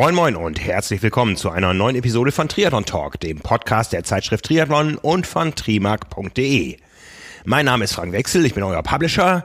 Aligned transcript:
Moin 0.00 0.14
Moin 0.14 0.34
und 0.34 0.58
herzlich 0.58 1.02
willkommen 1.02 1.36
zu 1.36 1.50
einer 1.50 1.74
neuen 1.74 1.94
Episode 1.94 2.32
von 2.32 2.48
Triathlon 2.48 2.86
Talk, 2.86 3.20
dem 3.20 3.40
Podcast 3.40 3.92
der 3.92 4.02
Zeitschrift 4.02 4.46
Triathlon 4.46 4.96
und 4.96 5.26
von 5.26 5.54
trimark.de. 5.54 6.78
Mein 7.44 7.66
Name 7.66 7.84
ist 7.84 7.92
Frank 7.92 8.12
Wechsel, 8.12 8.46
ich 8.46 8.54
bin 8.54 8.62
euer 8.62 8.82
Publisher. 8.82 9.44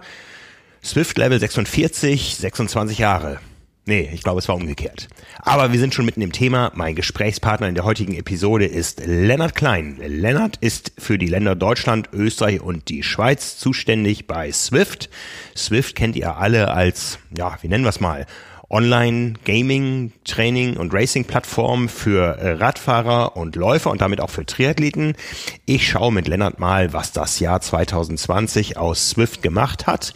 Swift 0.81 1.17
Level 1.17 1.37
46, 1.41 2.37
26 2.37 2.99
Jahre. 2.99 3.41
Nee, 3.87 4.09
ich 4.13 4.23
glaube, 4.23 4.39
es 4.39 4.47
war 4.47 4.55
umgekehrt. 4.55 5.09
Aber 5.39 5.73
wir 5.73 5.79
sind 5.79 5.93
schon 5.93 6.05
mitten 6.05 6.21
im 6.21 6.31
Thema. 6.31 6.71
Mein 6.73 6.95
Gesprächspartner 6.95 7.67
in 7.67 7.75
der 7.75 7.83
heutigen 7.83 8.15
Episode 8.15 8.65
ist 8.65 9.05
Lennart 9.05 9.55
Klein. 9.55 9.97
Lennart 9.99 10.55
ist 10.61 10.93
für 10.97 11.17
die 11.17 11.27
Länder 11.27 11.55
Deutschland, 11.55 12.09
Österreich 12.13 12.61
und 12.61 12.87
die 12.87 13.03
Schweiz 13.03 13.57
zuständig 13.57 14.25
bei 14.25 14.53
Swift. 14.53 15.09
Swift 15.55 15.95
kennt 15.95 16.15
ihr 16.15 16.37
alle 16.37 16.71
als, 16.71 17.19
ja, 17.37 17.57
wie 17.61 17.67
nennen 17.67 17.83
wir 17.83 17.89
es 17.89 17.99
mal, 17.99 18.25
Online-Gaming, 18.69 20.11
Training 20.23 20.77
und 20.77 20.93
Racing-Plattform 20.93 21.89
für 21.89 22.37
äh, 22.37 22.51
Radfahrer 22.53 23.37
und 23.37 23.55
Läufer 23.55 23.91
und 23.91 24.01
damit 24.01 24.19
auch 24.21 24.29
für 24.29 24.45
Triathleten. 24.45 25.15
Ich 25.65 25.87
schaue 25.87 26.11
mit 26.11 26.27
Lennart 26.27 26.59
mal, 26.59 26.93
was 26.93 27.11
das 27.11 27.39
Jahr 27.39 27.61
2020 27.61 28.77
aus 28.77 29.09
Swift 29.09 29.41
gemacht 29.41 29.87
hat 29.87 30.13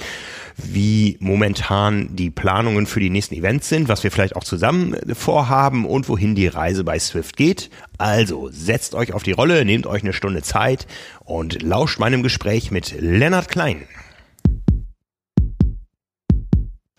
wie 0.63 1.17
momentan 1.19 2.15
die 2.15 2.29
Planungen 2.29 2.85
für 2.85 2.99
die 2.99 3.09
nächsten 3.09 3.35
Events 3.35 3.69
sind, 3.69 3.87
was 3.87 4.03
wir 4.03 4.11
vielleicht 4.11 4.35
auch 4.35 4.43
zusammen 4.43 4.95
vorhaben 5.13 5.85
und 5.85 6.09
wohin 6.09 6.35
die 6.35 6.47
Reise 6.47 6.83
bei 6.83 6.99
Swift 6.99 7.37
geht. 7.37 7.69
Also 7.97 8.49
setzt 8.51 8.95
euch 8.95 9.13
auf 9.13 9.23
die 9.23 9.31
Rolle, 9.31 9.65
nehmt 9.65 9.87
euch 9.87 10.03
eine 10.03 10.13
Stunde 10.13 10.41
Zeit 10.41 10.87
und 11.23 11.61
lauscht 11.61 11.99
meinem 11.99 12.23
Gespräch 12.23 12.71
mit 12.71 12.99
Lennart 12.99 13.49
Klein. 13.49 13.83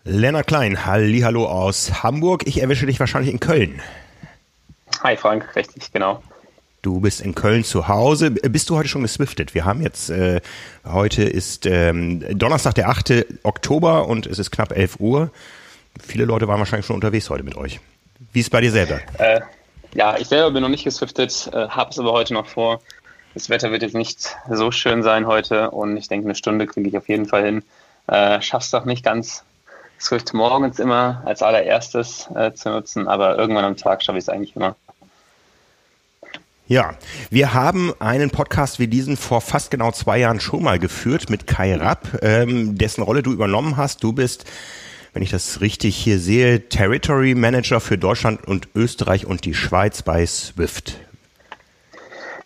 Lennart 0.03 0.47
Klein, 0.47 0.83
Hallo 0.83 1.45
aus 1.45 2.01
Hamburg. 2.01 2.47
Ich 2.47 2.59
erwische 2.59 2.87
dich 2.87 2.99
wahrscheinlich 2.99 3.31
in 3.31 3.39
Köln. 3.39 3.81
Hi 5.03 5.15
Frank, 5.15 5.55
richtig, 5.55 5.91
genau. 5.91 6.23
Du 6.81 6.99
bist 6.99 7.21
in 7.21 7.35
Köln 7.35 7.63
zu 7.63 7.87
Hause. 7.87 8.31
Bist 8.31 8.71
du 8.71 8.77
heute 8.77 8.89
schon 8.89 9.03
geswiftet? 9.03 9.53
Wir 9.53 9.63
haben 9.63 9.83
jetzt, 9.83 10.09
äh, 10.09 10.41
heute 10.85 11.23
ist 11.23 11.67
ähm, 11.67 12.25
Donnerstag, 12.35 12.73
der 12.73 12.89
8. 12.89 13.25
Oktober 13.43 14.07
und 14.07 14.25
es 14.25 14.39
ist 14.39 14.49
knapp 14.49 14.71
11 14.71 14.99
Uhr. 14.99 15.29
Viele 16.03 16.25
Leute 16.25 16.47
waren 16.47 16.57
wahrscheinlich 16.57 16.87
schon 16.87 16.95
unterwegs 16.95 17.29
heute 17.29 17.43
mit 17.43 17.55
euch. 17.55 17.79
Wie 18.33 18.39
ist 18.39 18.47
es 18.47 18.49
bei 18.49 18.61
dir 18.61 18.71
selber? 18.71 19.01
Äh, 19.19 19.41
ja, 19.93 20.17
ich 20.17 20.27
selber 20.27 20.49
bin 20.49 20.63
noch 20.63 20.69
nicht 20.69 20.83
geswiftet, 20.83 21.51
äh, 21.53 21.67
habe 21.67 21.91
es 21.91 21.99
aber 21.99 22.11
heute 22.11 22.33
noch 22.33 22.47
vor. 22.47 22.81
Das 23.35 23.51
Wetter 23.51 23.71
wird 23.71 23.83
jetzt 23.83 23.93
nicht 23.93 24.35
so 24.49 24.71
schön 24.71 25.03
sein 25.03 25.27
heute 25.27 25.69
und 25.69 25.95
ich 25.95 26.07
denke, 26.07 26.25
eine 26.25 26.35
Stunde 26.35 26.65
kriege 26.65 26.89
ich 26.89 26.97
auf 26.97 27.07
jeden 27.07 27.27
Fall 27.27 27.45
hin. 27.45 27.63
Äh, 28.07 28.41
schaff's 28.41 28.71
doch 28.71 28.85
nicht 28.85 29.05
ganz, 29.05 29.43
Swift 30.01 30.33
morgens 30.33 30.79
immer 30.79 31.21
als 31.25 31.41
allererstes 31.43 32.27
äh, 32.35 32.53
zu 32.53 32.69
nutzen, 32.69 33.07
aber 33.07 33.37
irgendwann 33.37 33.65
am 33.65 33.77
Tag 33.77 34.03
schaffe 34.03 34.17
ich 34.17 34.23
es 34.23 34.29
eigentlich 34.29 34.55
immer. 34.55 34.75
Ja, 36.67 36.95
wir 37.29 37.53
haben 37.53 37.93
einen 37.99 38.31
Podcast 38.31 38.79
wie 38.79 38.87
diesen 38.87 39.17
vor 39.17 39.41
fast 39.41 39.71
genau 39.71 39.91
zwei 39.91 40.19
Jahren 40.19 40.39
schon 40.39 40.63
mal 40.63 40.79
geführt 40.79 41.29
mit 41.29 41.45
Kai 41.45 41.75
Rapp, 41.75 42.19
ähm, 42.21 42.77
dessen 42.77 43.01
Rolle 43.03 43.23
du 43.23 43.33
übernommen 43.33 43.75
hast. 43.75 44.03
Du 44.03 44.13
bist, 44.13 44.45
wenn 45.13 45.21
ich 45.21 45.31
das 45.31 45.59
richtig 45.59 45.97
hier 45.97 46.17
sehe, 46.17 46.69
Territory 46.69 47.35
Manager 47.35 47.81
für 47.81 47.97
Deutschland 47.97 48.47
und 48.47 48.69
Österreich 48.73 49.25
und 49.25 49.43
die 49.43 49.53
Schweiz 49.53 50.01
bei 50.01 50.25
Swift. 50.25 50.95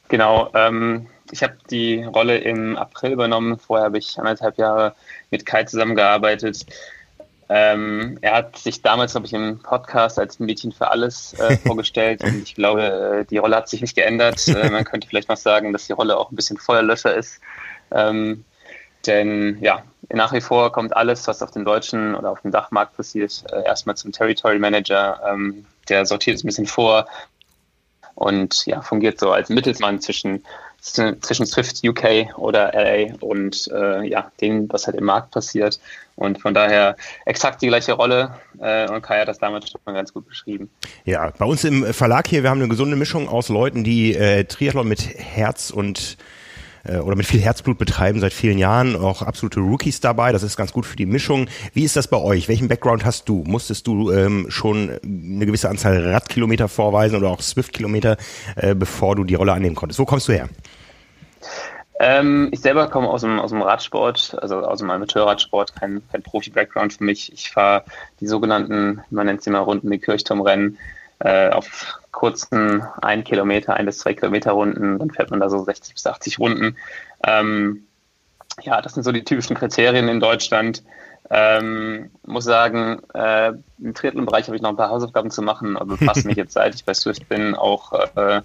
Genau, 0.10 0.50
ähm, 0.56 1.08
ich 1.32 1.44
habe 1.44 1.58
die 1.70 2.04
Rolle 2.04 2.38
im 2.38 2.78
April 2.78 3.12
übernommen. 3.12 3.60
Vorher 3.60 3.86
habe 3.86 3.98
ich 4.00 4.18
anderthalb 4.18 4.58
Jahre 4.58 4.96
mit 5.30 5.46
Kai 5.46 5.64
zusammengearbeitet. 5.66 6.66
Ähm, 7.48 8.18
er 8.22 8.36
hat 8.36 8.58
sich 8.58 8.82
damals, 8.82 9.12
glaube 9.12 9.28
ich, 9.28 9.34
im 9.34 9.60
Podcast 9.60 10.18
als 10.18 10.40
Mädchen 10.40 10.72
für 10.72 10.90
alles 10.90 11.34
äh, 11.34 11.58
vorgestellt 11.66 12.24
und 12.24 12.42
ich 12.42 12.56
glaube, 12.56 13.20
äh, 13.22 13.26
die 13.26 13.38
Rolle 13.38 13.56
hat 13.58 13.70
sich 13.70 13.82
nicht 13.82 13.96
geändert. 13.96 14.48
Äh, 14.48 14.70
man 14.70 14.84
könnte 14.84 15.08
vielleicht 15.08 15.30
noch 15.30 15.38
sagen, 15.38 15.72
dass 15.72 15.86
die 15.86 15.94
Rolle 15.94 16.18
auch 16.18 16.32
ein 16.32 16.36
bisschen 16.36 16.58
Feuerlöscher 16.58 17.14
ist. 17.14 17.40
Ähm, 17.92 18.46
denn 19.06 19.60
ja, 19.62 19.84
nach 20.10 20.34
wie 20.34 20.42
vor 20.42 20.72
kommt 20.72 20.96
alles, 20.96 21.28
was 21.28 21.44
auf 21.44 21.52
dem 21.52 21.66
deutschen 21.66 22.16
oder 22.16 22.32
auf 22.32 22.42
dem 22.42 22.52
Dachmarkt 22.52 22.98
passiert, 22.98 23.44
äh, 23.52 23.64
erstmal 23.64 23.96
zum 23.96 24.12
Territory 24.12 24.58
Manager. 24.58 25.22
Ähm, 25.28 25.66
der 25.88 26.06
sortiert 26.08 26.38
es 26.38 26.44
ein 26.44 26.48
bisschen 26.48 26.66
vor 26.66 27.06
und 28.16 28.66
ja, 28.66 28.82
fungiert 28.82 29.20
so 29.20 29.32
als 29.32 29.50
Mittelsmann 29.50 30.02
zwischen 30.02 30.44
zwischen 30.86 31.48
Swift 31.48 31.84
UK 31.84 32.38
oder 32.38 32.72
LA 32.74 33.16
und 33.20 33.68
äh, 33.74 34.08
ja, 34.08 34.32
dem, 34.40 34.72
was 34.72 34.86
halt 34.86 34.96
im 34.96 35.06
Markt 35.06 35.32
passiert. 35.32 35.80
Und 36.16 36.42
von 36.42 36.54
daher 36.54 36.96
exakt 37.26 37.62
die 37.62 37.68
gleiche 37.68 37.94
Rolle. 37.94 38.36
Äh, 38.60 38.90
und 38.90 39.02
Kai 39.02 39.20
hat 39.20 39.28
das 39.28 39.38
damals 39.38 39.70
schon 39.70 39.94
ganz 39.94 40.14
gut 40.14 40.28
beschrieben. 40.28 40.70
Ja, 41.04 41.32
bei 41.38 41.46
uns 41.46 41.64
im 41.64 41.94
Verlag 41.94 42.28
hier, 42.28 42.44
wir 42.44 42.50
haben 42.50 42.60
eine 42.60 42.70
gesunde 42.70 42.96
Mischung 42.96 43.28
aus 43.28 43.50
Leuten, 43.50 43.84
die 43.84 44.16
äh, 44.16 44.46
Triathlon 44.46 44.88
mit 44.88 45.02
Herz 45.02 45.72
und 45.72 46.18
äh, 46.86 46.98
oder 46.98 47.16
mit 47.16 47.26
viel 47.26 47.42
Herzblut 47.42 47.78
betreiben 47.78 48.20
seit 48.20 48.34
vielen 48.34 48.58
Jahren, 48.58 48.96
auch 48.96 49.22
absolute 49.22 49.60
Rookies 49.60 50.00
dabei. 50.00 50.32
Das 50.32 50.44
ist 50.44 50.56
ganz 50.56 50.72
gut 50.72 50.86
für 50.86 50.96
die 50.96 51.06
Mischung. 51.06 51.48
Wie 51.74 51.84
ist 51.84 51.96
das 51.96 52.08
bei 52.08 52.18
euch? 52.18 52.48
Welchen 52.48 52.68
Background 52.68 53.06
hast 53.06 53.28
du? 53.28 53.44
Musstest 53.46 53.88
du 53.88 54.12
ähm, 54.12 54.46
schon 54.50 54.92
eine 55.04 55.46
gewisse 55.46 55.70
Anzahl 55.70 56.12
Radkilometer 56.12 56.68
vorweisen 56.68 57.18
oder 57.18 57.30
auch 57.30 57.42
Swift-Kilometer, 57.42 58.18
äh, 58.56 58.76
bevor 58.76 59.16
du 59.16 59.24
die 59.24 59.36
Rolle 59.36 59.54
annehmen 59.54 59.76
konntest? 59.76 60.00
Wo 60.00 60.06
kommst 60.06 60.28
du 60.28 60.34
her? 60.34 60.50
Ähm, 62.00 62.50
ich 62.52 62.60
selber 62.60 62.90
komme 62.90 63.10
aus 63.10 63.22
dem, 63.22 63.40
aus 63.40 63.52
dem 63.52 63.62
Radsport, 63.62 64.38
also 64.42 64.60
aus 64.60 64.80
dem 64.80 64.90
Amateurradsport, 64.90 65.76
kein, 65.76 66.02
kein 66.12 66.24
Profi-Background 66.24 66.94
für 66.94 67.04
mich. 67.04 67.32
Ich 67.32 67.52
fahre 67.52 67.86
die 68.20 68.28
sogenannten, 68.28 69.02
man 69.10 69.28
nennt 69.28 69.42
sie 69.42 69.50
mal 69.50 69.60
Runden, 69.60 69.90
die 69.90 70.00
Kirchturmrennen, 70.00 70.78
äh, 71.20 71.50
auf 71.50 72.00
kurzen 72.12 72.84
ein 73.02 73.24
Kilometer, 73.24 73.76
ein 73.76 73.86
bis 73.86 74.00
zwei 74.00 74.14
Kilometer 74.14 74.52
Runden, 74.52 75.00
dann 75.00 75.12
fährt 75.12 75.32
man 75.32 75.40
da 75.40 75.50
so 75.50 75.64
60 75.64 75.94
bis 75.94 76.06
80 76.06 76.40
Runden. 76.40 76.76
Ähm, 77.26 77.86
ja, 78.62 78.82
das 78.82 78.94
sind 78.94 79.04
so 79.04 79.12
die 79.12 79.24
typischen 79.24 79.56
Kriterien 79.56 80.08
in 80.08 80.20
Deutschland. 80.20 80.84
Ähm, 81.30 82.12
muss 82.26 82.44
sagen, 82.44 83.02
äh, 83.14 83.54
im 83.80 83.94
Triathlon-Bereich 83.94 84.48
habe 84.48 84.56
ich 84.56 84.62
noch 84.62 84.70
ein 84.70 84.78
paar 84.78 84.90
Hausaufgaben 84.90 85.32
zu 85.32 85.42
machen, 85.42 85.76
aber 85.76 85.98
befasse 85.98 86.28
mich 86.28 86.36
jetzt, 86.38 86.54
seit 86.54 86.76
ich 86.76 86.86
bei 86.86 86.94
Swift 86.94 87.28
bin, 87.30 87.56
auch 87.56 87.94
äh, 88.16 88.42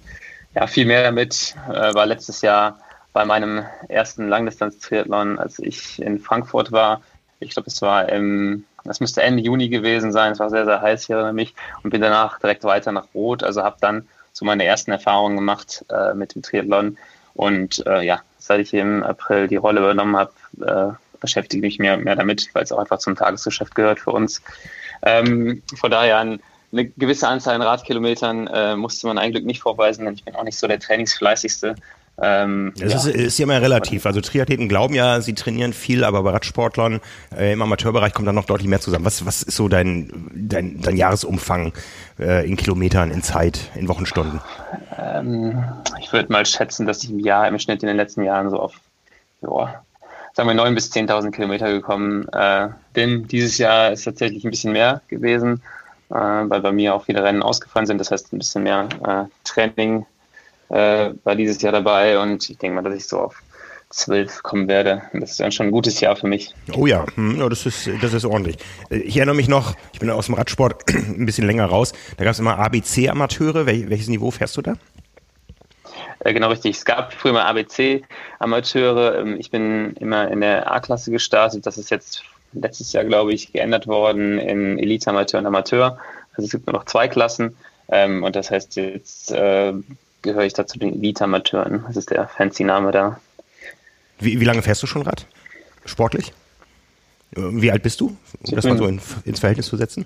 ja, 0.54 0.66
viel 0.66 0.86
mehr 0.86 1.02
damit. 1.02 1.54
Äh, 1.68 1.94
war 1.94 2.06
letztes 2.06 2.42
Jahr 2.42 2.78
bei 3.12 3.24
meinem 3.24 3.64
ersten 3.88 4.28
Langdistanz-Triathlon, 4.28 5.38
als 5.38 5.58
ich 5.58 6.00
in 6.00 6.20
Frankfurt 6.20 6.72
war. 6.72 7.02
Ich 7.40 7.50
glaube, 7.50 7.68
es 7.68 7.82
war 7.82 8.08
im, 8.08 8.64
das 8.84 9.00
müsste 9.00 9.22
Ende 9.22 9.42
Juni 9.42 9.68
gewesen 9.68 10.12
sein. 10.12 10.32
Es 10.32 10.38
war 10.38 10.50
sehr, 10.50 10.64
sehr 10.64 10.80
heiß 10.80 11.06
hier 11.06 11.20
für 11.20 11.32
mich 11.32 11.54
und 11.82 11.90
bin 11.90 12.00
danach 12.00 12.38
direkt 12.38 12.64
weiter 12.64 12.92
nach 12.92 13.06
Rot. 13.14 13.42
Also 13.42 13.62
habe 13.62 13.76
dann 13.80 14.06
so 14.32 14.44
meine 14.44 14.64
ersten 14.64 14.90
Erfahrungen 14.90 15.36
gemacht 15.36 15.84
äh, 15.90 16.14
mit 16.14 16.34
dem 16.34 16.42
Triathlon. 16.42 16.98
Und 17.34 17.84
äh, 17.86 18.02
ja, 18.02 18.20
seit 18.38 18.60
ich 18.60 18.74
im 18.74 19.02
April 19.02 19.48
die 19.48 19.56
Rolle 19.56 19.80
übernommen 19.80 20.16
habe, 20.16 20.32
äh, 20.60 21.18
beschäftige 21.20 21.66
ich 21.66 21.78
mich 21.78 21.78
mehr, 21.78 21.96
mehr 21.96 22.16
damit, 22.16 22.48
weil 22.54 22.62
es 22.62 22.72
auch 22.72 22.78
einfach 22.78 22.98
zum 22.98 23.16
Tagesgeschäft 23.16 23.74
gehört 23.74 24.00
für 24.00 24.10
uns. 24.10 24.42
Ähm, 25.02 25.62
von 25.76 25.90
daher 25.90 26.18
ein, 26.18 26.40
eine 26.72 26.86
gewisse 26.86 27.28
Anzahl 27.28 27.54
an 27.54 27.62
Radkilometern 27.62 28.46
äh, 28.46 28.76
musste 28.76 29.06
man 29.06 29.18
eigentlich 29.18 29.44
nicht 29.44 29.60
vorweisen, 29.60 30.04
denn 30.04 30.14
ich 30.14 30.24
bin 30.24 30.34
auch 30.34 30.44
nicht 30.44 30.58
so 30.58 30.66
der 30.66 30.80
trainingsfleißigste. 30.80 31.74
Ähm, 32.22 32.72
das 32.78 32.92
ja. 32.92 33.10
Ist, 33.10 33.16
ist 33.16 33.38
ja 33.38 33.44
immer 33.44 33.60
relativ. 33.60 34.06
Also 34.06 34.20
Triathleten 34.20 34.68
glauben 34.68 34.94
ja, 34.94 35.20
sie 35.20 35.34
trainieren 35.34 35.72
viel, 35.72 36.04
aber 36.04 36.22
bei 36.22 36.30
Radsportlern 36.30 37.00
äh, 37.36 37.52
im 37.52 37.62
Amateurbereich 37.62 38.12
kommt 38.12 38.28
dann 38.28 38.34
noch 38.34 38.44
deutlich 38.44 38.68
mehr 38.68 38.80
zusammen. 38.80 39.04
Was, 39.04 39.24
was 39.24 39.42
ist 39.42 39.56
so 39.56 39.68
dein, 39.68 40.30
dein, 40.34 40.80
dein 40.80 40.96
Jahresumfang 40.96 41.72
äh, 42.18 42.46
in 42.46 42.56
Kilometern, 42.56 43.10
in 43.10 43.22
Zeit, 43.22 43.70
in 43.74 43.88
Wochenstunden? 43.88 44.40
Ähm, 44.98 45.64
ich 46.00 46.12
würde 46.12 46.30
mal 46.32 46.44
schätzen, 46.44 46.86
dass 46.86 47.02
ich 47.02 47.10
im 47.10 47.18
Jahr 47.20 47.48
im 47.48 47.58
Schnitt 47.58 47.82
in 47.82 47.86
den 47.86 47.96
letzten 47.96 48.22
Jahren 48.22 48.50
so 48.50 48.58
auf, 48.60 48.74
ja, 49.40 49.82
sagen 50.34 50.48
wir 50.48 50.54
9.000 50.54 50.74
bis 50.74 50.92
10.000 50.92 51.30
Kilometer 51.30 51.72
gekommen 51.72 52.28
äh, 52.32 52.68
bin. 52.92 53.26
Dieses 53.28 53.58
Jahr 53.58 53.92
ist 53.92 54.04
tatsächlich 54.04 54.44
ein 54.44 54.50
bisschen 54.50 54.72
mehr 54.72 55.00
gewesen, 55.08 55.62
äh, 56.10 56.14
weil 56.14 56.60
bei 56.60 56.72
mir 56.72 56.94
auch 56.94 57.04
viele 57.04 57.22
Rennen 57.22 57.42
ausgefallen 57.42 57.86
sind. 57.86 57.98
Das 57.98 58.10
heißt, 58.10 58.32
ein 58.32 58.38
bisschen 58.38 58.62
mehr 58.62 58.88
äh, 59.06 59.24
Training 59.44 60.06
äh, 60.70 61.10
war 61.24 61.36
dieses 61.36 61.60
Jahr 61.62 61.72
dabei 61.72 62.18
und 62.18 62.48
ich 62.48 62.58
denke 62.58 62.80
mal, 62.80 62.88
dass 62.88 62.96
ich 62.96 63.06
so 63.06 63.18
auf 63.18 63.42
zwölf 63.90 64.42
kommen 64.42 64.68
werde. 64.68 65.02
Das 65.12 65.32
ist 65.32 65.40
dann 65.40 65.50
schon 65.50 65.66
ein 65.66 65.72
gutes 65.72 66.00
Jahr 66.00 66.14
für 66.14 66.28
mich. 66.28 66.54
Oh 66.74 66.86
ja, 66.86 67.04
hm, 67.16 67.38
ja 67.38 67.48
das, 67.48 67.66
ist, 67.66 67.90
das 68.00 68.12
ist 68.14 68.24
ordentlich. 68.24 68.56
Äh, 68.88 68.98
ich 68.98 69.16
erinnere 69.16 69.34
mich 69.34 69.48
noch, 69.48 69.74
ich 69.92 69.98
bin 69.98 70.08
aus 70.10 70.26
dem 70.26 70.36
Radsport 70.36 70.84
ein 70.88 71.26
bisschen 71.26 71.46
länger 71.46 71.66
raus, 71.66 71.92
da 72.16 72.24
gab 72.24 72.32
es 72.32 72.38
immer 72.38 72.58
ABC-Amateure. 72.58 73.66
Wel 73.66 73.90
welches 73.90 74.08
Niveau 74.08 74.30
fährst 74.30 74.56
du 74.56 74.62
da? 74.62 74.74
Äh, 76.20 76.32
genau 76.32 76.48
richtig. 76.48 76.76
Es 76.76 76.84
gab 76.84 77.12
früher 77.12 77.32
mal 77.32 77.44
ABC-Amateure. 77.46 79.18
Ähm, 79.20 79.36
ich 79.38 79.50
bin 79.50 79.94
immer 79.98 80.30
in 80.30 80.40
der 80.40 80.70
A-Klasse 80.70 81.10
gestartet. 81.10 81.66
Das 81.66 81.76
ist 81.76 81.90
jetzt 81.90 82.22
letztes 82.52 82.92
Jahr, 82.92 83.04
glaube 83.04 83.32
ich, 83.32 83.52
geändert 83.52 83.86
worden 83.86 84.38
in 84.38 84.78
Elite-Amateur 84.78 85.40
und 85.40 85.46
Amateur. 85.46 85.98
Also 86.36 86.46
es 86.46 86.50
gibt 86.50 86.66
nur 86.66 86.74
noch 86.74 86.84
zwei 86.84 87.08
Klassen. 87.08 87.56
Ähm, 87.88 88.22
und 88.22 88.36
das 88.36 88.50
heißt 88.50 88.76
jetzt 88.76 89.32
äh, 89.32 89.72
gehöre 90.22 90.44
ich 90.44 90.52
da 90.52 90.66
zu 90.66 90.78
den 90.78 90.94
Elite-Amateuren. 90.94 91.84
Das 91.86 91.96
ist 91.96 92.10
der 92.10 92.28
fancy 92.28 92.64
Name 92.64 92.90
da. 92.90 93.20
Wie, 94.18 94.40
wie 94.40 94.44
lange 94.44 94.62
fährst 94.62 94.82
du 94.82 94.86
schon 94.86 95.02
Rad? 95.02 95.26
Sportlich? 95.84 96.32
Wie 97.32 97.70
alt 97.70 97.84
bist 97.84 98.00
du, 98.00 98.16
um 98.42 98.54
das 98.56 98.64
mal 98.64 98.76
so 98.76 98.86
in, 98.86 99.00
ins 99.24 99.38
Verhältnis 99.38 99.66
zu 99.66 99.76
setzen? 99.76 100.04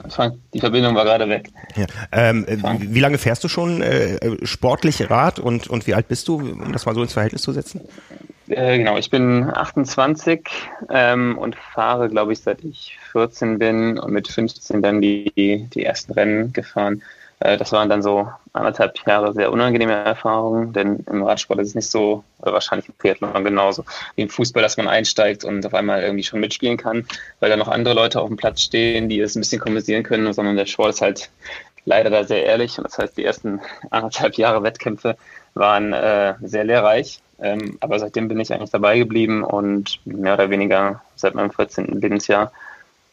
Die 0.52 0.60
Verbindung 0.60 0.94
war 0.94 1.04
gerade 1.04 1.26
weg. 1.26 1.48
Ja. 1.74 1.86
Ähm, 2.12 2.44
wie 2.80 3.00
lange 3.00 3.16
fährst 3.16 3.42
du 3.42 3.48
schon 3.48 3.80
äh, 3.80 4.36
sportlich 4.46 5.08
Rad 5.08 5.38
und, 5.38 5.68
und 5.68 5.86
wie 5.86 5.94
alt 5.94 6.06
bist 6.06 6.28
du, 6.28 6.36
um 6.36 6.72
das 6.72 6.84
mal 6.84 6.94
so 6.94 7.02
ins 7.02 7.14
Verhältnis 7.14 7.40
zu 7.40 7.52
setzen? 7.52 7.80
Äh, 8.48 8.76
genau, 8.76 8.98
ich 8.98 9.08
bin 9.08 9.50
28 9.50 10.46
ähm, 10.90 11.38
und 11.38 11.56
fahre, 11.56 12.10
glaube 12.10 12.34
ich, 12.34 12.40
seit 12.40 12.62
ich 12.62 12.98
14 13.12 13.58
bin 13.58 13.98
und 13.98 14.12
mit 14.12 14.28
15 14.28 14.82
dann 14.82 15.00
die, 15.00 15.32
die 15.72 15.82
ersten 15.82 16.12
Rennen 16.12 16.52
gefahren. 16.52 17.02
Äh, 17.40 17.56
das 17.56 17.72
waren 17.72 17.88
dann 17.88 18.02
so 18.02 18.28
anderthalb 18.54 19.04
Jahre 19.06 19.32
sehr 19.34 19.52
unangenehme 19.52 19.92
Erfahrungen, 19.92 20.72
denn 20.72 21.04
im 21.10 21.24
Radsport 21.24 21.60
ist 21.60 21.68
es 21.68 21.74
nicht 21.74 21.90
so, 21.90 22.24
wahrscheinlich 22.38 22.88
im 22.88 22.96
Triathlon 22.98 23.44
genauso, 23.44 23.84
wie 24.14 24.22
im 24.22 24.30
Fußball, 24.30 24.62
dass 24.62 24.76
man 24.76 24.88
einsteigt 24.88 25.44
und 25.44 25.66
auf 25.66 25.74
einmal 25.74 26.02
irgendwie 26.02 26.22
schon 26.22 26.40
mitspielen 26.40 26.76
kann, 26.76 27.06
weil 27.40 27.50
da 27.50 27.56
noch 27.56 27.68
andere 27.68 27.94
Leute 27.94 28.20
auf 28.20 28.28
dem 28.28 28.36
Platz 28.36 28.62
stehen, 28.62 29.08
die 29.08 29.20
es 29.20 29.34
ein 29.34 29.40
bisschen 29.40 29.60
kompensieren 29.60 30.04
können, 30.04 30.32
sondern 30.32 30.56
der 30.56 30.66
Sport 30.66 30.90
ist 30.90 31.02
halt 31.02 31.30
leider 31.84 32.10
da 32.10 32.24
sehr 32.24 32.44
ehrlich 32.44 32.78
und 32.78 32.84
das 32.84 32.96
heißt, 32.96 33.16
die 33.16 33.24
ersten 33.24 33.60
anderthalb 33.90 34.36
Jahre 34.36 34.62
Wettkämpfe 34.62 35.16
waren 35.54 35.92
äh, 35.92 36.34
sehr 36.42 36.64
lehrreich. 36.64 37.20
Ähm, 37.40 37.76
aber 37.80 37.98
seitdem 37.98 38.28
bin 38.28 38.38
ich 38.38 38.52
eigentlich 38.52 38.70
dabei 38.70 38.98
geblieben 38.98 39.42
und 39.42 40.00
mehr 40.06 40.34
oder 40.34 40.50
weniger 40.50 41.02
seit 41.16 41.34
meinem 41.34 41.50
14. 41.50 42.00
Lebensjahr 42.00 42.52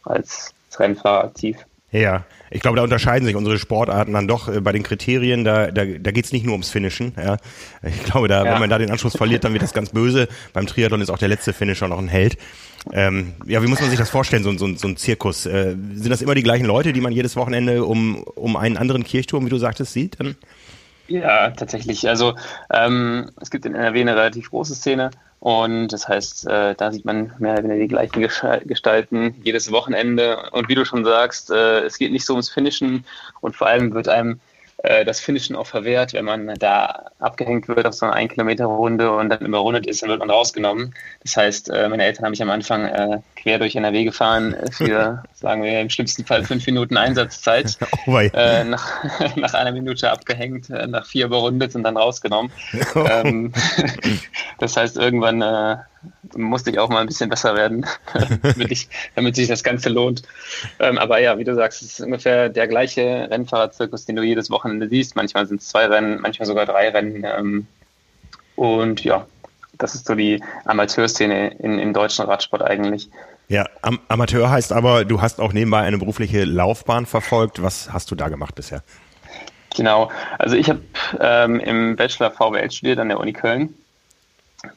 als 0.03 0.53
Rennfahrer 0.77 1.25
aktiv. 1.25 1.57
Ja, 1.91 2.23
ich 2.49 2.61
glaube, 2.61 2.77
da 2.77 2.83
unterscheiden 2.83 3.25
sich 3.25 3.35
unsere 3.35 3.59
Sportarten 3.59 4.13
dann 4.13 4.27
doch 4.27 4.47
äh, 4.47 4.61
bei 4.61 4.71
den 4.71 4.83
Kriterien. 4.83 5.43
Da, 5.43 5.71
da, 5.71 5.83
da 5.85 6.11
geht 6.11 6.25
es 6.25 6.31
nicht 6.31 6.45
nur 6.45 6.53
ums 6.53 6.69
Finishen. 6.69 7.13
Ja. 7.17 7.37
Ich 7.83 8.03
glaube, 8.03 8.27
da, 8.27 8.45
ja. 8.45 8.53
wenn 8.53 8.59
man 8.59 8.69
da 8.69 8.77
den 8.77 8.91
Anschluss 8.91 9.17
verliert, 9.17 9.43
dann 9.43 9.51
wird 9.53 9.63
das 9.63 9.73
ganz 9.73 9.89
böse. 9.89 10.29
Beim 10.53 10.67
Triathlon 10.67 11.01
ist 11.01 11.09
auch 11.09 11.17
der 11.17 11.27
letzte 11.27 11.51
Finisher 11.51 11.89
noch 11.89 11.99
ein 11.99 12.07
Held. 12.07 12.37
Ähm, 12.93 13.33
ja, 13.45 13.61
wie 13.61 13.67
muss 13.67 13.81
man 13.81 13.89
sich 13.89 13.99
das 13.99 14.09
vorstellen, 14.09 14.43
so, 14.43 14.57
so, 14.57 14.73
so 14.75 14.87
ein 14.87 14.97
Zirkus? 14.97 15.45
Äh, 15.45 15.75
sind 15.93 16.09
das 16.09 16.21
immer 16.21 16.33
die 16.33 16.43
gleichen 16.43 16.65
Leute, 16.65 16.93
die 16.93 17.01
man 17.01 17.11
jedes 17.11 17.35
Wochenende 17.35 17.83
um, 17.83 18.23
um 18.23 18.55
einen 18.55 18.77
anderen 18.77 19.03
Kirchturm, 19.03 19.45
wie 19.45 19.49
du 19.49 19.57
sagtest, 19.57 19.93
sieht? 19.93 20.19
Dann? 20.19 20.35
Ja, 21.07 21.51
tatsächlich. 21.51 22.07
Also 22.07 22.35
ähm, 22.71 23.31
es 23.41 23.51
gibt 23.51 23.65
in 23.65 23.75
NRW 23.75 24.01
eine 24.01 24.15
relativ 24.15 24.49
große 24.49 24.75
Szene 24.75 25.11
und 25.41 25.87
das 25.87 26.07
heißt, 26.07 26.47
äh, 26.47 26.75
da 26.75 26.91
sieht 26.91 27.03
man 27.03 27.33
mehr 27.39 27.53
oder 27.53 27.63
weniger 27.63 27.81
die 27.81 27.87
gleichen 27.87 28.21
Gestalten 28.21 29.33
jedes 29.43 29.71
Wochenende. 29.71 30.51
Und 30.51 30.69
wie 30.69 30.75
du 30.75 30.85
schon 30.85 31.03
sagst, 31.03 31.49
äh, 31.49 31.79
es 31.79 31.97
geht 31.97 32.11
nicht 32.11 32.27
so 32.27 32.33
ums 32.33 32.51
Finishen 32.51 33.05
und 33.41 33.55
vor 33.55 33.65
allem 33.65 33.91
wird 33.91 34.07
einem 34.07 34.39
äh, 34.83 35.05
das 35.05 35.19
Finishen 35.19 35.55
auch 35.55 35.67
verwehrt, 35.67 36.13
wenn 36.13 36.25
man 36.25 36.47
da 36.57 37.11
abgehängt 37.19 37.67
wird 37.67 37.85
auf 37.85 37.93
so 37.93 38.07
einer 38.07 38.15
1 38.15 38.33
Kilometer 38.33 38.65
Runde 38.65 39.11
und 39.11 39.29
dann 39.29 39.45
überrundet 39.45 39.85
ist, 39.85 40.01
dann 40.01 40.09
wird 40.09 40.19
man 40.19 40.31
rausgenommen. 40.31 40.95
Das 41.21 41.37
heißt, 41.37 41.69
äh, 41.69 41.87
meine 41.87 42.03
Eltern 42.03 42.25
haben 42.25 42.31
mich 42.31 42.41
am 42.41 42.49
Anfang 42.49 42.85
äh, 42.85 43.19
quer 43.35 43.59
durch 43.59 43.75
NRW 43.75 44.05
gefahren 44.05 44.55
für, 44.71 45.23
sagen 45.33 45.61
wir 45.61 45.81
im 45.81 45.91
schlimmsten 45.91 46.25
Fall 46.25 46.43
fünf 46.43 46.65
Minuten 46.65 46.97
Einsatzzeit. 46.97 47.77
Oh 48.07 48.17
äh, 48.17 48.63
nach, 48.63 49.03
nach 49.35 49.53
einer 49.53 49.71
Minute 49.71 50.11
abgehängt, 50.11 50.69
nach 50.69 51.05
vier 51.05 51.25
überrundet 51.25 51.75
und 51.75 51.83
dann 51.83 51.97
rausgenommen. 51.97 52.51
Oh. 52.95 53.05
Ähm, 53.07 53.53
das 54.57 54.75
heißt, 54.75 54.97
irgendwann 54.97 55.43
musste 56.35 56.69
ich 56.69 56.79
auch 56.79 56.89
mal 56.89 56.99
ein 56.99 57.07
bisschen 57.07 57.29
besser 57.29 57.55
werden, 57.55 57.85
damit, 58.43 58.71
ich, 58.71 58.89
damit 59.15 59.35
sich 59.35 59.47
das 59.47 59.63
Ganze 59.63 59.89
lohnt. 59.89 60.23
Ähm, 60.79 60.97
aber 60.97 61.19
ja, 61.19 61.37
wie 61.37 61.43
du 61.43 61.55
sagst, 61.55 61.81
es 61.81 61.99
ist 61.99 62.01
ungefähr 62.01 62.49
der 62.49 62.67
gleiche 62.67 63.27
Rennfahrerzirkus, 63.29 64.05
den 64.05 64.15
du 64.15 64.23
jedes 64.23 64.49
Wochenende 64.49 64.87
siehst. 64.89 65.15
Manchmal 65.15 65.45
sind 65.45 65.61
es 65.61 65.67
zwei 65.67 65.85
Rennen, 65.85 66.21
manchmal 66.21 66.45
sogar 66.45 66.65
drei 66.65 66.89
Rennen. 66.89 67.23
Ähm, 67.25 67.67
und 68.55 69.03
ja, 69.03 69.25
das 69.77 69.95
ist 69.95 70.05
so 70.05 70.15
die 70.15 70.43
Amateurszene 70.65 71.55
in, 71.59 71.79
im 71.79 71.93
deutschen 71.93 72.25
Radsport 72.25 72.61
eigentlich. 72.61 73.09
Ja, 73.47 73.67
Am 73.81 73.99
Amateur 74.07 74.49
heißt 74.49 74.71
aber, 74.71 75.03
du 75.03 75.21
hast 75.21 75.41
auch 75.41 75.51
nebenbei 75.51 75.81
eine 75.81 75.97
berufliche 75.97 76.45
Laufbahn 76.45 77.05
verfolgt. 77.05 77.61
Was 77.61 77.91
hast 77.91 78.09
du 78.11 78.15
da 78.15 78.29
gemacht 78.29 78.55
bisher? 78.55 78.83
Genau, 79.75 80.11
also 80.37 80.55
ich 80.55 80.69
habe 80.69 80.81
ähm, 81.19 81.59
im 81.59 81.95
Bachelor 81.95 82.31
VWL 82.31 82.71
studiert 82.71 82.99
an 82.99 83.09
der 83.09 83.19
Uni 83.19 83.33
Köln 83.33 83.73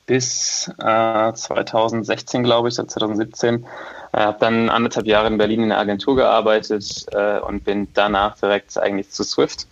bis 0.07 0.71
äh, 0.79 1.33
2016, 1.33 2.43
glaube 2.43 2.69
ich, 2.69 2.79
oder 2.79 2.89
2017. 2.89 3.65
Äh, 4.13 4.19
habe 4.19 4.39
dann 4.41 4.69
anderthalb 4.69 5.07
Jahre 5.07 5.29
in 5.29 5.39
Berlin 5.39 5.65
in 5.65 5.69
der 5.71 5.79
Agentur 5.79 6.17
gearbeitet 6.17 7.07
äh, 7.13 7.39
und 7.39 7.65
bin 7.65 7.89
danach 7.95 8.39
direkt 8.39 8.79
eigentlich 8.79 9.11
zu 9.11 9.25
Swift 9.25 9.67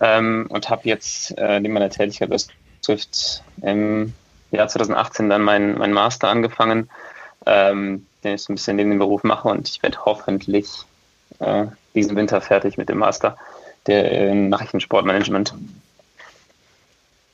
ähm, 0.00 0.46
und 0.48 0.70
habe 0.70 0.82
jetzt 0.88 1.36
äh, 1.38 1.60
neben 1.60 1.74
meiner 1.74 1.90
Tätigkeit 1.90 2.30
bei 2.30 2.36
Swift 2.82 3.42
im 3.62 4.12
Jahr 4.50 4.68
2018 4.68 5.28
dann 5.28 5.42
meinen 5.42 5.78
mein 5.78 5.92
Master 5.92 6.28
angefangen, 6.28 6.90
ähm, 7.46 8.06
den 8.22 8.34
ich 8.34 8.42
so 8.42 8.52
ein 8.52 8.56
bisschen 8.56 8.76
neben 8.76 8.90
dem 8.90 8.98
Beruf 8.98 9.22
mache 9.22 9.48
und 9.48 9.68
ich 9.68 9.82
werde 9.82 10.04
hoffentlich 10.04 10.68
äh, 11.40 11.66
diesen 11.94 12.16
Winter 12.16 12.40
fertig 12.40 12.76
mit 12.76 12.88
dem 12.88 12.98
Master 12.98 13.36
der 13.86 14.30
in 14.30 14.48
Nachrichtensportmanagement. 14.48 15.54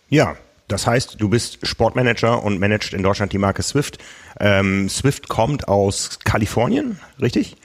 Ja, 0.09 0.37
das 0.71 0.87
heißt, 0.87 1.17
du 1.19 1.29
bist 1.29 1.67
Sportmanager 1.67 2.43
und 2.43 2.61
managst 2.61 2.93
in 2.93 3.03
Deutschland 3.03 3.33
die 3.33 3.39
Marke 3.39 3.63
Swift. 3.63 3.99
Ähm, 4.39 4.89
Swift 4.89 5.29
kommt 5.29 5.69
aus 5.69 6.19
Kalifornien, 6.25 7.01
richtig? 7.21 7.57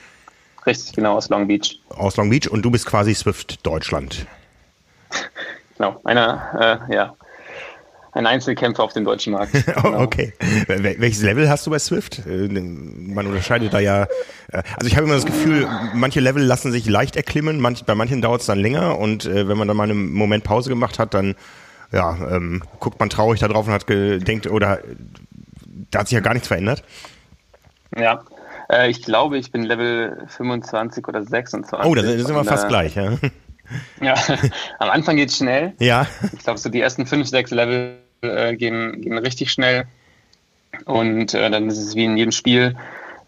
Richtig, 0.65 0.93
genau, 0.93 1.15
aus 1.15 1.29
Long 1.29 1.47
Beach. 1.47 1.79
Aus 1.89 2.17
Long 2.17 2.29
Beach 2.29 2.49
und 2.49 2.63
du 2.63 2.71
bist 2.71 2.85
quasi 2.85 3.13
Swift 3.13 3.65
Deutschland. 3.65 4.25
Genau, 5.77 5.99
einer, 6.05 6.87
äh, 6.89 6.95
ja, 6.95 7.15
ein 8.15 8.25
Einzelkämpfer 8.25 8.81
auf 8.81 8.93
dem 8.93 9.03
deutschen 9.03 9.33
Markt. 9.33 9.51
Genau. 9.83 10.01
okay. 10.01 10.33
Welches 10.67 11.21
Level 11.21 11.49
hast 11.49 11.67
du 11.67 11.71
bei 11.71 11.79
Swift? 11.79 12.25
Äh, 12.25 12.47
man 12.47 13.27
unterscheidet 13.27 13.73
da 13.73 13.79
ja. 13.79 14.03
Äh, 14.53 14.63
also 14.77 14.87
ich 14.87 14.95
habe 14.95 15.05
immer 15.05 15.15
das 15.15 15.25
Gefühl, 15.25 15.67
manche 15.93 16.21
Level 16.21 16.41
lassen 16.41 16.71
sich 16.71 16.87
leicht 16.87 17.17
erklimmen, 17.17 17.59
manch, 17.59 17.83
bei 17.83 17.93
manchen 17.93 18.21
dauert 18.21 18.39
es 18.39 18.47
dann 18.47 18.59
länger 18.59 18.97
und 18.97 19.25
äh, 19.25 19.49
wenn 19.49 19.57
man 19.57 19.67
dann 19.67 19.75
mal 19.75 19.83
einen 19.83 20.13
Moment 20.13 20.45
Pause 20.45 20.69
gemacht 20.69 20.97
hat, 20.97 21.13
dann 21.13 21.35
ja, 21.95 22.17
ähm, 22.29 22.61
guckt 22.79 22.99
man 22.99 23.09
traurig 23.09 23.39
da 23.39 23.47
drauf 23.47 23.67
und 23.67 23.73
hat 23.73 23.87
gedenkt, 23.87 24.47
oder 24.47 24.79
da 25.91 25.99
hat 25.99 26.09
sich 26.09 26.15
ja 26.15 26.19
gar 26.19 26.33
nichts 26.33 26.49
verändert. 26.49 26.83
Ja, 27.97 28.25
äh, 28.69 28.89
ich 28.89 29.01
glaube, 29.01 29.37
ich 29.37 29.51
bin 29.51 29.63
Level 29.63 30.27
25 30.27 31.07
oder 31.07 31.23
26. 31.23 31.87
Oh, 31.89 31.95
da 31.95 32.01
sind 32.01 32.27
wir 32.27 32.43
fast 32.43 32.67
gleich, 32.67 32.95
ja. 32.95 33.13
Ja, 34.01 34.15
am 34.79 34.89
Anfang 34.89 35.15
geht 35.15 35.29
es 35.29 35.37
schnell. 35.37 35.73
Ja. 35.79 36.05
Ich 36.33 36.43
glaube, 36.43 36.59
so 36.59 36.69
die 36.69 36.81
ersten 36.81 37.05
5, 37.05 37.29
6 37.29 37.51
Level 37.51 37.97
äh, 38.21 38.55
gehen, 38.55 39.01
gehen 39.01 39.17
richtig 39.17 39.51
schnell. 39.51 39.85
Und 40.83 41.33
äh, 41.33 41.49
dann 41.49 41.69
ist 41.69 41.77
es 41.77 41.95
wie 41.95 42.03
in 42.03 42.17
jedem 42.17 42.33
Spiel 42.33 42.75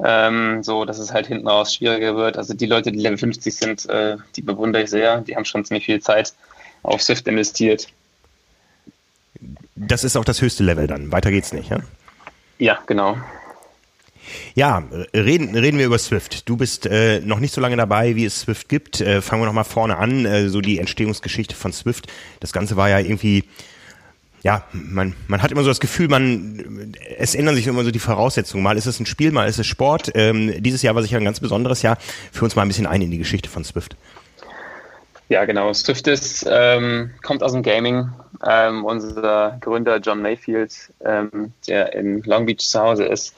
ähm, 0.04 0.62
so, 0.62 0.84
dass 0.84 1.00
es 1.00 1.14
halt 1.14 1.28
hinten 1.28 1.48
raus 1.48 1.74
schwieriger 1.74 2.18
wird. 2.18 2.38
Also 2.38 2.54
die 2.54 2.66
Leute, 2.66 2.92
die 2.92 3.00
Level 3.00 3.18
50 3.18 3.56
sind, 3.56 3.90
äh, 3.90 4.18
die 4.36 4.42
bewundere 4.42 4.84
ich 4.84 4.90
sehr. 4.90 5.22
Die 5.22 5.36
haben 5.36 5.46
schon 5.46 5.64
ziemlich 5.64 5.86
viel 5.86 6.02
Zeit 6.02 6.34
auf 6.84 7.02
Swift 7.02 7.28
investiert. 7.28 7.88
Das 9.75 10.03
ist 10.03 10.15
auch 10.15 10.25
das 10.25 10.41
höchste 10.41 10.63
Level 10.63 10.88
dann. 10.88 11.12
Weiter 11.12 11.32
geht's 11.32 11.53
nicht, 11.53 11.70
ja? 11.70 11.79
Ja, 12.60 12.79
genau. 12.88 13.17
Ja, 14.56 14.84
reden, 15.13 15.56
reden 15.56 15.77
wir 15.77 15.86
über 15.86 16.00
Swift. 16.00 16.50
Du 16.50 16.58
bist 16.58 16.86
äh, 16.86 17.22
noch 17.22 17.39
nicht 17.39 17.53
so 17.53 17.62
lange 17.62 17.77
dabei, 17.77 18.15
wie 18.15 18.25
es 18.25 18.41
Swift 18.41 18.70
gibt. 18.70 19.00
Äh, 19.00 19.22
fangen 19.22 19.41
wir 19.41 19.46
noch 19.46 19.53
mal 19.53 19.63
vorne 19.63 19.98
an, 19.98 20.25
äh, 20.25 20.50
so 20.50 20.62
die 20.62 20.79
Entstehungsgeschichte 20.79 21.56
von 21.56 21.72
Swift. 21.72 22.08
Das 22.39 22.51
Ganze 22.51 22.75
war 22.75 22.89
ja 22.89 23.00
irgendwie, 23.00 23.46
ja, 24.44 24.63
man, 24.74 25.15
man 25.27 25.41
hat 25.41 25.51
immer 25.51 25.63
so 25.63 25.70
das 25.70 25.79
Gefühl, 25.79 26.08
man, 26.08 26.94
es 27.17 27.36
ändern 27.36 27.56
sich 27.56 27.67
immer 27.67 27.84
so 27.84 27.91
die 27.91 28.00
Voraussetzungen. 28.00 28.63
Mal 28.63 28.77
ist 28.77 28.86
es 28.86 29.00
ein 29.00 29.06
Spiel, 29.06 29.32
mal 29.32 29.48
ist 29.48 29.60
es 29.60 29.67
Sport. 29.67 30.12
Ähm, 30.15 30.62
dieses 30.62 30.82
Jahr 30.82 30.96
war 30.96 31.03
sicher 31.03 31.17
ein 31.17 31.25
ganz 31.25 31.39
besonderes 31.39 31.82
Jahr. 31.82 31.98
Für 32.32 32.44
uns 32.44 32.56
mal 32.56 32.63
ein 32.63 32.67
bisschen 32.67 32.88
ein 32.88 33.01
in 33.01 33.12
die 33.12 33.17
Geschichte 33.17 33.50
von 33.50 33.63
Swift. 33.63 33.96
Ja, 35.30 35.44
genau. 35.44 35.74
Swift 35.74 36.08
ist, 36.08 36.46
ähm, 36.50 37.12
kommt 37.22 37.44
aus 37.44 37.52
dem 37.52 37.64
Gaming. 37.64 38.10
Ähm, 38.46 38.86
unser 38.86 39.58
Gründer 39.60 39.98
John 39.98 40.22
Mayfield, 40.22 40.74
ähm, 41.04 41.52
der 41.68 41.94
in 41.94 42.24
Long 42.24 42.46
Beach 42.46 42.60
zu 42.60 42.80
Hause 42.80 43.06
ist, 43.06 43.36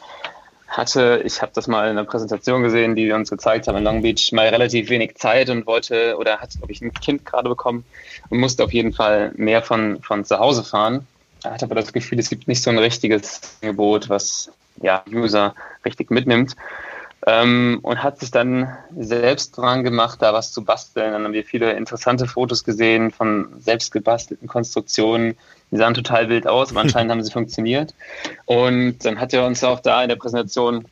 hatte, 0.68 1.22
ich 1.26 1.42
habe 1.42 1.52
das 1.56 1.68
mal 1.68 1.86
in 1.86 1.98
einer 1.98 2.06
Präsentation 2.06 2.62
gesehen, 2.62 2.96
die 2.96 3.08
wir 3.08 3.16
uns 3.16 3.32
gezeigt 3.32 3.68
haben 3.68 3.78
in 3.78 3.84
Long 3.84 4.04
Beach, 4.04 4.32
mal 4.34 4.48
relativ 4.50 4.90
wenig 4.90 5.16
Zeit 5.16 5.50
und 5.50 5.66
wollte 5.66 6.16
oder 6.18 6.38
hat, 6.38 6.52
glaube 6.52 6.72
ich, 6.72 6.82
ein 6.82 6.94
Kind 6.94 7.26
gerade 7.26 7.50
bekommen 7.50 7.84
und 8.30 8.40
musste 8.40 8.64
auf 8.64 8.72
jeden 8.72 8.94
Fall 8.94 9.32
mehr 9.36 9.64
von, 9.64 10.00
von 10.04 10.26
zu 10.26 10.38
Hause 10.38 10.64
fahren. 10.64 11.08
Er 11.44 11.52
hat 11.52 11.64
aber 11.64 11.74
das 11.74 11.92
Gefühl, 11.92 12.20
es 12.20 12.30
gibt 12.30 12.48
nicht 12.48 12.62
so 12.62 12.70
ein 12.70 12.78
richtiges 12.78 13.42
Angebot, 13.62 14.10
was 14.10 14.52
ja, 14.82 15.04
User 15.12 15.56
richtig 15.84 16.12
mitnimmt 16.12 16.56
ähm, 17.28 17.80
und 17.82 18.02
hat 18.02 18.20
sich 18.20 18.32
dann 18.32 18.78
selbst 18.98 19.58
dran 19.58 19.84
gemacht, 19.84 20.22
da 20.22 20.34
was 20.34 20.54
zu 20.54 20.64
basteln. 20.64 21.12
Dann 21.12 21.24
haben 21.24 21.34
wir 21.34 21.44
viele 21.44 21.74
interessante 21.74 22.28
Fotos 22.28 22.64
gesehen 22.64 23.12
von 23.12 23.50
selbst 23.60 23.92
gebastelten 23.92 24.48
Konstruktionen. 24.48 25.36
Die 25.72 25.78
sahen 25.78 25.94
total 25.94 26.30
wild 26.30 26.48
aus, 26.48 26.72
aber 26.72 26.80
anscheinend 26.82 27.12
haben 27.12 27.24
sie 27.24 27.32
funktioniert. 27.32 27.94
Und 28.46 29.00
dann 29.06 29.20
hat 29.20 29.34
er 29.34 29.46
uns 29.46 29.64
auch 29.64 29.82
da 29.82 30.02
in 30.02 30.10
der 30.10 30.16
Präsentation 30.16 30.86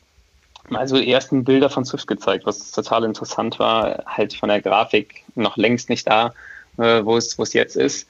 mal 0.68 0.86
so 0.86 0.96
die 0.96 1.10
ersten 1.10 1.44
Bilder 1.44 1.70
von 1.70 1.86
Swift 1.86 2.06
gezeigt, 2.06 2.44
was 2.44 2.72
total 2.72 3.04
interessant 3.04 3.58
war. 3.58 4.04
Halt 4.06 4.34
von 4.34 4.50
der 4.50 4.60
Grafik 4.60 5.24
noch 5.34 5.56
längst 5.56 5.88
nicht 5.88 6.06
da, 6.06 6.34
äh, 6.76 7.04
wo 7.04 7.16
es, 7.16 7.52
jetzt 7.54 7.76
ist. 7.76 8.06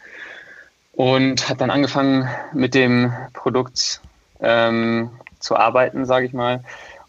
Und 0.93 1.49
hat 1.49 1.61
dann 1.61 1.71
angefangen 1.71 2.29
mit 2.53 2.75
dem 2.75 3.13
Produkt 3.33 4.01
ähm, 4.41 5.11
zu 5.39 5.55
arbeiten, 5.55 6.05
sage 6.05 6.27
ich 6.27 6.33
mal 6.33 6.65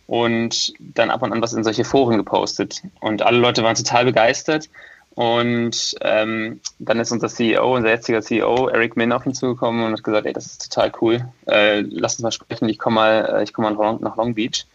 und 0.09 0.73
dann 0.79 1.11
ab 1.11 1.21
und 1.21 1.31
an 1.31 1.41
was 1.43 1.53
in 1.53 1.63
solche 1.63 1.83
Foren 1.85 2.17
gepostet. 2.17 2.81
Und 2.99 3.21
alle 3.21 3.37
Leute 3.37 3.61
waren 3.61 3.75
total 3.75 4.05
begeistert. 4.05 4.67
Und 5.11 5.95
ähm, 6.01 6.61
dann 6.79 6.99
ist 6.99 7.11
unser 7.11 7.27
CEO, 7.27 7.75
unser 7.75 7.89
jetziger 7.89 8.23
CEO, 8.23 8.69
Eric 8.69 8.97
Min, 8.97 9.11
auf 9.11 9.27
ihn 9.27 9.35
zugekommen 9.35 9.85
und 9.85 9.93
hat 9.93 10.03
gesagt, 10.03 10.25
ey, 10.25 10.33
das 10.33 10.47
ist 10.47 10.73
total 10.73 10.91
cool. 10.99 11.29
Äh, 11.45 11.81
lass 11.81 12.15
uns 12.15 12.23
mal 12.23 12.31
sprechen, 12.31 12.67
ich 12.69 12.79
komme 12.79 12.95
mal, 12.95 13.35
äh, 13.35 13.43
ich 13.43 13.53
komme 13.53 13.69
mal 13.69 13.99
nach 14.01 14.17
Long 14.17 14.33
Beach. 14.33 14.65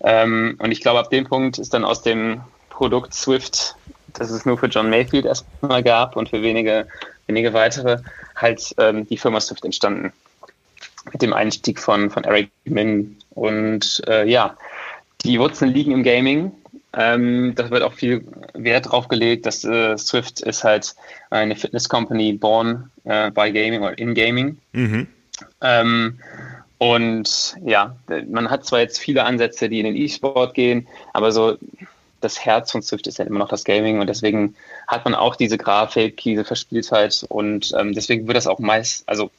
Ähm, 0.00 0.56
und 0.58 0.72
ich 0.72 0.80
glaube, 0.80 1.00
ab 1.00 1.10
dem 1.10 1.24
Punkt 1.24 1.58
ist 1.58 1.74
dann 1.74 1.84
aus 1.84 2.00
dem 2.00 2.40
Produkt 2.70 3.12
Swift, 3.12 3.76
das 4.14 4.30
es 4.30 4.46
nur 4.46 4.56
für 4.56 4.68
John 4.68 4.88
Mayfield 4.88 5.26
erstmal 5.26 5.82
gab 5.82 6.16
und 6.16 6.30
für 6.30 6.40
wenige, 6.40 6.88
wenige 7.26 7.52
weitere, 7.52 7.98
halt 8.36 8.74
ähm, 8.78 9.06
die 9.06 9.18
Firma 9.18 9.38
Swift 9.38 9.66
entstanden. 9.66 10.14
Mit 11.10 11.22
dem 11.22 11.32
Einstieg 11.32 11.80
von, 11.80 12.10
von 12.10 12.24
Eric 12.24 12.50
Min. 12.64 13.16
Und 13.30 14.02
äh, 14.06 14.28
ja, 14.28 14.56
die 15.24 15.38
Wurzeln 15.38 15.72
liegen 15.72 15.92
im 15.92 16.02
Gaming. 16.02 16.52
Ähm, 16.94 17.54
da 17.54 17.70
wird 17.70 17.82
auch 17.82 17.94
viel 17.94 18.24
Wert 18.52 18.90
drauf 18.90 19.08
gelegt, 19.08 19.46
dass 19.46 19.64
äh, 19.64 19.96
Swift 19.96 20.40
ist 20.40 20.62
halt 20.62 20.94
eine 21.30 21.56
Fitness 21.56 21.88
Company 21.88 22.34
born 22.34 22.90
äh, 23.04 23.30
by 23.30 23.50
Gaming 23.50 23.80
oder 23.82 23.98
in 23.98 24.14
Gaming. 24.14 24.58
Mhm. 24.72 25.08
Ähm, 25.62 26.18
und 26.78 27.56
ja, 27.64 27.96
man 28.28 28.50
hat 28.50 28.66
zwar 28.66 28.80
jetzt 28.80 28.98
viele 28.98 29.24
Ansätze, 29.24 29.68
die 29.68 29.78
in 29.78 29.86
den 29.86 29.96
E-Sport 29.96 30.54
gehen, 30.54 30.88
aber 31.12 31.32
so 31.32 31.56
das 32.20 32.44
Herz 32.44 32.72
von 32.72 32.82
Swift 32.82 33.06
ist 33.06 33.18
ja 33.18 33.24
immer 33.24 33.38
noch 33.38 33.48
das 33.48 33.64
Gaming 33.64 34.00
und 34.00 34.08
deswegen 34.08 34.54
hat 34.88 35.04
man 35.04 35.14
auch 35.14 35.36
diese 35.36 35.58
Grafik, 35.58 36.18
diese 36.18 36.44
Verspieltheit 36.44 37.24
und 37.28 37.72
ähm, 37.78 37.94
deswegen 37.94 38.26
wird 38.26 38.36
das 38.36 38.46
auch 38.46 38.58
meist, 38.58 39.08
also 39.08 39.30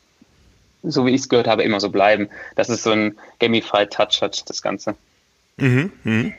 so 0.83 1.05
wie 1.05 1.11
ich 1.11 1.21
es 1.21 1.29
gehört 1.29 1.47
habe, 1.47 1.63
immer 1.63 1.79
so 1.79 1.89
bleiben, 1.89 2.29
dass 2.55 2.69
es 2.69 2.83
so 2.83 2.91
ein 2.91 3.17
Gamified 3.39 3.91
Touch 3.91 4.21
hat, 4.21 4.49
das 4.49 4.61
Ganze. 4.61 4.95
Mhm, 5.57 5.91
mh. 6.03 6.31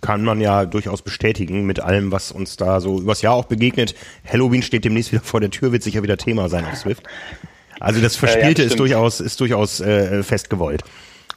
Kann 0.00 0.22
man 0.22 0.40
ja 0.40 0.66
durchaus 0.66 1.00
bestätigen 1.00 1.64
mit 1.64 1.80
allem, 1.80 2.12
was 2.12 2.30
uns 2.30 2.56
da 2.56 2.80
so 2.80 3.00
übers 3.00 3.22
Jahr 3.22 3.34
auch 3.34 3.46
begegnet. 3.46 3.94
Halloween 4.30 4.62
steht 4.62 4.84
demnächst 4.84 5.12
wieder 5.12 5.22
vor 5.22 5.40
der 5.40 5.50
Tür, 5.50 5.72
wird 5.72 5.82
sicher 5.82 6.02
wieder 6.02 6.18
Thema 6.18 6.48
sein 6.48 6.66
auf 6.66 6.76
Swift. 6.76 7.04
Also 7.80 8.00
das 8.00 8.16
Verspielte 8.16 8.62
ja, 8.62 8.66
ja, 8.66 8.72
ist 8.72 8.78
durchaus, 8.78 9.20
ist 9.20 9.40
durchaus 9.40 9.80
äh, 9.80 10.22
fest 10.22 10.50
gewollt. 10.50 10.82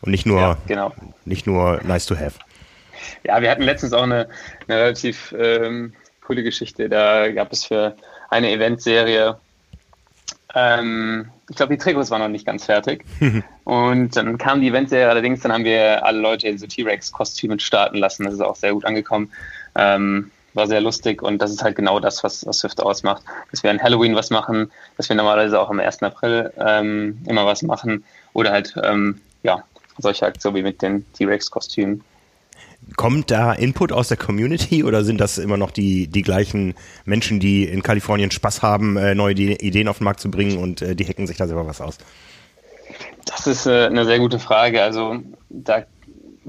Und 0.01 0.11
nicht 0.11 0.25
nur, 0.25 0.39
ja, 0.39 0.57
genau. 0.67 0.93
nicht 1.25 1.47
nur 1.47 1.81
nice 1.83 2.05
to 2.05 2.15
have. 2.15 2.33
Ja, 3.23 3.41
wir 3.41 3.49
hatten 3.49 3.63
letztens 3.63 3.93
auch 3.93 4.03
eine, 4.03 4.27
eine 4.67 4.79
relativ 4.79 5.33
ähm, 5.37 5.93
coole 6.21 6.43
Geschichte. 6.43 6.89
Da 6.89 7.31
gab 7.31 7.51
es 7.53 7.65
für 7.65 7.95
eine 8.29 8.51
Eventserie, 8.51 9.37
ähm, 10.55 11.29
ich 11.49 11.55
glaube, 11.55 11.75
die 11.75 11.81
Trikots 11.81 12.09
waren 12.11 12.21
noch 12.21 12.29
nicht 12.29 12.45
ganz 12.45 12.65
fertig. 12.65 13.05
und 13.63 14.15
dann 14.15 14.37
kam 14.37 14.61
die 14.61 14.69
Eventserie 14.69 15.09
allerdings, 15.09 15.41
dann 15.41 15.51
haben 15.51 15.65
wir 15.65 16.05
alle 16.05 16.19
Leute 16.19 16.47
in 16.47 16.57
so 16.57 16.67
T-Rex-Kostümen 16.67 17.59
starten 17.59 17.97
lassen. 17.97 18.23
Das 18.23 18.33
ist 18.33 18.41
auch 18.41 18.55
sehr 18.55 18.73
gut 18.73 18.85
angekommen. 18.85 19.31
Ähm, 19.75 20.31
war 20.53 20.67
sehr 20.67 20.81
lustig 20.81 21.21
und 21.21 21.41
das 21.41 21.51
ist 21.51 21.63
halt 21.63 21.75
genau 21.75 21.99
das, 21.99 22.23
was, 22.23 22.45
was 22.45 22.59
Swift 22.59 22.81
ausmacht. 22.81 23.23
Dass 23.51 23.63
wir 23.63 23.69
an 23.69 23.81
Halloween 23.81 24.15
was 24.15 24.29
machen, 24.29 24.71
dass 24.97 25.07
wir 25.07 25.15
normalerweise 25.15 25.59
auch 25.59 25.69
am 25.69 25.79
1. 25.79 26.01
April 26.03 26.51
ähm, 26.57 27.19
immer 27.27 27.45
was 27.45 27.61
machen 27.61 28.03
oder 28.33 28.51
halt, 28.51 28.73
ähm, 28.83 29.21
ja, 29.43 29.63
solche 29.99 30.25
Aktionen 30.25 30.55
wie 30.57 30.63
mit 30.63 30.81
den 30.81 31.05
T-Rex-Kostümen. 31.13 32.03
Kommt 32.95 33.31
da 33.31 33.53
Input 33.53 33.91
aus 33.91 34.07
der 34.07 34.17
Community 34.17 34.83
oder 34.83 35.03
sind 35.03 35.19
das 35.19 35.37
immer 35.37 35.57
noch 35.57 35.71
die, 35.71 36.07
die 36.07 36.21
gleichen 36.21 36.73
Menschen, 37.05 37.39
die 37.39 37.65
in 37.65 37.83
Kalifornien 37.83 38.31
Spaß 38.31 38.61
haben, 38.61 38.97
äh, 38.97 39.13
neue 39.13 39.33
Ideen 39.33 39.87
auf 39.87 39.97
den 39.97 40.05
Markt 40.05 40.19
zu 40.19 40.31
bringen 40.31 40.57
und 40.57 40.81
äh, 40.81 40.95
die 40.95 41.05
hacken 41.05 41.27
sich 41.27 41.37
da 41.37 41.47
selber 41.47 41.67
was 41.67 41.81
aus? 41.81 41.97
Das 43.25 43.45
ist 43.45 43.65
äh, 43.65 43.87
eine 43.87 44.05
sehr 44.05 44.19
gute 44.19 44.39
Frage. 44.39 44.81
Also 44.81 45.17
da 45.49 45.85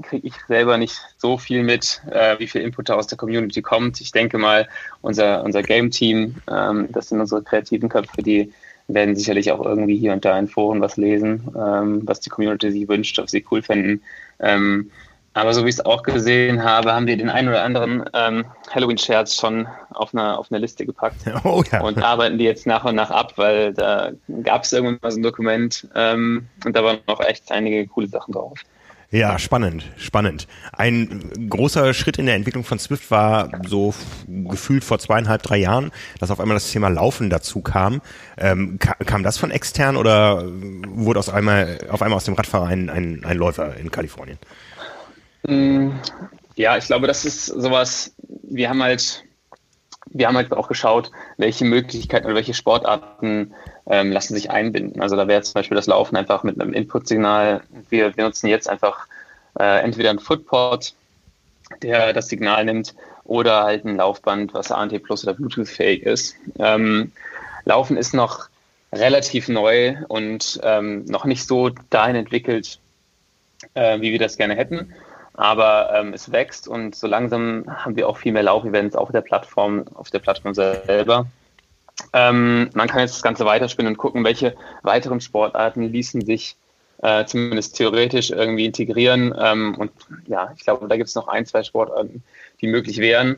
kriege 0.01 0.27
ich 0.27 0.33
selber 0.47 0.77
nicht 0.77 0.95
so 1.17 1.37
viel 1.37 1.63
mit, 1.63 2.01
äh, 2.09 2.39
wie 2.39 2.47
viel 2.47 2.61
Input 2.61 2.89
da 2.89 2.95
aus 2.95 3.07
der 3.07 3.17
Community 3.17 3.61
kommt. 3.61 3.99
Ich 4.01 4.11
denke 4.11 4.37
mal, 4.37 4.67
unser, 5.01 5.43
unser 5.43 5.61
Game-Team, 5.61 6.35
ähm, 6.49 6.87
das 6.91 7.09
sind 7.09 7.19
unsere 7.19 7.43
kreativen 7.43 7.89
Köpfe, 7.89 8.23
die 8.23 8.51
werden 8.87 9.15
sicherlich 9.15 9.51
auch 9.51 9.63
irgendwie 9.63 9.97
hier 9.97 10.13
und 10.13 10.25
da 10.25 10.37
in 10.37 10.47
Foren 10.47 10.81
was 10.81 10.97
lesen, 10.97 11.47
ähm, 11.55 12.01
was 12.05 12.19
die 12.21 12.29
Community 12.29 12.71
sich 12.71 12.87
wünscht, 12.87 13.17
was 13.19 13.31
sie 13.31 13.45
cool 13.51 13.61
finden. 13.61 14.01
Ähm, 14.39 14.89
aber 15.33 15.53
so 15.53 15.63
wie 15.65 15.69
ich 15.69 15.75
es 15.75 15.85
auch 15.85 16.03
gesehen 16.03 16.63
habe, 16.63 16.93
haben 16.93 17.07
wir 17.07 17.17
den 17.17 17.29
einen 17.29 17.49
oder 17.49 17.63
anderen 17.63 18.03
ähm, 18.13 18.45
Halloween-Scherz 18.69 19.35
schon 19.35 19.67
auf 19.91 20.13
einer 20.13 20.39
auf 20.39 20.47
eine 20.51 20.59
Liste 20.59 20.85
gepackt 20.85 21.21
oh, 21.43 21.63
ja. 21.71 21.81
und 21.81 22.01
arbeiten 22.01 22.37
die 22.37 22.45
jetzt 22.45 22.65
nach 22.65 22.85
und 22.85 22.95
nach 22.95 23.11
ab, 23.11 23.33
weil 23.37 23.73
da 23.73 24.11
gab 24.43 24.63
es 24.63 24.73
irgendwann 24.73 24.99
mal 25.01 25.11
so 25.11 25.19
ein 25.19 25.23
Dokument 25.23 25.87
ähm, 25.95 26.47
und 26.65 26.75
da 26.75 26.83
waren 26.83 26.99
noch 27.07 27.19
echt 27.21 27.51
einige 27.51 27.87
coole 27.87 28.07
Sachen 28.07 28.33
drauf. 28.33 28.59
Ja, 29.11 29.39
spannend, 29.39 29.85
spannend. 29.97 30.47
Ein 30.71 31.31
großer 31.49 31.95
Schritt 31.95 32.19
in 32.19 32.27
der 32.27 32.35
Entwicklung 32.35 32.63
von 32.63 32.77
Swift 32.77 33.09
war 33.09 33.49
so 33.67 33.95
gefühlt 34.27 34.83
vor 34.83 34.99
zweieinhalb, 34.99 35.41
drei 35.41 35.57
Jahren, 35.57 35.91
dass 36.19 36.29
auf 36.29 36.39
einmal 36.39 36.55
das 36.55 36.71
Thema 36.71 36.89
Laufen 36.89 37.31
dazu 37.31 37.61
kam. 37.61 38.01
Ähm, 38.37 38.77
kam 38.77 39.23
das 39.23 39.39
von 39.39 39.49
extern 39.49 39.97
oder 39.97 40.43
wurde 40.87 41.17
aus 41.17 41.29
einmal, 41.29 41.79
auf 41.89 42.03
einmal 42.03 42.17
aus 42.17 42.25
dem 42.25 42.35
Radfahrer 42.35 42.67
ein, 42.67 42.91
ein, 42.91 43.25
ein 43.25 43.37
Läufer 43.37 43.75
in 43.77 43.89
Kalifornien? 43.89 44.37
Mm, 45.43 45.91
ja, 46.55 46.77
ich 46.77 46.85
glaube, 46.85 47.07
das 47.07 47.25
ist 47.25 47.45
sowas, 47.45 48.13
wir 48.43 48.69
haben 48.69 48.83
halt, 48.83 49.23
wir 50.11 50.27
haben 50.27 50.35
halt 50.35 50.51
auch 50.51 50.67
geschaut, 50.67 51.11
welche 51.37 51.65
Möglichkeiten 51.65 52.25
oder 52.25 52.35
welche 52.35 52.53
Sportarten 52.53 53.53
ähm, 53.87 54.11
lassen 54.11 54.35
sich 54.35 54.51
einbinden. 54.51 55.01
Also 55.01 55.15
da 55.15 55.27
wäre 55.27 55.41
zum 55.41 55.53
Beispiel 55.53 55.75
das 55.75 55.87
Laufen 55.87 56.15
einfach 56.15 56.43
mit 56.43 56.59
einem 56.59 56.73
Input-Signal. 56.73 57.61
Wir, 57.89 58.15
wir 58.17 58.25
nutzen 58.25 58.47
jetzt 58.47 58.69
einfach 58.69 59.07
äh, 59.59 59.81
entweder 59.81 60.09
ein 60.09 60.19
Footport, 60.19 60.93
der 61.81 62.13
das 62.13 62.27
Signal 62.27 62.65
nimmt, 62.65 62.95
oder 63.23 63.63
halt 63.63 63.85
ein 63.85 63.97
Laufband, 63.97 64.53
was 64.53 64.71
ANT 64.71 65.03
Plus 65.03 65.23
oder 65.23 65.35
Bluetooth-fähig 65.35 66.03
ist. 66.03 66.35
Ähm, 66.57 67.11
Laufen 67.65 67.95
ist 67.95 68.13
noch 68.13 68.49
relativ 68.91 69.47
neu 69.47 69.95
und 70.07 70.59
ähm, 70.63 71.05
noch 71.05 71.25
nicht 71.25 71.45
so 71.45 71.69
dahin 71.91 72.15
entwickelt, 72.15 72.79
äh, 73.75 74.01
wie 74.01 74.11
wir 74.11 74.19
das 74.19 74.37
gerne 74.37 74.55
hätten. 74.55 74.93
Aber 75.39 75.93
ähm, 75.95 76.11
es 76.11 76.33
wächst 76.33 76.67
und 76.67 76.95
so 76.95 77.07
langsam 77.07 77.63
haben 77.65 77.95
wir 77.95 78.09
auch 78.09 78.17
viel 78.17 78.33
mehr 78.33 78.43
Laufevents 78.43 78.93
auf 78.93 79.09
der 79.13 79.21
Plattform, 79.21 79.85
auf 79.93 80.09
der 80.09 80.19
Plattform 80.19 80.53
selber. 80.53 81.27
Ähm, 82.11 82.69
man 82.73 82.89
kann 82.89 82.99
jetzt 82.99 83.15
das 83.15 83.21
Ganze 83.21 83.45
weiterspinnen 83.45 83.93
und 83.93 83.97
gucken, 83.97 84.25
welche 84.25 84.53
weiteren 84.83 85.21
Sportarten 85.21 85.83
ließen 85.83 86.25
sich 86.25 86.57
äh, 87.01 87.23
zumindest 87.23 87.77
theoretisch 87.77 88.31
irgendwie 88.31 88.65
integrieren. 88.65 89.33
Ähm, 89.39 89.75
und 89.77 89.91
ja, 90.27 90.51
ich 90.57 90.63
glaube, 90.65 90.89
da 90.89 90.97
gibt 90.97 91.07
es 91.07 91.15
noch 91.15 91.29
ein, 91.29 91.45
zwei 91.45 91.63
Sportarten, 91.63 92.21
die 92.59 92.67
möglich 92.67 92.97
wären. 92.97 93.37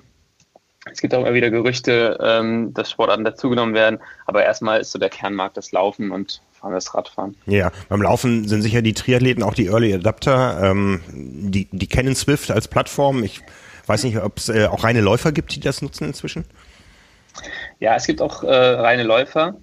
Es 0.92 1.02
gibt 1.02 1.14
auch 1.14 1.20
immer 1.20 1.36
wieder 1.36 1.52
Gerüchte, 1.52 2.18
ähm, 2.20 2.74
dass 2.74 2.90
Sportarten 2.90 3.26
dazugenommen 3.26 3.76
werden, 3.76 4.00
aber 4.26 4.44
erstmal 4.44 4.80
ist 4.80 4.92
so 4.92 4.98
der 4.98 5.10
Kernmarkt 5.10 5.56
das 5.56 5.72
Laufen 5.72 6.10
und 6.10 6.42
allem 6.64 6.74
das 6.74 6.94
Radfahren. 6.94 7.36
Ja, 7.46 7.72
beim 7.90 8.02
Laufen 8.02 8.48
sind 8.48 8.62
sicher 8.62 8.82
die 8.82 8.94
Triathleten 8.94 9.44
auch 9.44 9.54
die 9.54 9.68
Early 9.68 9.94
Adapter. 9.94 10.60
Ähm, 10.62 11.02
die, 11.12 11.68
die 11.72 11.88
kennen 11.88 12.16
Swift 12.16 12.52
als 12.52 12.68
Plattform. 12.68 13.24
Ich 13.24 13.42
weiß 13.88 14.04
nicht, 14.04 14.18
ob 14.18 14.38
es 14.38 14.50
äh, 14.50 14.68
auch 14.68 14.84
reine 14.84 15.02
Läufer 15.02 15.32
gibt, 15.32 15.56
die 15.56 15.60
das 15.60 15.82
nutzen 15.82 16.06
inzwischen. 16.06 16.46
Ja, 17.80 17.96
es 17.96 18.06
gibt 18.06 18.22
auch 18.22 18.44
äh, 18.44 18.54
reine 18.54 19.04
Läufer, 19.04 19.56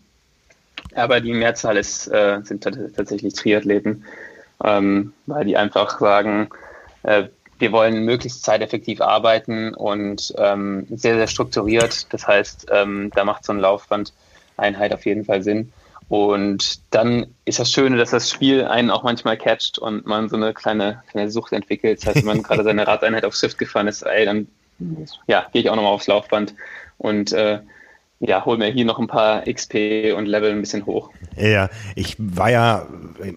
aber 0.95 1.21
die 1.21 1.33
Mehrzahl 1.33 1.77
ist, 1.77 2.09
äh, 2.09 2.41
sind 2.43 2.65
tatsächlich 2.65 3.35
Triathleten, 3.35 4.05
ähm, 4.65 5.13
weil 5.27 5.45
die 5.45 5.57
einfach 5.57 6.01
sagen, 6.01 6.49
äh, 7.03 7.25
wir 7.59 7.73
wollen 7.73 8.05
möglichst 8.05 8.45
zeiteffektiv 8.45 9.01
arbeiten 9.01 9.75
und 9.75 10.33
ähm, 10.39 10.87
sehr, 10.91 11.17
sehr 11.17 11.27
strukturiert. 11.27 12.13
Das 12.13 12.27
heißt, 12.27 12.67
ähm, 12.71 13.11
da 13.15 13.25
macht 13.25 13.45
so 13.45 13.53
ein 13.53 13.59
Laufband-Einheit 13.59 14.93
auf 14.93 15.05
jeden 15.07 15.25
Fall 15.25 15.43
Sinn. 15.43 15.73
Und 16.09 16.81
dann 16.91 17.27
ist 17.45 17.59
das 17.59 17.71
Schöne, 17.71 17.99
dass 17.99 18.11
das 18.11 18.31
Spiel 18.31 18.65
einen 18.65 18.91
auch 18.91 19.03
manchmal 19.03 19.37
catcht 19.37 19.79
und 19.79 20.07
man 20.07 20.29
so 20.29 20.37
eine 20.37 20.55
kleine, 20.55 21.03
kleine 21.11 21.31
Sucht 21.31 21.53
entwickelt. 21.53 21.99
Das 21.99 22.07
heißt, 22.07 22.17
wenn 22.19 22.25
man 22.25 22.43
gerade 22.43 22.65
seine 22.65 22.87
Radeinheit 22.87 23.27
auf 23.27 23.37
Swift 23.37 23.59
gefahren 23.59 23.89
ist, 23.89 24.03
ey, 24.03 24.25
dann 24.25 24.49
ja, 25.27 25.47
gehe 25.53 25.63
ich 25.63 25.71
auch 25.71 25.77
nochmal 25.77 25.93
aufs 25.93 26.07
Laufband 26.07 26.55
und 26.99 27.33
äh, 27.33 27.61
ja, 28.21 28.45
hol 28.45 28.59
mir 28.59 28.67
hier 28.67 28.85
noch 28.85 28.99
ein 28.99 29.07
paar 29.07 29.45
XP 29.45 30.13
und 30.17 30.27
Level 30.27 30.51
ein 30.51 30.61
bisschen 30.61 30.87
hoch. 30.87 31.11
Ja, 31.37 31.69
ich 31.95 32.17
war 32.19 32.51
ja 32.51 32.87
äh, 33.23 33.33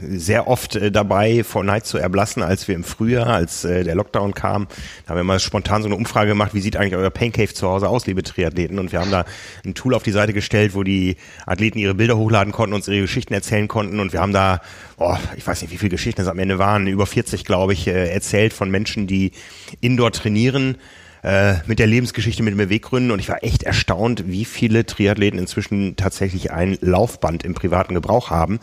sehr 0.00 0.46
oft 0.46 0.76
äh, 0.76 0.92
dabei, 0.92 1.42
Fortnite 1.42 1.82
zu 1.82 1.98
erblassen, 1.98 2.44
als 2.44 2.68
wir 2.68 2.76
im 2.76 2.84
Frühjahr, 2.84 3.26
als 3.26 3.64
äh, 3.64 3.82
der 3.82 3.96
Lockdown 3.96 4.32
kam, 4.32 4.68
da 5.04 5.10
haben 5.10 5.16
wir 5.16 5.24
mal 5.24 5.40
spontan 5.40 5.82
so 5.82 5.88
eine 5.88 5.96
Umfrage 5.96 6.28
gemacht, 6.28 6.54
wie 6.54 6.60
sieht 6.60 6.76
eigentlich 6.76 6.94
euer 6.94 7.10
Pancave 7.10 7.52
zu 7.52 7.66
Hause 7.66 7.88
aus, 7.88 8.06
liebe 8.06 8.22
Triathleten? 8.22 8.78
Und 8.78 8.92
wir 8.92 9.00
haben 9.00 9.10
da 9.10 9.24
ein 9.64 9.74
Tool 9.74 9.92
auf 9.92 10.04
die 10.04 10.12
Seite 10.12 10.32
gestellt, 10.32 10.76
wo 10.76 10.84
die 10.84 11.16
Athleten 11.44 11.78
ihre 11.78 11.94
Bilder 11.94 12.16
hochladen 12.16 12.52
konnten, 12.52 12.76
uns 12.76 12.86
ihre 12.86 13.00
Geschichten 13.00 13.34
erzählen 13.34 13.66
konnten 13.66 13.98
und 13.98 14.12
wir 14.12 14.20
haben 14.20 14.32
da, 14.32 14.60
oh, 14.98 15.16
ich 15.36 15.44
weiß 15.44 15.62
nicht, 15.62 15.72
wie 15.72 15.78
viele 15.78 15.90
Geschichten 15.90 16.20
es 16.20 16.28
am 16.28 16.38
Ende 16.38 16.60
waren, 16.60 16.86
über 16.86 17.06
40, 17.06 17.44
glaube 17.44 17.72
ich, 17.72 17.88
erzählt 17.88 18.52
von 18.52 18.70
Menschen, 18.70 19.08
die 19.08 19.32
indoor 19.80 20.12
trainieren 20.12 20.76
äh, 21.26 21.56
mit 21.66 21.80
der 21.80 21.88
Lebensgeschichte 21.88 22.44
mit 22.44 22.52
den 22.52 22.58
Beweggründen 22.58 23.10
und 23.10 23.18
ich 23.18 23.28
war 23.28 23.42
echt 23.42 23.64
erstaunt, 23.64 24.28
wie 24.28 24.44
viele 24.44 24.86
Triathleten 24.86 25.40
inzwischen 25.40 25.96
tatsächlich 25.96 26.52
ein 26.52 26.78
Laufband 26.80 27.42
im 27.42 27.52
privaten 27.52 27.94
Gebrauch 27.94 28.30
haben. 28.30 28.60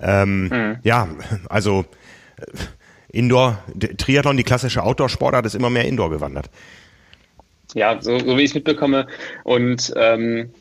Ähm, 0.00 0.48
mhm. 0.48 0.78
Ja, 0.82 1.08
also 1.50 1.84
Indoor, 3.12 3.58
Triathlon, 3.98 4.38
die 4.38 4.44
klassische 4.44 4.82
Outdoor-Sportart, 4.82 5.44
ist 5.44 5.54
immer 5.54 5.68
mehr 5.68 5.84
Indoor 5.84 6.08
gewandert. 6.08 6.48
Ja, 7.74 8.00
so, 8.00 8.18
so 8.18 8.38
wie 8.38 8.42
ich 8.42 8.50
es 8.50 8.54
mitbekomme. 8.54 9.06
Und 9.44 9.92
ähm, 9.96 10.54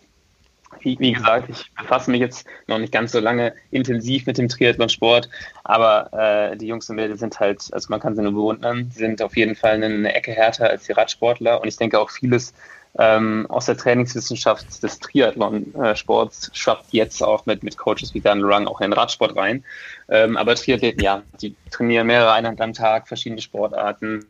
wie, 0.85 0.97
wie, 0.99 1.13
gesagt, 1.13 1.49
ich 1.49 1.71
befasse 1.73 2.11
mich 2.11 2.21
jetzt 2.21 2.47
noch 2.67 2.77
nicht 2.77 2.93
ganz 2.93 3.11
so 3.11 3.19
lange 3.19 3.53
intensiv 3.71 4.25
mit 4.25 4.37
dem 4.37 4.47
Triathlon-Sport, 4.47 5.29
aber 5.63 6.13
äh, 6.13 6.55
die 6.55 6.67
Jungs 6.67 6.89
und 6.89 6.95
Mädels 6.95 7.19
sind 7.19 7.39
halt, 7.39 7.67
also 7.73 7.87
man 7.89 7.99
kann 7.99 8.15
sie 8.15 8.21
nur 8.21 8.33
bewundern, 8.33 8.89
sind 8.93 9.21
auf 9.21 9.35
jeden 9.35 9.55
Fall 9.55 9.83
eine 9.83 10.13
Ecke 10.13 10.31
härter 10.31 10.69
als 10.69 10.85
die 10.85 10.93
Radsportler 10.93 11.61
und 11.61 11.67
ich 11.67 11.77
denke 11.77 11.99
auch 11.99 12.09
vieles 12.11 12.53
ähm, 12.97 13.45
aus 13.49 13.65
der 13.65 13.75
Trainingswissenschaft 13.75 14.81
des 14.81 14.99
Triathlon-Sports 14.99 16.51
schwappt 16.53 16.93
jetzt 16.93 17.21
auch 17.21 17.45
mit, 17.45 17.63
mit 17.63 17.77
Coaches 17.77 18.13
wie 18.13 18.21
Dan 18.21 18.43
Rung 18.43 18.67
auch 18.67 18.79
in 18.79 18.91
den 18.91 18.97
Radsport 18.97 19.35
rein. 19.35 19.65
Ähm, 20.07 20.37
aber 20.37 20.55
Triathleten, 20.55 21.03
ja, 21.03 21.21
die 21.41 21.55
trainieren 21.71 22.07
mehrere 22.07 22.31
Einheiten 22.31 22.61
am 22.61 22.73
Tag, 22.73 23.07
verschiedene 23.07 23.41
Sportarten. 23.41 24.25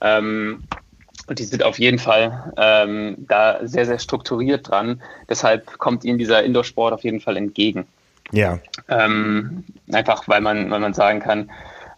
Ähm, 0.00 0.62
und 1.26 1.38
die 1.38 1.44
sind 1.44 1.62
auf 1.62 1.78
jeden 1.78 1.98
Fall 1.98 2.52
ähm, 2.56 3.16
da 3.28 3.58
sehr, 3.62 3.86
sehr 3.86 3.98
strukturiert 3.98 4.68
dran. 4.68 5.02
Deshalb 5.28 5.78
kommt 5.78 6.04
ihnen 6.04 6.18
dieser 6.18 6.42
Indoor-Sport 6.42 6.94
auf 6.94 7.04
jeden 7.04 7.20
Fall 7.20 7.36
entgegen. 7.36 7.86
Ja. 8.32 8.58
Ähm, 8.88 9.64
einfach, 9.92 10.28
weil 10.28 10.40
man, 10.40 10.70
weil 10.70 10.80
man 10.80 10.94
sagen 10.94 11.20
kann, 11.20 11.50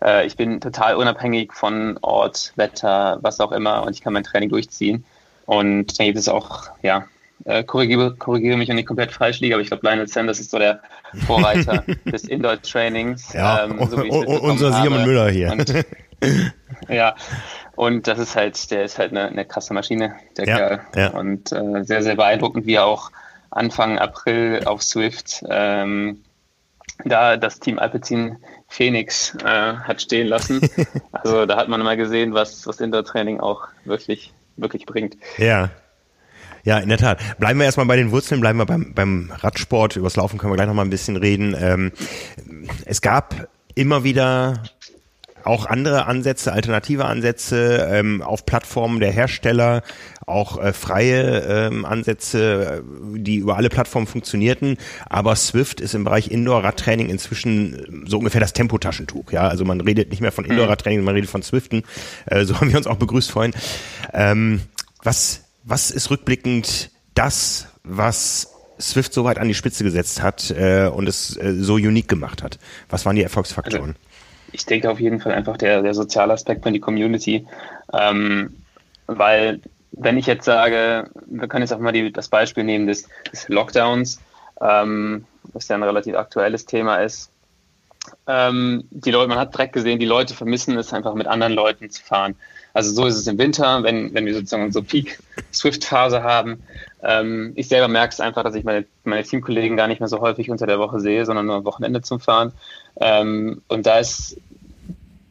äh, 0.02 0.26
ich 0.26 0.36
bin 0.36 0.60
total 0.60 0.96
unabhängig 0.96 1.52
von 1.52 1.98
Ort, 2.02 2.52
Wetter, 2.56 3.18
was 3.22 3.40
auch 3.40 3.52
immer 3.52 3.84
und 3.84 3.94
ich 3.94 4.00
kann 4.00 4.12
mein 4.12 4.24
Training 4.24 4.48
durchziehen. 4.48 5.04
Und 5.46 5.98
dann 5.98 6.06
gibt 6.06 6.18
es 6.18 6.28
auch, 6.28 6.70
ja, 6.82 7.06
äh, 7.44 7.64
korrigiere, 7.64 8.14
korrigiere 8.16 8.56
mich, 8.56 8.68
wenn 8.68 8.78
ich 8.78 8.86
komplett 8.86 9.12
falsch 9.12 9.40
liege, 9.40 9.54
aber 9.54 9.62
ich 9.62 9.68
glaube, 9.68 9.86
Lionel 9.86 10.06
Sanders 10.06 10.40
ist 10.40 10.50
so 10.50 10.58
der 10.58 10.80
Vorreiter 11.26 11.84
des 12.04 12.24
Indoor-Trainings. 12.24 13.32
Ja, 13.32 13.64
ähm, 13.64 13.78
so 13.88 13.96
unser 13.96 14.72
Simon 14.72 15.04
Müller 15.04 15.30
hier. 15.30 15.50
Und, 15.52 15.74
ja, 16.88 17.14
und 17.80 18.06
das 18.06 18.18
ist 18.18 18.36
halt, 18.36 18.70
der 18.70 18.84
ist 18.84 18.98
halt 18.98 19.12
eine, 19.12 19.28
eine 19.28 19.46
krasse 19.46 19.72
Maschine, 19.72 20.14
der 20.36 20.46
ja, 20.46 20.56
Kerl. 20.58 20.80
Ja. 20.94 21.08
Und 21.12 21.50
äh, 21.50 21.82
sehr, 21.82 22.02
sehr 22.02 22.14
beeindruckend, 22.14 22.66
wie 22.66 22.74
er 22.74 22.84
auch 22.84 23.10
Anfang 23.50 23.98
April 23.98 24.64
auf 24.66 24.82
Swift 24.82 25.42
ähm, 25.48 26.22
da 27.06 27.38
das 27.38 27.58
Team 27.58 27.78
Alpecin 27.78 28.36
Phoenix 28.68 29.34
äh, 29.36 29.46
hat 29.46 30.02
stehen 30.02 30.26
lassen. 30.26 30.60
also 31.12 31.46
da 31.46 31.56
hat 31.56 31.68
man 31.68 31.80
mal 31.82 31.96
gesehen, 31.96 32.34
was, 32.34 32.66
was 32.66 32.80
Indoor-Training 32.80 33.40
auch 33.40 33.68
wirklich 33.86 34.34
wirklich 34.58 34.84
bringt. 34.84 35.16
Ja. 35.38 35.70
Ja, 36.64 36.80
in 36.80 36.90
der 36.90 36.98
Tat. 36.98 37.38
Bleiben 37.38 37.58
wir 37.60 37.64
erstmal 37.64 37.86
bei 37.86 37.96
den 37.96 38.10
Wurzeln, 38.10 38.42
bleiben 38.42 38.58
wir 38.58 38.66
beim, 38.66 38.92
beim 38.92 39.32
Radsport. 39.34 39.96
Übers 39.96 40.16
Laufen 40.16 40.36
können 40.38 40.52
wir 40.52 40.56
gleich 40.56 40.68
nochmal 40.68 40.84
ein 40.84 40.90
bisschen 40.90 41.16
reden. 41.16 41.56
Ähm, 41.58 41.92
es 42.84 43.00
gab 43.00 43.48
immer 43.74 44.04
wieder 44.04 44.64
auch 45.44 45.66
andere 45.66 46.06
Ansätze, 46.06 46.52
alternative 46.52 47.04
Ansätze 47.04 47.88
ähm, 47.90 48.22
auf 48.22 48.46
Plattformen 48.46 49.00
der 49.00 49.10
Hersteller, 49.10 49.82
auch 50.26 50.62
äh, 50.62 50.72
freie 50.72 51.40
ähm, 51.40 51.84
Ansätze, 51.84 52.82
die 53.14 53.36
über 53.36 53.56
alle 53.56 53.68
Plattformen 53.68 54.06
funktionierten. 54.06 54.78
Aber 55.08 55.34
Swift 55.36 55.80
ist 55.80 55.94
im 55.94 56.04
Bereich 56.04 56.30
Indoor-Radtraining 56.30 57.08
inzwischen 57.08 58.04
so 58.06 58.18
ungefähr 58.18 58.40
das 58.40 58.52
Tempotaschentuch. 58.52 59.32
Ja, 59.32 59.48
also 59.48 59.64
man 59.64 59.80
redet 59.80 60.10
nicht 60.10 60.20
mehr 60.20 60.32
von 60.32 60.44
Indoor-Radtraining, 60.44 61.02
man 61.02 61.14
redet 61.14 61.30
von 61.30 61.42
Swiften. 61.42 61.82
Äh, 62.26 62.44
so 62.44 62.56
haben 62.60 62.70
wir 62.70 62.76
uns 62.76 62.86
auch 62.86 62.96
begrüßt 62.96 63.30
vorhin. 63.30 63.52
Ähm, 64.12 64.62
was, 65.02 65.44
was 65.64 65.90
ist 65.90 66.10
rückblickend 66.10 66.90
das, 67.14 67.68
was 67.82 68.52
Swift 68.80 69.12
so 69.12 69.24
weit 69.24 69.38
an 69.38 69.48
die 69.48 69.54
Spitze 69.54 69.84
gesetzt 69.84 70.22
hat 70.22 70.50
äh, 70.50 70.86
und 70.86 71.08
es 71.08 71.36
äh, 71.36 71.54
so 71.58 71.74
unique 71.74 72.08
gemacht 72.08 72.42
hat? 72.42 72.58
Was 72.88 73.04
waren 73.04 73.16
die 73.16 73.22
Erfolgsfaktoren? 73.22 73.90
Also 73.90 74.09
ich 74.52 74.66
denke 74.66 74.90
auf 74.90 75.00
jeden 75.00 75.20
Fall 75.20 75.32
einfach 75.32 75.56
der, 75.56 75.82
der 75.82 75.94
soziale 75.94 76.32
Aspekt 76.32 76.62
von 76.62 76.72
die 76.72 76.80
Community. 76.80 77.46
Ähm, 77.92 78.56
weil, 79.06 79.60
wenn 79.92 80.18
ich 80.18 80.26
jetzt 80.26 80.44
sage, 80.44 81.10
wir 81.26 81.48
können 81.48 81.62
jetzt 81.62 81.72
auch 81.72 81.78
mal 81.78 81.92
die, 81.92 82.12
das 82.12 82.28
Beispiel 82.28 82.64
nehmen 82.64 82.86
des, 82.86 83.08
des 83.32 83.48
Lockdowns, 83.48 84.20
ähm, 84.60 85.24
was 85.52 85.68
ja 85.68 85.76
ein 85.76 85.82
relativ 85.82 86.14
aktuelles 86.16 86.66
Thema 86.66 86.96
ist. 86.96 87.30
Ähm, 88.26 88.84
die 88.90 89.10
Leute, 89.10 89.28
man 89.28 89.38
hat 89.38 89.54
direkt 89.54 89.72
gesehen, 89.72 89.98
die 89.98 90.06
Leute 90.06 90.34
vermissen 90.34 90.76
es 90.78 90.92
einfach 90.92 91.14
mit 91.14 91.26
anderen 91.26 91.52
Leuten 91.52 91.90
zu 91.90 92.02
fahren. 92.02 92.34
Also 92.72 92.92
so 92.92 93.06
ist 93.06 93.16
es 93.16 93.26
im 93.26 93.38
Winter, 93.38 93.82
wenn, 93.82 94.14
wenn 94.14 94.26
wir 94.26 94.34
sozusagen 94.34 94.64
unsere 94.64 94.84
Peak-Swift-Phase 94.84 96.22
haben. 96.22 96.62
Ähm, 97.02 97.52
ich 97.56 97.68
selber 97.68 97.88
merke 97.88 98.12
es 98.12 98.20
einfach, 98.20 98.42
dass 98.42 98.54
ich 98.54 98.64
meine, 98.64 98.86
meine 99.04 99.22
Teamkollegen 99.22 99.76
gar 99.76 99.88
nicht 99.88 100.00
mehr 100.00 100.08
so 100.08 100.20
häufig 100.20 100.50
unter 100.50 100.66
der 100.66 100.78
Woche 100.78 101.00
sehe, 101.00 101.24
sondern 101.24 101.46
nur 101.46 101.56
am 101.56 101.64
Wochenende 101.64 102.02
zum 102.02 102.20
Fahren. 102.20 102.52
Ähm, 103.00 103.62
und 103.68 103.86
da 103.86 103.98
ist 103.98 104.36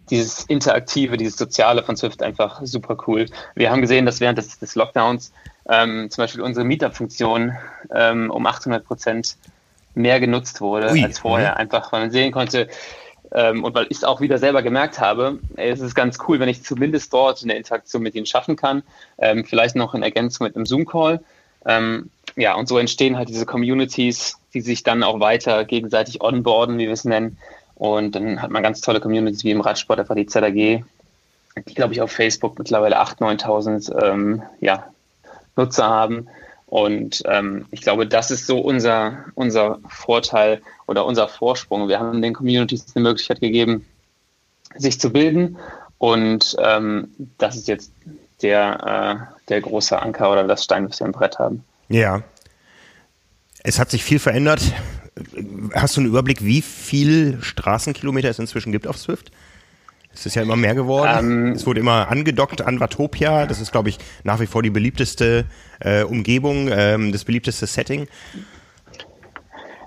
dieses 0.09 0.43
Interaktive, 0.45 1.17
dieses 1.17 1.37
Soziale 1.37 1.83
von 1.83 1.95
Swift 1.95 2.23
einfach 2.23 2.61
super 2.63 2.97
cool. 3.07 3.27
Wir 3.55 3.69
haben 3.69 3.81
gesehen, 3.81 4.05
dass 4.05 4.19
während 4.19 4.37
des, 4.37 4.57
des 4.57 4.75
Lockdowns 4.75 5.31
ähm, 5.69 6.09
zum 6.09 6.23
Beispiel 6.23 6.41
unsere 6.41 6.65
Meetup-Funktion 6.65 7.55
ähm, 7.93 8.31
um 8.31 8.45
800 8.45 8.83
Prozent 8.83 9.37
mehr 9.93 10.19
genutzt 10.19 10.61
wurde 10.61 10.91
Ui, 10.91 11.03
als 11.03 11.19
vorher. 11.19 11.49
Ja. 11.49 11.53
Einfach, 11.53 11.91
weil 11.91 12.01
man 12.01 12.11
sehen 12.11 12.31
konnte, 12.31 12.67
ähm, 13.31 13.63
und 13.63 13.75
weil 13.75 13.85
ich 13.89 13.97
es 13.97 14.03
auch 14.03 14.21
wieder 14.21 14.37
selber 14.37 14.63
gemerkt 14.63 14.99
habe, 14.99 15.39
ey, 15.55 15.69
es 15.69 15.81
ist 15.81 15.93
ganz 15.93 16.17
cool, 16.27 16.39
wenn 16.39 16.49
ich 16.49 16.63
zumindest 16.63 17.13
dort 17.13 17.43
eine 17.43 17.55
Interaktion 17.55 18.01
mit 18.01 18.15
ihnen 18.15 18.25
schaffen 18.25 18.55
kann, 18.55 18.83
ähm, 19.19 19.45
vielleicht 19.45 19.75
noch 19.75 19.93
in 19.93 20.01
Ergänzung 20.01 20.47
mit 20.47 20.55
einem 20.55 20.65
Zoom-Call. 20.65 21.19
Ähm, 21.65 22.09
ja, 22.35 22.55
und 22.55 22.67
so 22.67 22.77
entstehen 22.77 23.17
halt 23.17 23.29
diese 23.29 23.45
Communities, 23.45 24.37
die 24.53 24.61
sich 24.61 24.83
dann 24.83 25.03
auch 25.03 25.19
weiter 25.19 25.65
gegenseitig 25.65 26.21
onboarden, 26.21 26.77
wie 26.77 26.85
wir 26.85 26.93
es 26.93 27.05
nennen. 27.05 27.37
Und 27.75 28.15
dann 28.15 28.41
hat 28.41 28.51
man 28.51 28.63
ganz 28.63 28.81
tolle 28.81 28.99
Communities 28.99 29.43
wie 29.43 29.51
im 29.51 29.61
Radsport, 29.61 29.99
einfach 29.99 30.15
die 30.15 30.25
ZAG, 30.25 30.53
die, 30.53 30.83
glaube 31.73 31.93
ich, 31.93 32.01
auf 32.01 32.11
Facebook 32.11 32.57
mittlerweile 32.59 32.99
8.000, 32.99 33.43
9.000 33.43 34.03
ähm, 34.05 34.41
ja, 34.59 34.87
Nutzer 35.55 35.87
haben. 35.87 36.27
Und 36.67 37.23
ähm, 37.25 37.65
ich 37.71 37.81
glaube, 37.81 38.05
das 38.05 38.31
ist 38.31 38.45
so 38.45 38.59
unser, 38.59 39.25
unser 39.33 39.79
Vorteil 39.87 40.61
oder 40.87 41.05
unser 41.05 41.27
Vorsprung. 41.27 41.87
Wir 41.87 41.99
haben 41.99 42.21
den 42.21 42.33
Communities 42.33 42.85
eine 42.95 43.03
Möglichkeit 43.03 43.39
gegeben, 43.39 43.85
sich 44.75 44.99
zu 44.99 45.11
bilden. 45.11 45.57
Und 45.97 46.55
ähm, 46.59 47.09
das 47.37 47.55
ist 47.55 47.67
jetzt 47.67 47.91
der, 48.41 49.29
äh, 49.31 49.38
der 49.49 49.61
große 49.61 49.99
Anker 50.01 50.31
oder 50.31 50.43
das 50.45 50.63
Stein, 50.63 50.89
was 50.89 50.99
wir 50.99 51.07
im 51.07 51.11
Brett 51.11 51.39
haben. 51.39 51.63
Ja. 51.89 52.23
Es 53.63 53.79
hat 53.79 53.91
sich 53.91 54.03
viel 54.03 54.19
verändert. 54.19 54.61
Hast 55.73 55.97
du 55.97 56.01
einen 56.01 56.09
Überblick, 56.09 56.43
wie 56.43 56.61
viel 56.61 57.39
Straßenkilometer 57.41 58.29
es 58.29 58.39
inzwischen 58.39 58.71
gibt 58.71 58.87
auf 58.87 58.97
Swift? 58.97 59.31
Es 60.13 60.25
ist 60.25 60.35
ja 60.35 60.41
immer 60.41 60.55
mehr 60.55 60.75
geworden. 60.75 61.47
Ähm, 61.47 61.51
es 61.53 61.65
wurde 61.65 61.79
immer 61.79 62.09
angedockt 62.09 62.61
an 62.61 62.79
Watopia. 62.79 63.45
Das 63.45 63.61
ist, 63.61 63.71
glaube 63.71 63.89
ich, 63.89 63.99
nach 64.23 64.39
wie 64.39 64.47
vor 64.47 64.63
die 64.63 64.69
beliebteste 64.69 65.45
äh, 65.79 66.03
Umgebung, 66.03 66.69
ähm, 66.71 67.11
das 67.11 67.25
beliebteste 67.25 67.67
Setting. 67.67 68.07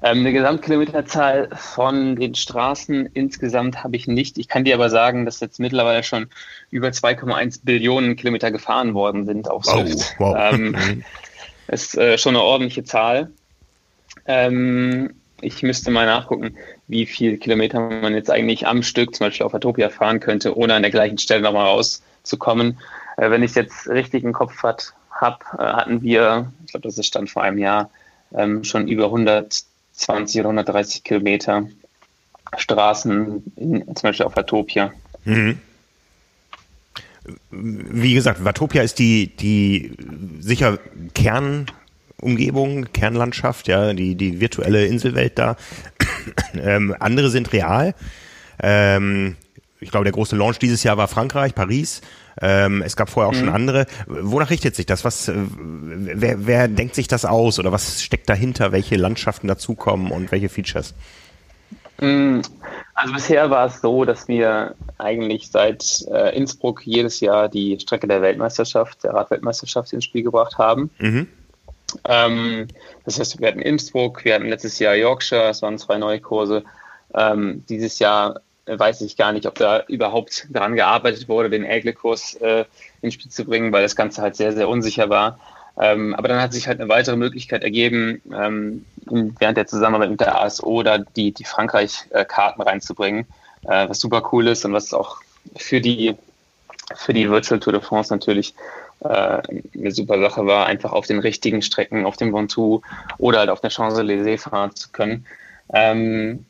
Ähm, 0.02 0.18
eine 0.20 0.32
Gesamtkilometerzahl 0.32 1.50
von 1.54 2.16
den 2.16 2.34
Straßen 2.34 3.06
insgesamt 3.14 3.84
habe 3.84 3.94
ich 3.94 4.08
nicht. 4.08 4.36
Ich 4.38 4.48
kann 4.48 4.64
dir 4.64 4.74
aber 4.74 4.90
sagen, 4.90 5.24
dass 5.24 5.38
jetzt 5.40 5.60
mittlerweile 5.60 6.02
schon 6.02 6.28
über 6.70 6.88
2,1 6.88 7.60
Billionen 7.62 8.16
Kilometer 8.16 8.50
gefahren 8.50 8.94
worden 8.94 9.26
sind 9.26 9.48
auf 9.48 9.64
Swift. 9.64 10.14
Wow, 10.18 10.34
wow. 10.34 10.52
Ähm, 10.52 10.70
mhm. 10.70 11.04
ist 11.68 11.96
äh, 11.96 12.18
schon 12.18 12.34
eine 12.34 12.44
ordentliche 12.44 12.82
Zahl. 12.82 13.30
Ähm, 14.26 15.14
ich 15.40 15.62
müsste 15.62 15.90
mal 15.90 16.06
nachgucken, 16.06 16.56
wie 16.88 17.06
viel 17.06 17.36
Kilometer 17.38 17.80
man 17.80 18.14
jetzt 18.14 18.30
eigentlich 18.30 18.66
am 18.66 18.82
Stück 18.82 19.14
zum 19.14 19.26
Beispiel 19.26 19.46
auf 19.46 19.54
Atopia 19.54 19.88
fahren 19.88 20.20
könnte, 20.20 20.56
ohne 20.56 20.74
an 20.74 20.82
der 20.82 20.90
gleichen 20.90 21.18
Stelle 21.18 21.42
nochmal 21.42 21.66
rauszukommen. 21.66 22.78
Äh, 23.16 23.30
wenn 23.30 23.42
ich 23.42 23.50
es 23.50 23.54
jetzt 23.56 23.88
richtig 23.88 24.24
im 24.24 24.32
Kopf 24.32 24.62
habe, 24.62 25.44
äh, 25.58 25.62
hatten 25.62 26.02
wir, 26.02 26.52
ich 26.64 26.72
glaube, 26.72 26.88
das 26.88 26.98
ist 26.98 27.06
Stand 27.06 27.30
vor 27.30 27.42
einem 27.42 27.58
Jahr, 27.58 27.90
ähm, 28.34 28.64
schon 28.64 28.88
über 28.88 29.10
120 29.92 30.40
oder 30.40 30.48
130 30.50 31.04
Kilometer 31.04 31.68
Straßen, 32.56 33.42
in, 33.56 33.84
zum 33.94 34.02
Beispiel 34.02 34.26
auf 34.26 34.36
Atopia. 34.36 34.92
Mhm. 35.24 35.58
Wie 37.50 38.14
gesagt, 38.14 38.44
Watopia 38.44 38.82
ist 38.82 38.98
die, 38.98 39.28
die 39.36 39.92
sicher 40.40 40.78
Kern 41.14 41.66
Umgebung, 42.20 42.92
Kernlandschaft, 42.92 43.68
ja, 43.68 43.92
die, 43.92 44.14
die 44.14 44.40
virtuelle 44.40 44.86
Inselwelt 44.86 45.38
da. 45.38 45.56
ähm, 46.54 46.94
andere 46.98 47.30
sind 47.30 47.52
real. 47.52 47.94
Ähm, 48.62 49.36
ich 49.82 49.90
glaube, 49.90 50.04
der 50.04 50.12
große 50.12 50.36
Launch 50.36 50.58
dieses 50.58 50.82
Jahr 50.82 50.96
war 50.96 51.08
Frankreich, 51.08 51.54
Paris. 51.54 52.00
Ähm, 52.40 52.82
es 52.82 52.96
gab 52.96 53.10
vorher 53.10 53.28
auch 53.28 53.34
mhm. 53.34 53.46
schon 53.46 53.48
andere. 53.50 53.86
Wonach 54.06 54.50
richtet 54.50 54.74
sich 54.74 54.86
das? 54.86 55.04
Was, 55.04 55.28
äh, 55.28 55.34
wer, 55.36 56.46
wer 56.46 56.68
denkt 56.68 56.94
sich 56.94 57.08
das 57.08 57.24
aus 57.24 57.58
oder 57.58 57.72
was 57.72 58.02
steckt 58.02 58.28
dahinter? 58.28 58.72
Welche 58.72 58.96
Landschaften 58.96 59.48
dazukommen 59.48 60.10
und 60.10 60.32
welche 60.32 60.48
Features? 60.48 60.94
Mhm. 62.00 62.42
Also 62.94 63.14
bisher 63.14 63.50
war 63.50 63.66
es 63.66 63.80
so, 63.80 64.04
dass 64.04 64.28
wir 64.28 64.74
eigentlich 64.98 65.50
seit 65.50 66.04
äh, 66.10 66.36
Innsbruck 66.36 66.86
jedes 66.86 67.20
Jahr 67.20 67.48
die 67.48 67.78
Strecke 67.80 68.06
der 68.06 68.22
Weltmeisterschaft, 68.22 69.04
der 69.04 69.14
Radweltmeisterschaft 69.14 69.92
ins 69.92 70.04
Spiel 70.04 70.22
gebracht 70.22 70.58
haben. 70.58 70.90
Mhm. 70.98 71.26
Ähm, 72.04 72.68
das 73.04 73.18
heißt, 73.18 73.40
wir 73.40 73.48
hatten 73.48 73.60
Innsbruck, 73.60 74.24
wir 74.24 74.34
hatten 74.34 74.48
letztes 74.48 74.78
Jahr 74.78 74.94
Yorkshire, 74.94 75.48
es 75.48 75.62
waren 75.62 75.78
zwei 75.78 75.98
neue 75.98 76.20
Kurse. 76.20 76.64
Ähm, 77.14 77.64
dieses 77.68 77.98
Jahr 77.98 78.40
weiß 78.78 79.00
ich 79.02 79.16
gar 79.16 79.32
nicht, 79.32 79.46
ob 79.46 79.54
da 79.56 79.84
überhaupt 79.88 80.46
daran 80.50 80.74
gearbeitet 80.74 81.28
wurde, 81.28 81.50
den 81.50 81.64
Ägle-Kurs 81.64 82.34
äh, 82.36 82.64
ins 83.00 83.14
Spiel 83.14 83.30
zu 83.30 83.44
bringen, 83.44 83.72
weil 83.72 83.82
das 83.82 83.96
Ganze 83.96 84.22
halt 84.22 84.36
sehr, 84.36 84.52
sehr 84.52 84.68
unsicher 84.68 85.08
war. 85.10 85.38
Ähm, 85.80 86.14
aber 86.14 86.28
dann 86.28 86.40
hat 86.40 86.52
sich 86.52 86.68
halt 86.68 86.80
eine 86.80 86.88
weitere 86.88 87.16
Möglichkeit 87.16 87.64
ergeben, 87.64 88.20
ähm, 88.32 88.84
während 89.06 89.56
der 89.56 89.66
Zusammenarbeit 89.66 90.10
mit 90.10 90.20
der 90.20 90.40
ASO 90.40 90.82
da 90.82 90.98
die, 90.98 91.32
die 91.32 91.44
Frankreich-Karten 91.44 92.60
reinzubringen, 92.60 93.26
äh, 93.64 93.88
was 93.88 94.00
super 94.00 94.28
cool 94.32 94.48
ist 94.48 94.64
und 94.64 94.74
was 94.74 94.92
auch 94.92 95.20
für 95.56 95.80
die, 95.80 96.14
für 96.94 97.14
die 97.14 97.30
Virtual 97.30 97.58
Tour 97.58 97.72
de 97.72 97.82
France 97.82 98.12
natürlich 98.12 98.54
äh, 99.00 99.08
eine 99.08 99.90
super 99.90 100.20
Sache 100.20 100.46
war, 100.46 100.66
einfach 100.66 100.92
auf 100.92 101.06
den 101.06 101.20
richtigen 101.20 101.62
Strecken, 101.62 102.04
auf 102.04 102.16
dem 102.16 102.32
Ventoux 102.32 102.82
oder 103.18 103.40
halt 103.40 103.50
auf 103.50 103.60
der 103.60 103.70
Champs-Élysées 103.70 104.48
fahren 104.48 104.76
zu 104.76 104.90
können. 104.90 105.26
Ähm, 105.72 106.44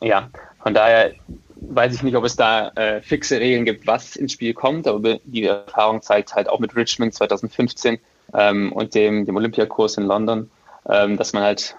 ja, 0.00 0.28
von 0.62 0.74
daher 0.74 1.12
weiß 1.56 1.94
ich 1.94 2.02
nicht, 2.02 2.16
ob 2.16 2.24
es 2.24 2.36
da 2.36 2.68
äh, 2.70 3.00
fixe 3.00 3.40
Regeln 3.40 3.64
gibt, 3.64 3.86
was 3.86 4.16
ins 4.16 4.32
Spiel 4.32 4.54
kommt, 4.54 4.86
aber 4.86 5.18
die 5.24 5.44
Erfahrung 5.44 6.02
zeigt 6.02 6.34
halt 6.34 6.48
auch 6.48 6.60
mit 6.60 6.76
Richmond 6.76 7.14
2015 7.14 7.98
ähm, 8.34 8.72
und 8.72 8.94
dem, 8.94 9.24
dem 9.24 9.36
Olympiakurs 9.36 9.96
in 9.96 10.04
London, 10.04 10.50
ähm, 10.88 11.16
dass 11.16 11.32
man 11.32 11.42
halt 11.42 11.76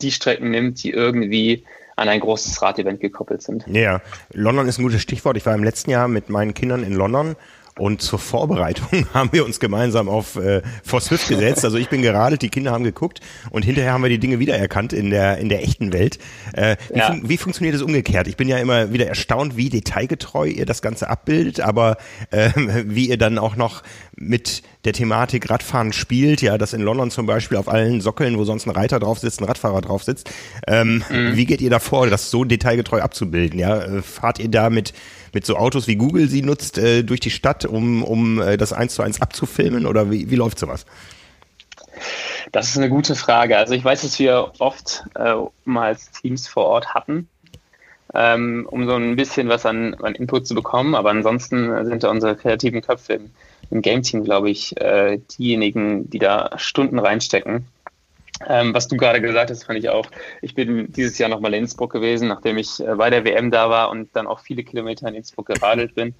die 0.00 0.12
Strecken 0.12 0.50
nimmt, 0.50 0.82
die 0.82 0.90
irgendwie 0.90 1.64
an 1.96 2.08
ein 2.08 2.20
großes 2.20 2.62
Radevent 2.62 3.00
gekoppelt 3.00 3.42
sind. 3.42 3.64
Ja, 3.66 4.00
London 4.32 4.66
ist 4.66 4.78
ein 4.78 4.84
gutes 4.84 5.02
Stichwort. 5.02 5.36
Ich 5.36 5.44
war 5.44 5.54
im 5.54 5.64
letzten 5.64 5.90
Jahr 5.90 6.08
mit 6.08 6.30
meinen 6.30 6.54
Kindern 6.54 6.82
in 6.82 6.94
London 6.94 7.36
und 7.80 8.02
zur 8.02 8.18
Vorbereitung 8.18 9.06
haben 9.14 9.30
wir 9.32 9.44
uns 9.44 9.58
gemeinsam 9.58 10.08
auf 10.08 10.36
äh, 10.36 10.62
vor 10.84 11.00
Swift 11.00 11.28
gesetzt. 11.28 11.64
Also 11.64 11.78
ich 11.78 11.88
bin 11.88 12.02
geradelt, 12.02 12.42
die 12.42 12.50
Kinder 12.50 12.72
haben 12.72 12.84
geguckt 12.84 13.20
und 13.50 13.64
hinterher 13.64 13.92
haben 13.92 14.02
wir 14.02 14.10
die 14.10 14.18
Dinge 14.18 14.38
wiedererkannt 14.38 14.92
in 14.92 15.10
der 15.10 15.38
in 15.38 15.48
der 15.48 15.62
echten 15.62 15.92
Welt. 15.92 16.18
Äh, 16.52 16.76
wie, 16.92 16.98
ja. 16.98 17.06
fun 17.06 17.22
wie 17.24 17.38
funktioniert 17.38 17.74
das 17.74 17.82
umgekehrt? 17.82 18.28
Ich 18.28 18.36
bin 18.36 18.48
ja 18.48 18.58
immer 18.58 18.92
wieder 18.92 19.06
erstaunt, 19.06 19.56
wie 19.56 19.70
detailgetreu 19.70 20.46
ihr 20.46 20.66
das 20.66 20.82
Ganze 20.82 21.08
abbildet, 21.08 21.60
aber 21.60 21.96
äh, 22.30 22.50
wie 22.84 23.08
ihr 23.08 23.18
dann 23.18 23.38
auch 23.38 23.56
noch 23.56 23.82
mit 24.14 24.62
der 24.84 24.92
Thematik 24.92 25.50
Radfahren 25.50 25.92
spielt, 25.92 26.42
ja, 26.42 26.58
dass 26.58 26.72
in 26.72 26.82
London 26.82 27.10
zum 27.10 27.26
Beispiel 27.26 27.56
auf 27.56 27.68
allen 27.68 28.00
Sockeln, 28.00 28.38
wo 28.38 28.44
sonst 28.44 28.66
ein 28.66 28.70
Reiter 28.70 28.98
drauf 28.98 29.18
sitzt, 29.18 29.40
ein 29.40 29.44
Radfahrer 29.44 29.80
drauf 29.80 30.04
sitzt. 30.04 30.30
Ähm, 30.66 31.02
mhm. 31.10 31.36
Wie 31.36 31.46
geht 31.46 31.60
ihr 31.60 31.70
da 31.70 31.78
vor, 31.78 32.08
das 32.08 32.30
so 32.30 32.44
detailgetreu 32.44 33.00
abzubilden? 33.00 33.58
Ja, 33.58 33.78
äh, 33.78 34.02
fahrt 34.02 34.38
ihr 34.38 34.48
da 34.48 34.70
mit 34.70 34.92
mit 35.32 35.46
so 35.46 35.56
Autos 35.56 35.86
wie 35.86 35.96
Google 35.96 36.28
sie 36.28 36.42
nutzt 36.42 36.78
äh, 36.78 37.02
durch 37.02 37.20
die 37.20 37.30
Stadt, 37.30 37.64
um, 37.64 38.02
um 38.02 38.40
äh, 38.40 38.56
das 38.56 38.72
eins 38.72 38.94
zu 38.94 39.02
eins 39.02 39.20
abzufilmen 39.20 39.86
oder 39.86 40.10
wie, 40.10 40.30
wie 40.30 40.36
läuft 40.36 40.58
sowas? 40.58 40.86
Das 42.52 42.68
ist 42.68 42.76
eine 42.76 42.88
gute 42.88 43.14
Frage. 43.14 43.56
Also 43.56 43.74
ich 43.74 43.84
weiß, 43.84 44.02
dass 44.02 44.18
wir 44.18 44.52
oft 44.58 45.04
äh, 45.14 45.34
mal 45.64 45.96
Teams 46.20 46.48
vor 46.48 46.64
Ort 46.66 46.94
hatten, 46.94 47.28
ähm, 48.14 48.66
um 48.70 48.86
so 48.86 48.94
ein 48.94 49.16
bisschen 49.16 49.48
was 49.48 49.66
an, 49.66 49.94
an, 49.94 50.14
Input 50.14 50.46
zu 50.46 50.54
bekommen. 50.54 50.94
Aber 50.94 51.10
ansonsten 51.10 51.84
sind 51.84 52.02
da 52.02 52.10
unsere 52.10 52.36
kreativen 52.36 52.80
Köpfe 52.80 53.14
im, 53.14 53.30
im 53.70 53.82
Game-Team, 53.82 54.24
glaube 54.24 54.50
ich, 54.50 54.80
äh, 54.80 55.20
diejenigen, 55.38 56.08
die 56.10 56.18
da 56.18 56.50
Stunden 56.56 56.98
reinstecken. 56.98 57.66
Ähm, 58.48 58.72
was 58.72 58.88
du 58.88 58.96
gerade 58.96 59.20
gesagt 59.20 59.50
hast, 59.50 59.64
fand 59.64 59.78
ich 59.78 59.88
auch. 59.88 60.06
Ich 60.40 60.54
bin 60.54 60.92
dieses 60.92 61.18
Jahr 61.18 61.28
nochmal 61.28 61.52
in 61.54 61.60
Innsbruck 61.60 61.92
gewesen, 61.92 62.28
nachdem 62.28 62.56
ich 62.56 62.80
äh, 62.80 62.94
bei 62.94 63.10
der 63.10 63.24
WM 63.24 63.50
da 63.50 63.68
war 63.68 63.90
und 63.90 64.14
dann 64.14 64.26
auch 64.26 64.40
viele 64.40 64.64
Kilometer 64.64 65.08
in 65.08 65.14
Innsbruck 65.14 65.46
geradelt 65.46 65.94
bin. 65.94 66.14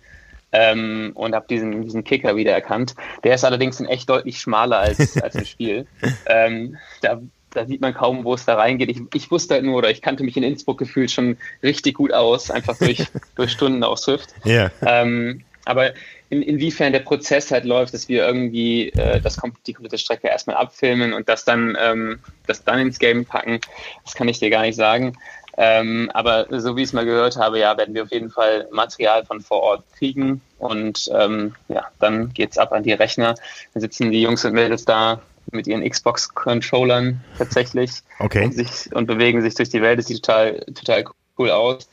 Ähm, 0.53 1.13
und 1.15 1.35
habe 1.35 1.47
diesen, 1.49 1.83
diesen 1.83 2.03
Kicker 2.03 2.35
wieder 2.35 2.53
erkannt. 2.53 2.97
Der 3.23 3.37
ist 3.37 3.45
allerdings 3.45 3.79
in 3.79 3.87
echt 3.87 4.11
deutlich 4.11 4.41
schmaler 4.41 4.81
als, 4.81 5.17
als 5.23 5.37
im 5.37 5.45
Spiel. 5.45 5.87
Ähm, 6.27 6.77
da, 7.03 7.21
da 7.51 7.67
sieht 7.67 7.81
man 7.81 7.95
kaum, 7.95 8.25
wo 8.25 8.35
es 8.35 8.47
da 8.47 8.57
reingeht. 8.57 8.91
Ich, 8.91 9.01
ich 9.15 9.31
wusste 9.31 9.55
halt 9.55 9.65
nur, 9.65 9.77
oder 9.77 9.91
ich 9.91 10.03
kannte 10.03 10.25
mich 10.25 10.37
in 10.37 10.43
Innsbruck 10.43 10.79
gefühlt 10.79 11.13
schon 11.13 11.37
richtig 11.63 11.95
gut 11.95 12.13
aus, 12.13 12.51
einfach 12.51 12.77
durch, 12.77 13.07
durch 13.37 13.53
Stunden 13.53 13.85
auf 13.85 14.01
Swift. 14.01 14.35
Yeah. 14.45 14.73
Ähm, 14.83 15.45
aber 15.65 15.93
in, 16.31 16.43
inwiefern 16.43 16.93
der 16.93 17.01
Prozess 17.01 17.51
halt 17.51 17.65
läuft, 17.65 17.93
dass 17.93 18.09
wir 18.09 18.27
irgendwie 18.27 18.91
äh, 18.91 19.21
das, 19.21 19.39
die 19.67 19.75
komplette 19.75 19.99
Strecke 19.99 20.29
erstmal 20.29 20.57
abfilmen 20.57 21.13
und 21.13 21.29
das 21.29 21.45
dann, 21.45 21.77
ähm, 21.79 22.21
das 22.47 22.65
dann 22.65 22.79
ins 22.79 22.99
Game 22.99 23.27
packen, 23.27 23.61
das 24.05 24.15
kann 24.15 24.29
ich 24.29 24.39
dir 24.39 24.49
gar 24.49 24.63
nicht 24.63 24.77
sagen. 24.77 25.19
Ähm, 25.57 26.11
aber 26.15 26.47
so 26.61 26.77
wie 26.77 26.83
ich 26.83 26.89
es 26.89 26.93
mal 26.93 27.05
gehört 27.05 27.37
habe, 27.37 27.59
ja, 27.59 27.77
werden 27.77 27.95
wir 27.95 28.05
auf 28.05 28.13
jeden 28.13 28.31
Fall 28.31 28.69
Material 28.71 29.27
von 29.27 29.41
vor 29.41 29.61
Ort 29.61 29.85
kriegen 29.99 30.41
und 30.59 31.11
ähm, 31.13 31.55
ja, 31.69 31.89
dann 31.99 32.33
geht's 32.33 32.57
ab 32.57 32.73
an 32.73 32.85
die 32.85 32.93
Rechner. 32.93 33.35
Dann 33.75 33.81
sitzen 33.81 34.13
die 34.13 34.23
Jungs 34.23 34.45
und 34.45 34.53
Mädels 34.53 34.85
da 34.85 35.21
mit 35.51 35.67
ihren 35.67 35.87
Xbox-Controllern 35.87 37.23
tatsächlich 37.37 37.91
okay. 38.21 38.45
und, 38.45 38.53
sich, 38.55 38.95
und 38.95 39.07
bewegen 39.07 39.43
sich 39.43 39.55
durch 39.57 39.69
die 39.69 39.83
Welt. 39.83 39.99
Das 39.99 40.07
sieht 40.07 40.25
total, 40.25 40.61
total 40.75 41.05
cool 41.39 41.51
aus. 41.51 41.89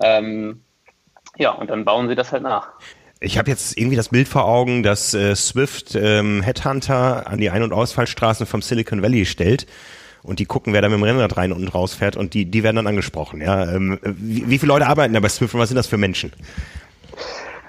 Ähm, 0.00 0.60
ja, 1.38 1.52
und 1.52 1.70
dann 1.70 1.84
bauen 1.84 2.08
sie 2.08 2.14
das 2.14 2.32
halt 2.32 2.42
nach. 2.42 2.68
Ich 3.20 3.36
habe 3.36 3.50
jetzt 3.50 3.76
irgendwie 3.76 3.96
das 3.96 4.10
Bild 4.10 4.28
vor 4.28 4.44
Augen, 4.44 4.84
dass 4.84 5.12
äh, 5.12 5.34
Swift 5.34 5.96
ähm, 5.96 6.40
Headhunter 6.42 7.26
an 7.26 7.40
die 7.40 7.50
Ein- 7.50 7.64
und 7.64 7.72
Ausfallstraßen 7.72 8.46
vom 8.46 8.62
Silicon 8.62 9.02
Valley 9.02 9.26
stellt 9.26 9.66
und 10.22 10.38
die 10.38 10.44
gucken, 10.44 10.72
wer 10.72 10.82
da 10.82 10.88
mit 10.88 10.98
dem 10.98 11.02
Rennrad 11.02 11.36
rein 11.36 11.52
und 11.52 11.66
raus 11.68 11.94
fährt 11.94 12.16
und 12.16 12.34
die, 12.34 12.44
die 12.44 12.62
werden 12.62 12.76
dann 12.76 12.86
angesprochen. 12.86 13.40
Ja, 13.40 13.72
ähm, 13.72 13.98
wie, 14.02 14.48
wie 14.48 14.58
viele 14.58 14.68
Leute 14.68 14.86
arbeiten 14.86 15.14
da 15.14 15.20
bei 15.20 15.28
Swift 15.28 15.52
und 15.54 15.60
was 15.60 15.68
sind 15.68 15.76
das 15.76 15.88
für 15.88 15.98
Menschen? 15.98 16.32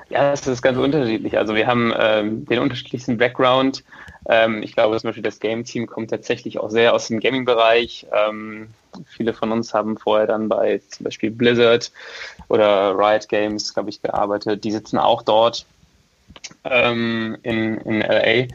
Ja, 0.10 0.32
das 0.32 0.48
ist 0.48 0.62
ganz 0.64 0.78
unterschiedlich. 0.78 1.38
Also 1.38 1.54
wir 1.54 1.68
haben 1.68 1.94
ähm, 1.98 2.46
den 2.46 2.60
unterschiedlichsten 2.60 3.18
Background. 3.18 3.84
Ähm, 4.28 4.64
ich 4.64 4.74
glaube, 4.74 4.98
zum 4.98 5.10
Beispiel 5.10 5.24
das 5.24 5.40
Game-Team 5.40 5.86
kommt 5.86 6.10
tatsächlich 6.10 6.58
auch 6.60 6.72
sehr 6.72 6.94
aus 6.94 7.08
dem 7.08 7.20
Gaming-Bereich. 7.20 8.08
Ähm, 8.12 8.70
viele 9.06 9.34
von 9.34 9.52
uns 9.52 9.74
haben 9.74 9.98
vorher 9.98 10.26
dann 10.26 10.50
bei 10.50 10.82
zum 10.90 11.04
Beispiel 11.04 11.30
Blizzard 11.30 11.92
oder 12.48 12.98
Riot 12.98 13.30
Games, 13.30 13.74
glaube 13.74 13.92
ich, 13.92 14.02
gearbeitet. 14.02 14.64
Die 14.64 14.72
sitzen 14.72 14.98
auch 14.98 15.22
dort 15.22 15.66
ähm, 16.64 17.38
in, 17.44 17.78
in 17.78 18.02
LA. 18.02 18.48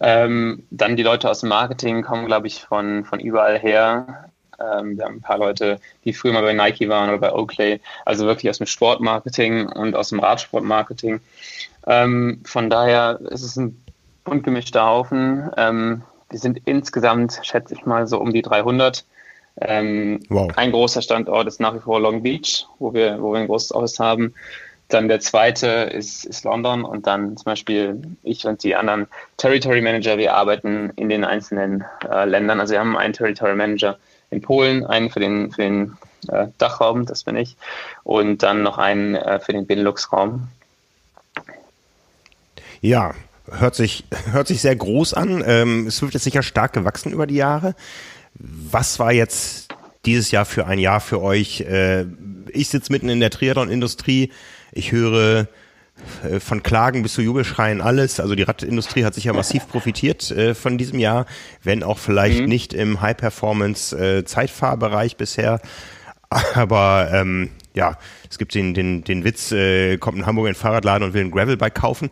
Ähm, 0.00 0.66
dann 0.70 0.96
die 0.96 1.02
Leute 1.02 1.30
aus 1.30 1.40
dem 1.40 1.48
Marketing 1.48 2.02
kommen, 2.02 2.26
glaube 2.26 2.48
ich, 2.48 2.62
von, 2.62 3.04
von 3.04 3.18
überall 3.18 3.58
her. 3.58 4.31
Ähm, 4.62 4.96
wir 4.96 5.04
haben 5.04 5.16
ein 5.16 5.20
paar 5.20 5.38
Leute, 5.38 5.80
die 6.04 6.12
früher 6.12 6.32
mal 6.32 6.42
bei 6.42 6.52
Nike 6.52 6.88
waren 6.88 7.08
oder 7.08 7.18
bei 7.18 7.32
Oakley, 7.32 7.80
also 8.04 8.26
wirklich 8.26 8.50
aus 8.50 8.58
dem 8.58 8.66
Sportmarketing 8.66 9.68
und 9.68 9.94
aus 9.96 10.10
dem 10.10 10.20
Radsportmarketing. 10.20 11.20
Ähm, 11.86 12.40
von 12.44 12.70
daher 12.70 13.20
ist 13.30 13.42
es 13.42 13.56
ein 13.56 13.82
bunt 14.24 14.44
gemischter 14.44 14.84
Haufen. 14.84 15.50
Ähm, 15.56 16.02
wir 16.30 16.38
sind 16.38 16.60
insgesamt, 16.64 17.40
schätze 17.42 17.74
ich 17.74 17.84
mal, 17.84 18.06
so 18.06 18.18
um 18.18 18.32
die 18.32 18.42
300. 18.42 19.04
Ähm, 19.60 20.20
wow. 20.28 20.50
Ein 20.56 20.72
großer 20.72 21.02
Standort 21.02 21.46
ist 21.46 21.60
nach 21.60 21.74
wie 21.74 21.80
vor 21.80 22.00
Long 22.00 22.22
Beach, 22.22 22.66
wo 22.78 22.94
wir, 22.94 23.20
wo 23.20 23.32
wir 23.32 23.40
ein 23.40 23.46
großes 23.46 23.74
Office 23.74 23.98
haben. 23.98 24.34
Dann 24.88 25.08
der 25.08 25.20
zweite 25.20 25.66
ist, 25.66 26.24
ist 26.24 26.44
London 26.44 26.84
und 26.84 27.06
dann 27.06 27.36
zum 27.36 27.44
Beispiel 27.44 28.02
ich 28.22 28.46
und 28.46 28.62
die 28.62 28.74
anderen 28.76 29.06
Territory 29.38 29.80
Manager, 29.80 30.18
wir 30.18 30.34
arbeiten 30.34 30.90
in 30.96 31.08
den 31.08 31.24
einzelnen 31.24 31.84
äh, 32.10 32.24
Ländern. 32.24 32.60
Also 32.60 32.72
wir 32.72 32.80
haben 32.80 32.96
einen 32.96 33.14
Territory 33.14 33.54
Manager 33.54 33.98
in 34.32 34.40
Polen, 34.40 34.84
einen 34.84 35.10
für 35.10 35.20
den, 35.20 35.52
für 35.52 35.62
den 35.62 35.96
äh, 36.28 36.48
Dachraum, 36.58 37.06
das 37.06 37.24
bin 37.24 37.36
ich, 37.36 37.56
und 38.02 38.42
dann 38.42 38.62
noch 38.62 38.78
einen 38.78 39.14
äh, 39.14 39.38
für 39.38 39.52
den 39.52 39.66
Benelux-Raum. 39.66 40.48
Ja, 42.80 43.14
hört 43.50 43.74
sich, 43.74 44.04
hört 44.32 44.48
sich 44.48 44.60
sehr 44.60 44.74
groß 44.74 45.14
an. 45.14 45.44
Ähm, 45.46 45.86
es 45.86 46.00
wird 46.02 46.14
jetzt 46.14 46.24
sicher 46.24 46.42
stark 46.42 46.72
gewachsen 46.72 47.12
über 47.12 47.26
die 47.26 47.36
Jahre. 47.36 47.74
Was 48.34 48.98
war 48.98 49.12
jetzt 49.12 49.68
dieses 50.06 50.30
Jahr 50.30 50.46
für 50.46 50.66
ein 50.66 50.78
Jahr 50.78 51.00
für 51.00 51.20
euch? 51.20 51.60
Äh, 51.60 52.06
ich 52.48 52.68
sitze 52.68 52.90
mitten 52.90 53.08
in 53.08 53.20
der 53.20 53.30
Triathlon-Industrie. 53.30 54.32
Ich 54.72 54.92
höre 54.92 55.46
von 56.40 56.62
Klagen 56.62 57.02
bis 57.02 57.14
zu 57.14 57.22
Jubelschreien 57.22 57.80
alles. 57.80 58.20
Also 58.20 58.34
die 58.34 58.42
Radindustrie 58.42 59.04
hat 59.04 59.14
sich 59.14 59.24
ja 59.24 59.32
massiv 59.32 59.66
profitiert 59.68 60.30
äh, 60.30 60.54
von 60.54 60.76
diesem 60.78 60.98
Jahr, 60.98 61.24
wenn 61.62 61.82
auch 61.82 61.98
vielleicht 61.98 62.40
mhm. 62.40 62.46
nicht 62.46 62.74
im 62.74 63.00
High-Performance-Zeitfahrbereich 63.00 65.16
bisher. 65.16 65.60
Aber 66.54 67.08
ähm, 67.12 67.50
ja, 67.74 67.98
es 68.30 68.38
gibt 68.38 68.54
den, 68.54 68.74
den, 68.74 69.04
den 69.04 69.24
Witz, 69.24 69.52
äh, 69.52 69.98
kommt 69.98 70.18
in 70.18 70.26
Hamburg 70.26 70.46
in 70.46 70.52
den 70.52 70.58
Fahrradladen 70.58 71.06
und 71.06 71.14
will 71.14 71.22
ein 71.22 71.30
Gravelbike 71.30 71.74
kaufen. 71.74 72.10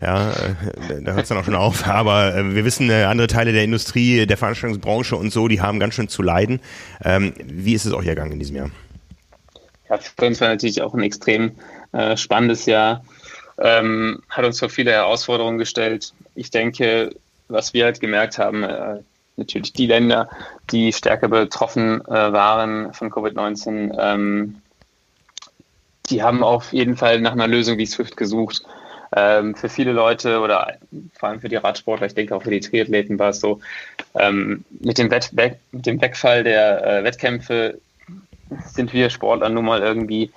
Ja, 0.00 0.30
äh, 0.30 1.02
da 1.02 1.12
hört 1.12 1.24
es 1.24 1.28
dann 1.28 1.38
auch 1.38 1.44
schon 1.44 1.54
auf. 1.54 1.86
Aber 1.86 2.34
äh, 2.34 2.54
wir 2.54 2.64
wissen, 2.64 2.88
äh, 2.88 3.04
andere 3.04 3.26
Teile 3.26 3.52
der 3.52 3.64
Industrie, 3.64 4.26
der 4.26 4.36
Veranstaltungsbranche 4.36 5.16
und 5.16 5.32
so, 5.32 5.48
die 5.48 5.60
haben 5.60 5.78
ganz 5.78 5.94
schön 5.94 6.08
zu 6.08 6.22
leiden. 6.22 6.60
Ähm, 7.04 7.34
wie 7.44 7.74
ist 7.74 7.84
es 7.84 7.92
euch 7.92 8.06
ergangen 8.06 8.32
in 8.32 8.38
diesem 8.38 8.56
Jahr? 8.56 8.70
Ja, 9.88 9.98
für 9.98 10.24
uns 10.24 10.40
war 10.40 10.48
natürlich 10.48 10.80
auch 10.82 10.94
ein 10.94 11.02
extrem 11.02 11.52
äh, 11.92 12.16
spannendes 12.16 12.66
Jahr. 12.66 13.04
Ähm, 13.58 14.22
hat 14.28 14.44
uns 14.44 14.58
vor 14.58 14.70
viele 14.70 14.92
Herausforderungen 14.92 15.58
gestellt. 15.58 16.12
Ich 16.34 16.50
denke, 16.50 17.14
was 17.48 17.74
wir 17.74 17.84
halt 17.84 18.00
gemerkt 18.00 18.38
haben, 18.38 18.62
äh, 18.62 19.00
natürlich 19.36 19.72
die 19.72 19.86
Länder, 19.86 20.28
die 20.70 20.92
stärker 20.92 21.28
betroffen 21.28 22.00
äh, 22.06 22.10
waren 22.10 22.92
von 22.94 23.10
Covid-19, 23.10 23.96
ähm, 23.98 24.62
die 26.08 26.22
haben 26.22 26.42
auf 26.42 26.72
jeden 26.72 26.96
Fall 26.96 27.20
nach 27.20 27.32
einer 27.32 27.46
Lösung 27.46 27.78
wie 27.78 27.86
Swift 27.86 28.16
gesucht 28.16 28.62
ähm, 29.14 29.54
für 29.54 29.68
viele 29.68 29.92
Leute 29.92 30.40
oder 30.40 30.76
vor 31.18 31.28
allem 31.28 31.40
für 31.40 31.48
die 31.48 31.56
Radsportler, 31.56 32.06
ich 32.06 32.14
denke 32.14 32.34
auch 32.34 32.42
für 32.42 32.50
die 32.50 32.60
Triathleten 32.60 33.18
war 33.18 33.30
es 33.30 33.40
so, 33.40 33.60
ähm, 34.14 34.64
mit, 34.70 34.98
dem 34.98 35.10
Wett 35.10 35.32
mit 35.72 35.86
dem 35.86 36.00
Wegfall 36.00 36.44
der 36.44 36.86
äh, 36.86 37.04
Wettkämpfe 37.04 37.78
sind 38.66 38.92
wir 38.92 39.10
Sportler 39.10 39.48
nun 39.48 39.64
mal 39.64 39.80
irgendwie 39.80 40.30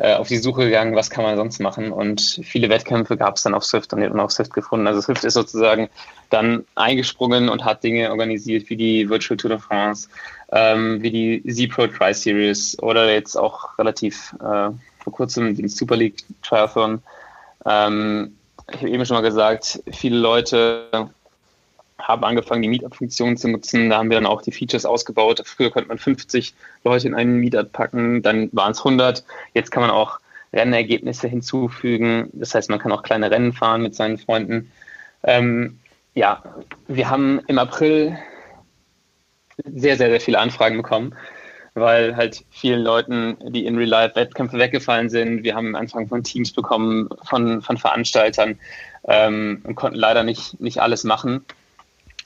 auf 0.00 0.28
die 0.28 0.38
Suche 0.38 0.64
gegangen, 0.64 0.96
was 0.96 1.10
kann 1.10 1.24
man 1.24 1.36
sonst 1.36 1.60
machen. 1.60 1.92
Und 1.92 2.40
viele 2.42 2.68
Wettkämpfe 2.70 3.16
gab 3.16 3.36
es 3.36 3.42
dann 3.42 3.54
auf 3.54 3.64
Swift 3.64 3.92
und 3.92 4.20
auf 4.20 4.32
Swift 4.32 4.54
gefunden. 4.54 4.86
Also 4.86 5.00
Swift 5.00 5.24
ist 5.24 5.34
sozusagen 5.34 5.88
dann 6.30 6.64
eingesprungen 6.74 7.48
und 7.48 7.64
hat 7.64 7.82
Dinge 7.82 8.10
organisiert 8.10 8.70
wie 8.70 8.76
die 8.76 9.10
Virtual 9.10 9.36
Tour 9.36 9.50
de 9.50 9.58
France, 9.58 10.08
ähm, 10.52 11.02
wie 11.02 11.10
die 11.10 11.42
Z-Pro 11.44 11.86
Tri-Series 11.86 12.78
oder 12.82 13.12
jetzt 13.12 13.36
auch 13.36 13.78
relativ 13.78 14.34
äh, 14.40 14.70
vor 15.02 15.12
kurzem 15.12 15.54
den 15.54 15.68
Super 15.68 15.96
League 15.96 16.24
Triathlon. 16.42 17.02
Ähm, 17.66 18.36
ich 18.72 18.78
habe 18.78 18.90
eben 18.90 19.04
schon 19.04 19.16
mal 19.16 19.22
gesagt, 19.22 19.82
viele 19.92 20.18
Leute 20.18 21.10
haben 22.00 22.24
angefangen, 22.24 22.62
die 22.62 22.68
Meetup-Funktion 22.68 23.36
zu 23.36 23.48
nutzen. 23.48 23.90
Da 23.90 23.98
haben 23.98 24.10
wir 24.10 24.16
dann 24.16 24.26
auch 24.26 24.42
die 24.42 24.52
Features 24.52 24.84
ausgebaut. 24.84 25.42
Früher 25.44 25.70
konnte 25.70 25.88
man 25.88 25.98
50 25.98 26.54
Leute 26.84 27.08
in 27.08 27.14
einen 27.14 27.36
Meetup 27.36 27.72
packen, 27.72 28.22
dann 28.22 28.48
waren 28.52 28.72
es 28.72 28.78
100. 28.78 29.24
Jetzt 29.54 29.70
kann 29.70 29.82
man 29.82 29.90
auch 29.90 30.20
Rennergebnisse 30.52 31.28
hinzufügen. 31.28 32.30
Das 32.32 32.54
heißt, 32.54 32.70
man 32.70 32.78
kann 32.78 32.92
auch 32.92 33.02
kleine 33.02 33.30
Rennen 33.30 33.52
fahren 33.52 33.82
mit 33.82 33.94
seinen 33.94 34.18
Freunden. 34.18 34.70
Ähm, 35.22 35.78
ja, 36.14 36.42
wir 36.88 37.08
haben 37.08 37.40
im 37.46 37.58
April 37.58 38.18
sehr, 39.64 39.96
sehr, 39.96 40.10
sehr 40.10 40.20
viele 40.20 40.38
Anfragen 40.38 40.76
bekommen, 40.76 41.14
weil 41.74 42.16
halt 42.16 42.44
vielen 42.50 42.82
Leuten, 42.82 43.36
die 43.52 43.66
in 43.66 43.76
Real-Life-Wettkämpfe 43.76 44.58
weggefallen 44.58 45.08
sind, 45.08 45.44
wir 45.44 45.54
haben 45.54 45.76
Anfragen 45.76 46.08
von 46.08 46.24
Teams 46.24 46.52
bekommen, 46.52 47.08
von, 47.24 47.62
von 47.62 47.76
Veranstaltern 47.76 48.58
ähm, 49.06 49.62
und 49.64 49.76
konnten 49.76 49.98
leider 49.98 50.24
nicht, 50.24 50.58
nicht 50.60 50.80
alles 50.80 51.04
machen 51.04 51.44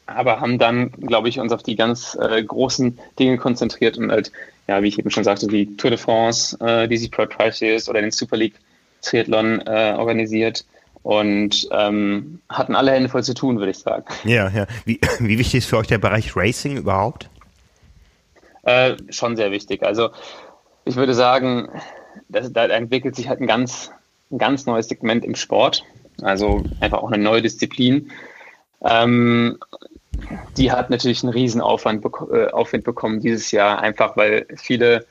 aber 0.06 0.40
haben 0.40 0.58
dann, 0.58 0.90
glaube 0.92 1.28
ich, 1.28 1.40
uns 1.40 1.52
auf 1.52 1.62
die 1.62 1.76
ganz 1.76 2.16
äh, 2.20 2.42
großen 2.42 2.98
Dinge 3.18 3.38
konzentriert 3.38 3.96
und 3.96 4.10
halt, 4.10 4.32
ja, 4.66 4.82
wie 4.82 4.88
ich 4.88 4.98
eben 4.98 5.10
schon 5.10 5.24
sagte, 5.24 5.46
die 5.46 5.76
Tour 5.76 5.90
de 5.90 5.98
France, 5.98 6.56
äh, 6.60 6.88
die 6.88 7.08
Pro 7.08 7.26
Series 7.50 7.88
oder 7.88 8.00
den 8.00 8.10
Super 8.10 8.36
League 8.36 8.54
Triathlon 9.02 9.60
äh, 9.66 9.94
organisiert 9.96 10.64
und 11.02 11.68
ähm, 11.70 12.40
hatten 12.48 12.74
alle 12.74 12.92
Hände 12.92 13.08
voll 13.08 13.22
zu 13.22 13.34
tun, 13.34 13.58
würde 13.58 13.70
ich 13.70 13.78
sagen. 13.78 14.06
Ja, 14.24 14.48
ja. 14.48 14.66
Wie, 14.84 15.00
wie 15.20 15.38
wichtig 15.38 15.58
ist 15.58 15.66
für 15.66 15.78
euch 15.78 15.86
der 15.86 15.98
Bereich 15.98 16.34
Racing 16.34 16.76
überhaupt? 16.76 17.28
Äh, 18.62 18.96
schon 19.10 19.36
sehr 19.36 19.50
wichtig. 19.50 19.82
Also 19.82 20.10
ich 20.84 20.96
würde 20.96 21.14
sagen, 21.14 21.68
das, 22.28 22.52
da 22.52 22.64
entwickelt 22.66 23.16
sich 23.16 23.28
halt 23.28 23.40
ein 23.40 23.46
ganz, 23.46 23.90
ein 24.30 24.38
ganz 24.38 24.66
neues 24.66 24.88
Segment 24.88 25.24
im 25.24 25.34
Sport. 25.34 25.84
Also 26.22 26.64
einfach 26.80 26.98
auch 26.98 27.10
eine 27.10 27.22
neue 27.22 27.42
Disziplin. 27.42 28.10
Ähm, 28.82 29.58
die 30.56 30.72
hat 30.72 30.90
natürlich 30.90 31.22
einen 31.22 31.32
riesen 31.32 31.60
Aufwand, 31.60 32.04
äh, 32.32 32.48
Aufwind 32.48 32.84
bekommen 32.84 33.20
dieses 33.20 33.50
Jahr, 33.50 33.80
einfach 33.80 34.16
weil 34.16 34.46
viele 34.56 35.06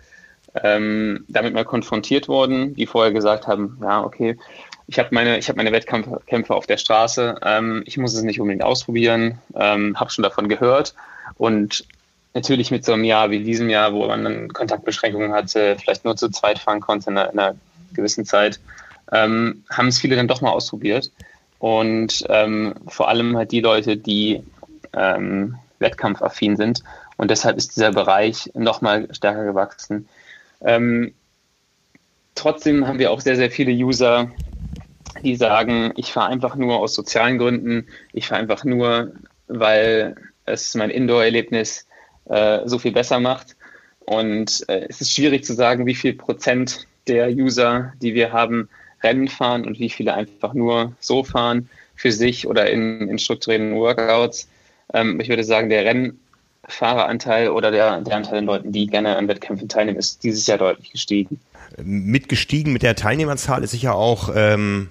ähm, 0.61 1.25
damit 1.27 1.53
mal 1.53 1.65
konfrontiert 1.65 2.27
wurden, 2.27 2.75
die 2.75 2.85
vorher 2.85 3.11
gesagt 3.11 3.47
haben, 3.47 3.79
ja, 3.81 4.03
okay, 4.03 4.37
ich 4.87 4.99
habe 4.99 5.09
meine, 5.11 5.39
hab 5.39 5.55
meine 5.55 5.71
Wettkämpfe 5.71 6.53
auf 6.53 6.67
der 6.67 6.77
Straße, 6.77 7.39
ähm, 7.43 7.83
ich 7.85 7.97
muss 7.97 8.13
es 8.13 8.23
nicht 8.23 8.39
unbedingt 8.39 8.63
ausprobieren, 8.63 9.39
ähm, 9.55 9.99
habe 9.99 10.11
schon 10.11 10.23
davon 10.23 10.49
gehört 10.49 10.93
und 11.37 11.85
natürlich 12.33 12.71
mit 12.71 12.85
so 12.85 12.93
einem 12.93 13.03
Jahr 13.03 13.29
wie 13.29 13.43
diesem 13.43 13.69
Jahr, 13.69 13.93
wo 13.93 14.07
man 14.07 14.23
dann 14.23 14.53
Kontaktbeschränkungen 14.53 15.33
hatte, 15.33 15.77
vielleicht 15.79 16.05
nur 16.05 16.15
zu 16.15 16.29
zweit 16.29 16.59
fahren 16.59 16.81
konnte 16.81 17.09
in 17.09 17.17
einer, 17.17 17.31
in 17.31 17.39
einer 17.39 17.55
gewissen 17.93 18.25
Zeit, 18.25 18.59
ähm, 19.11 19.63
haben 19.69 19.87
es 19.87 19.99
viele 19.99 20.15
dann 20.15 20.27
doch 20.27 20.41
mal 20.41 20.51
ausprobiert. 20.51 21.11
Und 21.59 22.25
ähm, 22.27 22.73
vor 22.87 23.07
allem 23.07 23.37
halt 23.37 23.51
die 23.51 23.61
Leute, 23.61 23.95
die 23.95 24.43
ähm, 24.95 25.57
wettkampfaffin 25.79 26.55
sind. 26.55 26.83
Und 27.17 27.31
deshalb 27.31 27.57
ist 27.57 27.75
dieser 27.75 27.91
Bereich 27.91 28.49
nochmal 28.53 29.07
stärker 29.13 29.43
gewachsen. 29.43 30.07
Ähm, 30.61 31.13
trotzdem 32.35 32.87
haben 32.87 32.99
wir 32.99 33.11
auch 33.11 33.21
sehr, 33.21 33.35
sehr 33.35 33.51
viele 33.51 33.71
User, 33.71 34.31
die 35.21 35.35
sagen, 35.35 35.93
ich 35.95 36.11
fahre 36.11 36.31
einfach 36.31 36.55
nur 36.55 36.79
aus 36.79 36.95
sozialen 36.95 37.37
Gründen, 37.37 37.87
ich 38.13 38.27
fahre 38.27 38.41
einfach 38.41 38.63
nur, 38.63 39.11
weil 39.47 40.15
es 40.45 40.73
mein 40.75 40.89
Indoor-Erlebnis 40.89 41.85
äh, 42.25 42.61
so 42.65 42.79
viel 42.79 42.91
besser 42.91 43.19
macht. 43.19 43.55
Und 43.99 44.65
äh, 44.67 44.85
es 44.89 45.01
ist 45.01 45.13
schwierig 45.13 45.45
zu 45.45 45.53
sagen, 45.53 45.85
wie 45.85 45.95
viel 45.95 46.13
Prozent 46.13 46.87
der 47.07 47.29
User, 47.29 47.93
die 48.01 48.13
wir 48.13 48.33
haben, 48.33 48.69
Rennen 49.01 49.27
fahren 49.27 49.65
und 49.65 49.79
wie 49.79 49.89
viele 49.89 50.13
einfach 50.13 50.53
nur 50.53 50.93
so 50.99 51.23
fahren 51.23 51.69
für 51.95 52.11
sich 52.11 52.47
oder 52.47 52.69
in, 52.69 53.09
in 53.09 53.19
strukturierten 53.19 53.75
Workouts. 53.75 54.47
Ähm, 54.93 55.19
ich 55.19 55.29
würde 55.29 55.43
sagen, 55.43 55.69
der 55.69 55.85
Rennfahreranteil 55.85 57.49
oder 57.49 57.71
der, 57.71 58.01
der 58.01 58.15
Anteil 58.15 58.39
an 58.39 58.45
Leuten, 58.45 58.71
die 58.71 58.87
gerne 58.87 59.15
an 59.17 59.27
Wettkämpfen 59.27 59.67
teilnehmen, 59.67 59.97
ist 59.97 60.23
dieses 60.23 60.45
Jahr 60.47 60.57
deutlich 60.57 60.91
gestiegen. 60.91 61.39
Mit 61.81 62.29
gestiegen 62.29 62.71
mit 62.71 62.83
der 62.83 62.95
Teilnehmerzahl 62.95 63.63
ist 63.63 63.71
sicher 63.71 63.95
auch 63.95 64.29
ähm, 64.35 64.89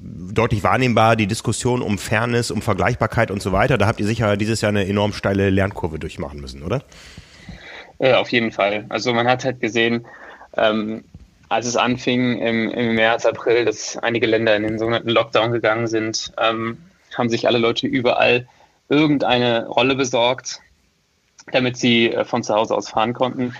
deutlich 0.00 0.64
wahrnehmbar 0.64 1.16
die 1.16 1.26
Diskussion 1.26 1.82
um 1.82 1.98
Fairness, 1.98 2.50
um 2.50 2.62
Vergleichbarkeit 2.62 3.30
und 3.30 3.42
so 3.42 3.52
weiter. 3.52 3.78
Da 3.78 3.86
habt 3.86 4.00
ihr 4.00 4.06
sicher 4.06 4.36
dieses 4.36 4.60
Jahr 4.60 4.70
eine 4.70 4.86
enorm 4.86 5.12
steile 5.12 5.50
Lernkurve 5.50 5.98
durchmachen 5.98 6.40
müssen, 6.40 6.62
oder? 6.62 6.82
Ja, 7.98 8.20
auf 8.20 8.30
jeden 8.30 8.50
Fall. 8.50 8.86
Also 8.88 9.12
man 9.12 9.28
hat 9.28 9.44
halt 9.44 9.60
gesehen, 9.60 10.06
ähm, 10.56 11.04
als 11.48 11.66
es 11.66 11.76
anfing 11.76 12.40
im, 12.40 12.70
im, 12.70 12.94
März, 12.94 13.26
April, 13.26 13.64
dass 13.64 13.96
einige 13.98 14.26
Länder 14.26 14.56
in 14.56 14.62
den 14.62 14.78
sogenannten 14.78 15.10
Lockdown 15.10 15.52
gegangen 15.52 15.86
sind, 15.86 16.32
ähm, 16.40 16.78
haben 17.16 17.28
sich 17.28 17.46
alle 17.46 17.58
Leute 17.58 17.86
überall 17.86 18.46
irgendeine 18.92 19.66
Rolle 19.66 19.94
besorgt, 19.94 20.60
damit 21.50 21.76
sie 21.78 22.12
äh, 22.12 22.24
von 22.24 22.44
zu 22.44 22.54
Hause 22.54 22.74
aus 22.74 22.90
fahren 22.90 23.14
konnten. 23.14 23.54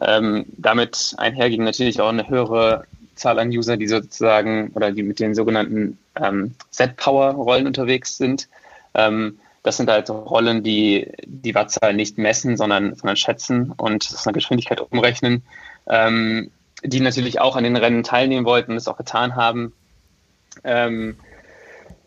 Ähm, 0.00 0.46
damit 0.56 1.14
einherging 1.18 1.62
natürlich 1.62 2.00
auch 2.00 2.08
eine 2.08 2.28
höhere 2.28 2.84
Zahl 3.14 3.38
an 3.38 3.50
User, 3.50 3.76
die 3.76 3.86
sozusagen 3.86 4.72
oder 4.74 4.90
die 4.90 5.04
mit 5.04 5.20
den 5.20 5.34
sogenannten 5.34 5.98
ähm, 6.16 6.54
Z-Power-Rollen 6.70 7.68
unterwegs 7.68 8.16
sind. 8.16 8.48
Ähm, 8.94 9.38
das 9.62 9.76
sind 9.76 9.88
halt 9.88 10.10
Rollen, 10.10 10.64
die 10.64 11.12
die 11.24 11.54
Wattzahl 11.54 11.94
nicht 11.94 12.18
messen, 12.18 12.56
sondern, 12.56 12.96
sondern 12.96 13.16
schätzen 13.16 13.72
und 13.76 14.12
das 14.12 14.26
eine 14.26 14.34
Geschwindigkeit 14.34 14.80
umrechnen, 14.80 15.44
ähm, 15.86 16.50
die 16.82 16.98
natürlich 16.98 17.40
auch 17.40 17.54
an 17.54 17.62
den 17.62 17.76
Rennen 17.76 18.02
teilnehmen 18.02 18.44
wollten 18.44 18.72
und 18.72 18.78
es 18.78 18.88
auch 18.88 18.96
getan 18.96 19.36
haben. 19.36 19.72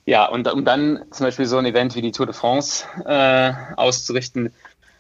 Ja, 0.06 0.26
und 0.28 0.48
um 0.52 0.66
dann 0.66 1.04
zum 1.12 1.26
Beispiel 1.26 1.46
so 1.46 1.58
ein 1.58 1.66
Event 1.66 1.96
wie 1.96 2.02
die 2.02 2.12
Tour 2.12 2.28
de 2.28 2.36
France 2.36 2.86
äh, 3.06 3.52
auszurichten, 3.76 4.54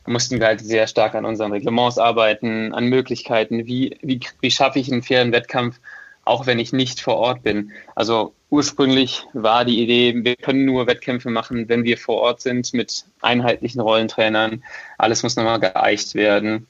mussten 0.07 0.39
wir 0.39 0.47
halt 0.47 0.61
sehr 0.61 0.87
stark 0.87 1.15
an 1.15 1.25
unseren 1.25 1.51
Reglements 1.51 1.97
arbeiten, 1.97 2.73
an 2.73 2.87
Möglichkeiten, 2.87 3.65
wie, 3.65 3.97
wie, 4.01 4.19
wie 4.41 4.51
schaffe 4.51 4.79
ich 4.79 4.91
einen 4.91 5.03
fairen 5.03 5.31
Wettkampf, 5.31 5.79
auch 6.23 6.47
wenn 6.47 6.59
ich 6.59 6.73
nicht 6.73 7.01
vor 7.01 7.17
Ort 7.17 7.43
bin. 7.43 7.71
Also 7.95 8.33
ursprünglich 8.49 9.23
war 9.33 9.63
die 9.65 9.81
Idee, 9.81 10.23
wir 10.23 10.35
können 10.35 10.65
nur 10.65 10.87
Wettkämpfe 10.87 11.29
machen, 11.29 11.69
wenn 11.69 11.83
wir 11.83 11.97
vor 11.97 12.17
Ort 12.21 12.41
sind 12.41 12.73
mit 12.73 13.05
einheitlichen 13.21 13.81
Rollentrainern. 13.81 14.63
Alles 14.97 15.21
muss 15.21 15.35
nochmal 15.35 15.59
geeicht 15.59 16.15
werden. 16.15 16.67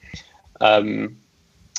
Ähm, 0.60 1.22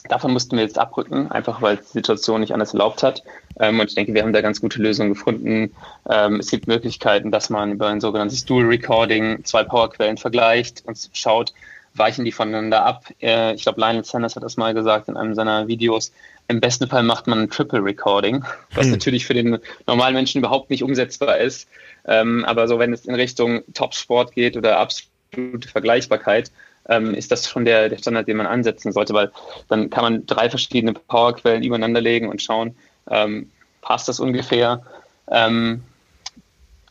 Davon 0.09 0.33
mussten 0.33 0.57
wir 0.57 0.65
jetzt 0.65 0.79
abrücken, 0.79 1.31
einfach 1.31 1.63
weil 1.63 1.77
die 1.77 1.85
Situation 1.85 2.41
nicht 2.41 2.53
anders 2.53 2.73
erlaubt 2.73 3.03
hat. 3.03 3.23
Ähm, 3.59 3.81
und 3.81 3.89
ich 3.89 3.95
denke, 3.95 4.15
wir 4.15 4.23
haben 4.23 4.33
da 4.33 4.41
ganz 4.41 4.61
gute 4.61 4.81
Lösungen 4.81 5.15
gefunden. 5.15 5.73
Ähm, 6.09 6.41
es 6.41 6.51
gibt 6.51 6.67
Möglichkeiten, 6.67 7.31
dass 7.31 7.51
man 7.51 7.73
über 7.73 7.89
ein 7.89 8.01
sogenanntes 8.01 8.45
Dual 8.45 8.67
Recording 8.67 9.45
zwei 9.45 9.65
Powerquellen 9.65 10.19
vergleicht 10.19 10.83
und 10.87 11.11
schaut, 11.13 11.53
weichen 11.95 12.25
die 12.25 12.33
voneinander 12.33 12.85
ab. 12.85 13.05
Äh, 13.21 13.55
ich 13.55 13.63
glaube, 13.63 13.81
Lionel 13.81 14.05
Sanders 14.05 14.37
hat 14.37 14.43
das 14.43 14.57
mal 14.57 14.75
gesagt 14.75 15.09
in 15.09 15.17
einem 15.17 15.35
seiner 15.35 15.69
Videos. 15.69 16.13
Im 16.49 16.61
besten 16.61 16.87
Fall 16.87 17.03
macht 17.03 17.27
man 17.27 17.41
ein 17.41 17.51
Triple 17.51 17.83
Recording, 17.83 18.45
was 18.75 18.85
hm. 18.85 18.93
natürlich 18.93 19.27
für 19.27 19.35
den 19.35 19.59
normalen 19.87 20.15
Menschen 20.15 20.39
überhaupt 20.39 20.71
nicht 20.71 20.83
umsetzbar 20.83 21.39
ist. 21.39 21.69
Ähm, 22.07 22.45
aber 22.45 22.69
so, 22.69 22.79
wenn 22.79 22.93
es 22.93 23.07
in 23.07 23.15
Richtung 23.15 23.63
Top-Sport 23.75 24.33
geht 24.33 24.57
oder 24.57 24.79
absolute 24.79 25.69
Vergleichbarkeit, 25.69 26.53
ähm, 26.89 27.15
ist 27.15 27.31
das 27.33 27.49
schon 27.49 27.65
der, 27.65 27.89
der 27.89 27.99
Standard, 27.99 28.29
den 28.29 28.37
man 28.37 28.47
ansetzen 28.47 28.93
sollte, 28.93 29.15
weil 29.15 29.31
dann 29.69 29.91
kann 29.91 30.05
man 30.05 30.27
drei 30.27 30.51
verschiedene 30.51 30.93
Powerquellen 30.93 31.63
übereinander 31.63 32.01
legen 32.01 32.29
und 32.29 32.43
schauen, 32.43 32.77
ähm, 33.11 33.51
passt 33.81 34.09
das 34.09 34.21
ungefähr. 34.21 34.83
Ähm, 35.31 35.83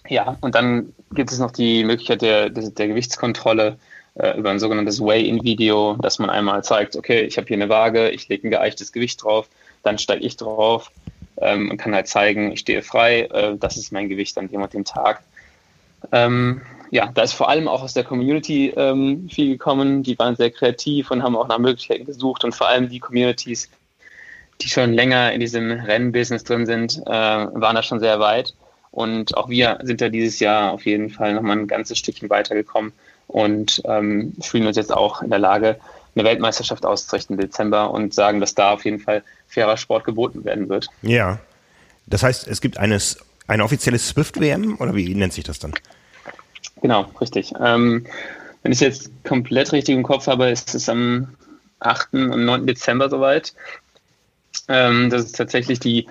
ja, 0.08 0.38
und 0.42 0.56
dann 0.56 0.94
gibt 1.14 1.32
es 1.32 1.40
noch 1.40 1.52
die 1.52 1.84
Möglichkeit 1.84 2.22
der, 2.22 2.50
der, 2.50 2.70
der 2.70 2.88
Gewichtskontrolle 2.88 3.78
äh, 4.16 4.38
über 4.38 4.50
ein 4.50 4.60
sogenanntes 4.60 5.02
Weigh-in-Video, 5.02 5.98
dass 6.02 6.20
man 6.20 6.30
einmal 6.30 6.64
zeigt, 6.64 6.96
okay, 6.96 7.22
ich 7.22 7.38
habe 7.38 7.48
hier 7.48 7.58
eine 7.58 7.70
Waage, 7.70 8.10
ich 8.10 8.28
lege 8.28 8.48
ein 8.48 8.52
geeichtes 8.52 8.92
Gewicht 8.92 9.24
drauf, 9.24 9.48
dann 9.84 9.98
steige 9.98 10.26
ich 10.26 10.38
drauf 10.38 10.92
ähm, 11.38 11.72
und 11.72 11.78
kann 11.78 11.94
halt 11.94 12.08
zeigen, 12.08 12.52
ich 12.52 12.62
stehe 12.62 12.82
frei, 12.82 13.22
äh, 13.22 13.58
das 13.58 13.78
ist 13.78 13.92
mein 13.92 14.10
Gewicht 14.10 14.38
an 14.38 14.48
dem 14.48 14.62
und 14.62 14.74
dem 14.74 14.86
Tag. 14.86 15.22
Ähm, 16.12 16.62
ja, 16.92 17.10
da 17.14 17.24
ist 17.24 17.34
vor 17.34 17.50
allem 17.50 17.68
auch 17.68 17.82
aus 17.82 17.94
der 17.94 18.04
Community 18.04 18.74
ähm, 18.76 19.28
viel 19.30 19.50
gekommen. 19.50 20.04
Die 20.04 20.18
waren 20.20 20.36
sehr 20.36 20.52
kreativ 20.52 21.12
und 21.12 21.24
haben 21.24 21.36
auch 21.36 21.48
nach 21.48 21.58
Möglichkeiten 21.58 22.06
gesucht 22.06 22.44
und 22.44 22.56
vor 22.56 22.68
allem 22.68 22.90
die 22.90 23.00
Communities, 23.00 23.70
die 24.62 24.70
schon 24.70 24.94
länger 24.94 25.34
in 25.34 25.40
diesem 25.40 25.72
Rennbusiness 25.72 26.44
drin 26.44 26.66
sind, 26.66 27.02
äh, 27.06 27.10
waren 27.10 27.76
da 27.76 27.84
schon 27.84 28.00
sehr 28.00 28.20
weit. 28.20 28.54
Und 28.92 29.36
auch 29.36 29.50
wir 29.50 29.80
sind 29.84 30.00
da 30.00 30.10
dieses 30.10 30.40
Jahr 30.40 30.72
auf 30.72 30.86
jeden 30.86 31.10
Fall 31.10 31.34
nochmal 31.34 31.58
ein 31.58 31.68
ganzes 31.68 31.98
Stückchen 31.98 32.30
weitergekommen 32.30 32.94
und 33.28 33.82
ähm, 33.86 34.34
fühlen 34.42 34.68
uns 34.68 34.78
jetzt 34.78 34.94
auch 34.94 35.22
in 35.22 35.30
der 35.30 35.40
Lage, 35.40 35.78
eine 36.16 36.24
Weltmeisterschaft 36.24 36.86
auszurichten 36.86 37.36
im 37.36 37.42
Dezember 37.42 37.92
und 37.92 38.14
sagen, 38.14 38.40
dass 38.40 38.56
da 38.56 38.72
auf 38.72 38.86
jeden 38.86 39.00
Fall 39.00 39.22
fairer 39.48 39.76
Sport 39.76 40.06
geboten 40.06 40.46
werden 40.46 40.70
wird. 40.70 40.88
Ja. 41.02 41.40
Das 42.08 42.24
heißt, 42.24 42.48
es 42.48 42.62
gibt 42.62 42.78
eines, 42.78 43.18
eine 43.48 43.64
offizielle 43.64 44.00
Swift-WM 44.00 44.78
oder 44.80 44.96
wie 44.96 45.14
nennt 45.14 45.34
sich 45.34 45.44
das 45.44 45.60
dann? 45.60 45.74
Genau, 46.82 47.06
richtig. 47.22 47.54
Ähm, 47.60 48.06
wenn 48.64 48.72
ich 48.72 48.82
es 48.82 48.82
jetzt 48.82 49.12
komplett 49.24 49.72
richtig 49.72 49.96
im 49.96 50.04
Kopf 50.04 50.28
habe, 50.28 50.50
ist 50.50 50.74
es 50.74 50.90
am 50.90 51.28
8. 51.80 52.14
und 52.14 52.46
9. 52.46 52.66
Dezember 52.66 53.10
soweit, 53.10 53.54
ähm, 54.68 55.10
dass 55.10 55.26
es 55.26 55.32
tatsächlich 55.34 55.80
die 55.80 56.08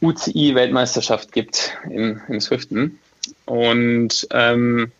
UCI-Weltmeisterschaft 0.00 1.32
gibt 1.32 1.76
im, 1.88 2.20
im 2.28 2.40
Swiften. 2.40 2.98
Und 3.46 4.26
ähm, 4.30 4.90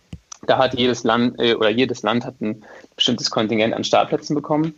da 0.47 0.59
hat 0.59 0.75
jedes 0.75 1.05
Land 1.05 1.41
äh, 1.41 1.55
oder 1.55 1.71
jedes 1.71 2.03
Land 2.03 2.25
hat 2.25 2.41
ein 2.41 2.63
bestimmtes 2.97 3.31
Kontingent 3.31 3.75
an 3.75 3.85
Startplätzen 3.85 4.35
bekommen. 4.35 4.75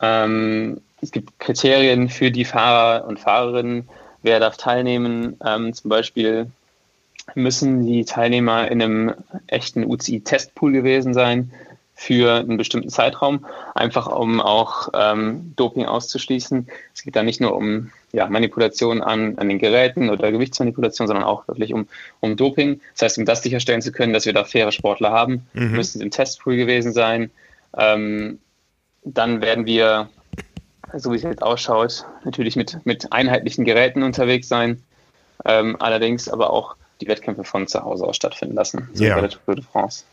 Ähm, 0.00 0.80
es 1.00 1.10
gibt 1.10 1.38
Kriterien 1.38 2.08
für 2.08 2.30
die 2.30 2.44
Fahrer 2.44 3.06
und 3.06 3.18
Fahrerinnen, 3.18 3.88
wer 4.22 4.40
darf 4.40 4.56
teilnehmen. 4.56 5.36
Ähm, 5.44 5.74
zum 5.74 5.88
Beispiel 5.88 6.50
müssen 7.34 7.86
die 7.86 8.04
Teilnehmer 8.04 8.70
in 8.70 8.82
einem 8.82 9.14
echten 9.46 9.84
UCI-Testpool 9.84 10.72
gewesen 10.72 11.14
sein 11.14 11.52
für 11.94 12.34
einen 12.34 12.56
bestimmten 12.56 12.88
Zeitraum, 12.88 13.46
einfach 13.74 14.08
um 14.08 14.40
auch 14.40 14.88
ähm, 14.92 15.52
Doping 15.54 15.86
auszuschließen. 15.86 16.66
Es 16.94 17.02
geht 17.02 17.14
da 17.14 17.22
nicht 17.22 17.40
nur 17.40 17.54
um 17.54 17.92
ja, 18.12 18.28
Manipulation 18.28 19.02
an, 19.02 19.38
an 19.38 19.48
den 19.48 19.58
Geräten 19.58 20.10
oder 20.10 20.32
Gewichtsmanipulation, 20.32 21.06
sondern 21.06 21.24
auch 21.24 21.46
wirklich 21.46 21.72
um, 21.72 21.86
um 22.20 22.36
Doping. 22.36 22.80
Das 22.94 23.02
heißt, 23.02 23.18
um 23.18 23.24
das 23.24 23.42
sicherstellen 23.42 23.82
zu 23.82 23.92
können, 23.92 24.12
dass 24.12 24.26
wir 24.26 24.32
da 24.32 24.44
faire 24.44 24.72
Sportler 24.72 25.12
haben, 25.12 25.46
mhm. 25.52 25.72
müssen 25.72 25.98
sie 25.98 26.04
im 26.04 26.10
Testpool 26.10 26.56
gewesen 26.56 26.92
sein. 26.92 27.30
Ähm, 27.76 28.40
dann 29.04 29.40
werden 29.40 29.66
wir, 29.66 30.08
so 30.96 31.12
wie 31.12 31.16
es 31.16 31.22
jetzt 31.22 31.42
ausschaut, 31.42 32.04
natürlich 32.24 32.56
mit, 32.56 32.84
mit 32.84 33.12
einheitlichen 33.12 33.64
Geräten 33.64 34.02
unterwegs 34.02 34.48
sein, 34.48 34.82
ähm, 35.44 35.76
allerdings 35.78 36.28
aber 36.28 36.50
auch 36.50 36.76
die 37.02 37.08
Wettkämpfe 37.08 37.44
von 37.44 37.66
zu 37.66 37.82
Hause 37.82 38.04
aus 38.04 38.16
stattfinden 38.16 38.54
lassen, 38.54 38.88
so 38.94 39.04
ja. 39.04 39.14
bei 39.14 39.22
der 39.22 39.30
Tour 39.30 39.56
de 39.56 39.64
France. 39.64 40.04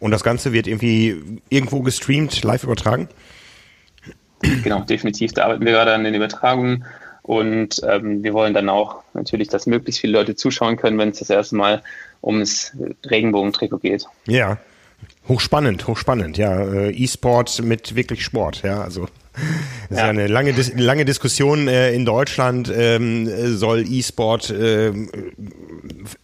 Und 0.00 0.12
das 0.12 0.22
Ganze 0.22 0.52
wird 0.52 0.66
irgendwie 0.66 1.40
irgendwo 1.48 1.80
gestreamt, 1.80 2.42
live 2.44 2.64
übertragen? 2.64 3.08
Genau, 4.40 4.80
definitiv. 4.82 5.32
Da 5.32 5.44
arbeiten 5.44 5.64
wir 5.64 5.72
gerade 5.72 5.92
an 5.92 6.04
den 6.04 6.14
Übertragungen 6.14 6.84
und 7.22 7.82
ähm, 7.86 8.22
wir 8.22 8.32
wollen 8.32 8.54
dann 8.54 8.68
auch 8.68 9.02
natürlich, 9.12 9.48
dass 9.48 9.66
möglichst 9.66 10.00
viele 10.00 10.12
Leute 10.12 10.36
zuschauen 10.36 10.76
können, 10.76 10.96
wenn 10.98 11.10
es 11.10 11.18
das 11.18 11.30
erste 11.30 11.56
Mal 11.56 11.82
ums 12.22 12.72
Regenbogentrikot 13.04 13.78
geht. 13.78 14.06
Ja, 14.26 14.58
hochspannend, 15.28 15.86
hochspannend. 15.86 16.38
Ja, 16.38 16.60
äh, 16.60 16.90
E-Sport 16.90 17.62
mit 17.62 17.94
wirklich 17.94 18.24
Sport. 18.24 18.62
Ja, 18.62 18.80
also 18.80 19.06
das 19.88 19.98
ja. 19.98 20.04
ist 20.04 20.10
eine 20.10 20.26
lange, 20.26 20.52
lange 20.76 21.04
Diskussion 21.04 21.68
äh, 21.68 21.92
in 21.92 22.04
Deutschland. 22.04 22.72
Ähm, 22.74 23.56
soll 23.56 23.84
E-Sport 23.88 24.50
äh, 24.50 24.92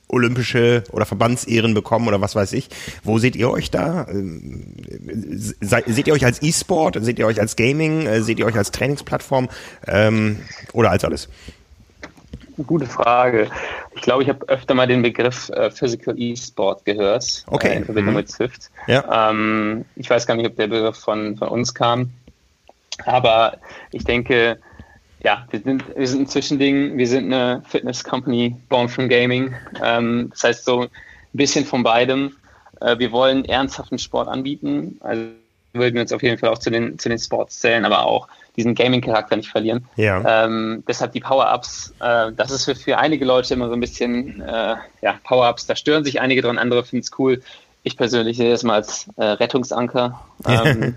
olympische 0.08 0.84
oder 0.90 1.06
Verbandsehren 1.06 1.74
bekommen 1.74 2.08
oder 2.08 2.20
was 2.20 2.34
weiß 2.34 2.52
ich? 2.52 2.68
Wo 3.02 3.18
seht 3.18 3.36
ihr 3.36 3.50
euch 3.50 3.70
da? 3.70 4.06
Ähm, 4.08 4.74
seht 5.60 6.06
ihr 6.06 6.14
euch 6.14 6.24
als 6.24 6.42
E-Sport? 6.42 6.98
Seht 7.00 7.18
ihr 7.18 7.26
euch 7.26 7.40
als 7.40 7.56
Gaming? 7.56 8.06
Äh, 8.06 8.22
seht 8.22 8.38
ihr 8.38 8.46
euch 8.46 8.56
als 8.56 8.70
Trainingsplattform? 8.70 9.48
Ähm, 9.86 10.38
oder 10.72 10.90
als 10.90 11.04
alles? 11.04 11.28
Gute 12.66 12.86
Frage. 12.86 13.48
Ich 13.96 14.02
glaube, 14.02 14.22
ich 14.22 14.28
habe 14.28 14.48
öfter 14.48 14.74
mal 14.74 14.86
den 14.86 15.02
Begriff 15.02 15.48
äh, 15.50 15.70
Physical 15.70 16.14
E-Sport 16.16 16.84
gehört. 16.84 17.44
Okay. 17.48 17.68
Äh, 17.68 17.76
in 17.78 17.84
Verbindung 17.84 18.14
mhm. 18.14 18.20
mit 18.20 18.30
Swift. 18.30 18.70
Ja. 18.86 19.30
Ähm, 19.30 19.84
ich 19.96 20.08
weiß 20.08 20.26
gar 20.26 20.36
nicht, 20.36 20.46
ob 20.46 20.56
der 20.56 20.68
Begriff 20.68 20.96
von, 20.96 21.36
von 21.36 21.48
uns 21.48 21.74
kam. 21.74 22.10
Aber 23.06 23.58
ich 23.90 24.04
denke, 24.04 24.58
ja, 25.22 25.46
wir 25.50 25.60
sind, 25.60 25.84
wir 25.96 26.06
sind 26.06 26.22
ein 26.22 26.26
Zwischending. 26.28 26.96
Wir 26.96 27.08
sind 27.08 27.32
eine 27.32 27.62
Fitness-Company, 27.66 28.56
born 28.68 28.88
from 28.88 29.08
Gaming. 29.08 29.54
Ähm, 29.82 30.28
das 30.30 30.44
heißt, 30.44 30.64
so 30.64 30.82
ein 30.82 30.88
bisschen 31.32 31.64
von 31.64 31.82
beidem. 31.82 32.36
Äh, 32.80 32.98
wir 32.98 33.10
wollen 33.10 33.44
ernsthaften 33.44 33.98
Sport 33.98 34.28
anbieten. 34.28 34.98
Also 35.00 35.22
würden 35.74 35.94
wir 35.94 36.02
uns 36.02 36.12
auf 36.12 36.22
jeden 36.22 36.38
Fall 36.38 36.50
auch 36.50 36.58
zu 36.58 36.70
den, 36.70 36.98
zu 36.98 37.08
den 37.08 37.18
Sports 37.18 37.60
zählen, 37.60 37.84
aber 37.84 38.06
auch 38.06 38.28
diesen 38.56 38.74
Gaming-Charakter 38.74 39.36
nicht 39.36 39.50
verlieren. 39.50 39.86
Ja. 39.96 40.44
Ähm, 40.44 40.84
deshalb 40.86 41.12
die 41.12 41.20
Power-Ups, 41.20 41.94
äh, 42.00 42.32
das 42.32 42.50
ist 42.50 42.64
für, 42.64 42.74
für 42.74 42.98
einige 42.98 43.24
Leute 43.24 43.54
immer 43.54 43.68
so 43.68 43.74
ein 43.74 43.80
bisschen, 43.80 44.40
äh, 44.40 44.76
ja, 45.02 45.18
Power-Ups, 45.24 45.66
da 45.66 45.76
stören 45.76 46.04
sich 46.04 46.20
einige 46.20 46.42
dran, 46.42 46.58
andere 46.58 46.84
finden 46.84 47.02
es 47.04 47.18
cool. 47.18 47.42
Ich 47.82 47.96
persönlich 47.96 48.36
sehe 48.36 48.50
das 48.50 48.62
mal 48.62 48.74
als 48.74 49.08
äh, 49.16 49.24
Rettungsanker. 49.24 50.20
Ähm, 50.46 50.96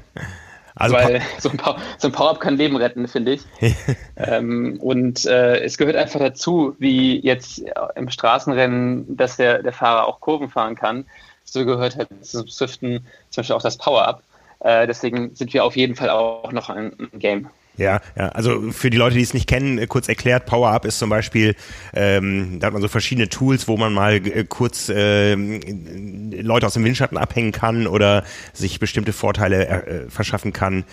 also 0.80 0.96
weil 0.96 1.22
so 1.40 1.50
ein, 1.50 1.60
so 1.98 2.08
ein 2.08 2.12
Power-Up 2.12 2.40
kann 2.40 2.58
Leben 2.58 2.76
retten, 2.76 3.08
finde 3.08 3.34
ich. 3.34 3.42
ähm, 4.16 4.78
und 4.80 5.26
äh, 5.26 5.64
es 5.64 5.78
gehört 5.78 5.96
einfach 5.96 6.20
dazu, 6.20 6.76
wie 6.80 7.20
jetzt 7.20 7.64
im 7.96 8.10
Straßenrennen, 8.10 9.18
dass 9.18 9.38
der, 9.38 9.64
der 9.64 9.74
Fahrer 9.74 10.08
auch 10.08 10.20
Kurven 10.20 10.50
fahren 10.50 10.76
kann. 10.76 11.06
So 11.44 11.66
gehört 11.66 11.96
halt 11.96 12.10
zum 12.22 12.48
Swiften 12.48 13.06
zum 13.30 13.42
Beispiel 13.42 13.56
auch 13.56 13.62
das 13.62 13.78
Power-Up. 13.78 14.22
Äh, 14.60 14.88
deswegen 14.88 15.36
sind 15.36 15.54
wir 15.54 15.64
auf 15.64 15.76
jeden 15.76 15.96
Fall 15.96 16.10
auch 16.10 16.52
noch 16.52 16.70
ein, 16.70 16.94
ein 17.00 17.20
Game. 17.20 17.50
Ja, 17.78 18.02
ja, 18.18 18.30
also 18.30 18.72
für 18.72 18.90
die 18.90 18.98
Leute, 18.98 19.16
die 19.16 19.22
es 19.22 19.36
nicht 19.36 19.48
kennen, 19.48 19.78
äh, 19.78 19.86
kurz 19.86 20.10
erklärt, 20.10 20.48
Power 20.48 20.70
Up 20.70 20.84
ist 20.84 20.98
zum 20.98 21.12
Beispiel, 21.12 21.56
ähm, 21.94 22.60
da 22.60 22.68
hat 22.68 22.74
man 22.74 22.82
so 22.82 22.88
verschiedene 22.88 23.30
Tools, 23.30 23.68
wo 23.68 23.78
man 23.78 23.94
mal 23.94 24.16
äh, 24.16 24.44
kurz 24.46 24.90
äh, 24.90 25.36
Leute 25.36 26.66
aus 26.66 26.74
dem 26.74 26.84
Windschatten 26.84 27.20
abhängen 27.20 27.52
kann 27.52 27.86
oder 27.86 28.24
sich 28.54 28.80
bestimmte 28.80 29.14
Vorteile 29.14 29.68
äh, 29.68 30.10
verschaffen 30.10 30.54
kann, 30.54 30.86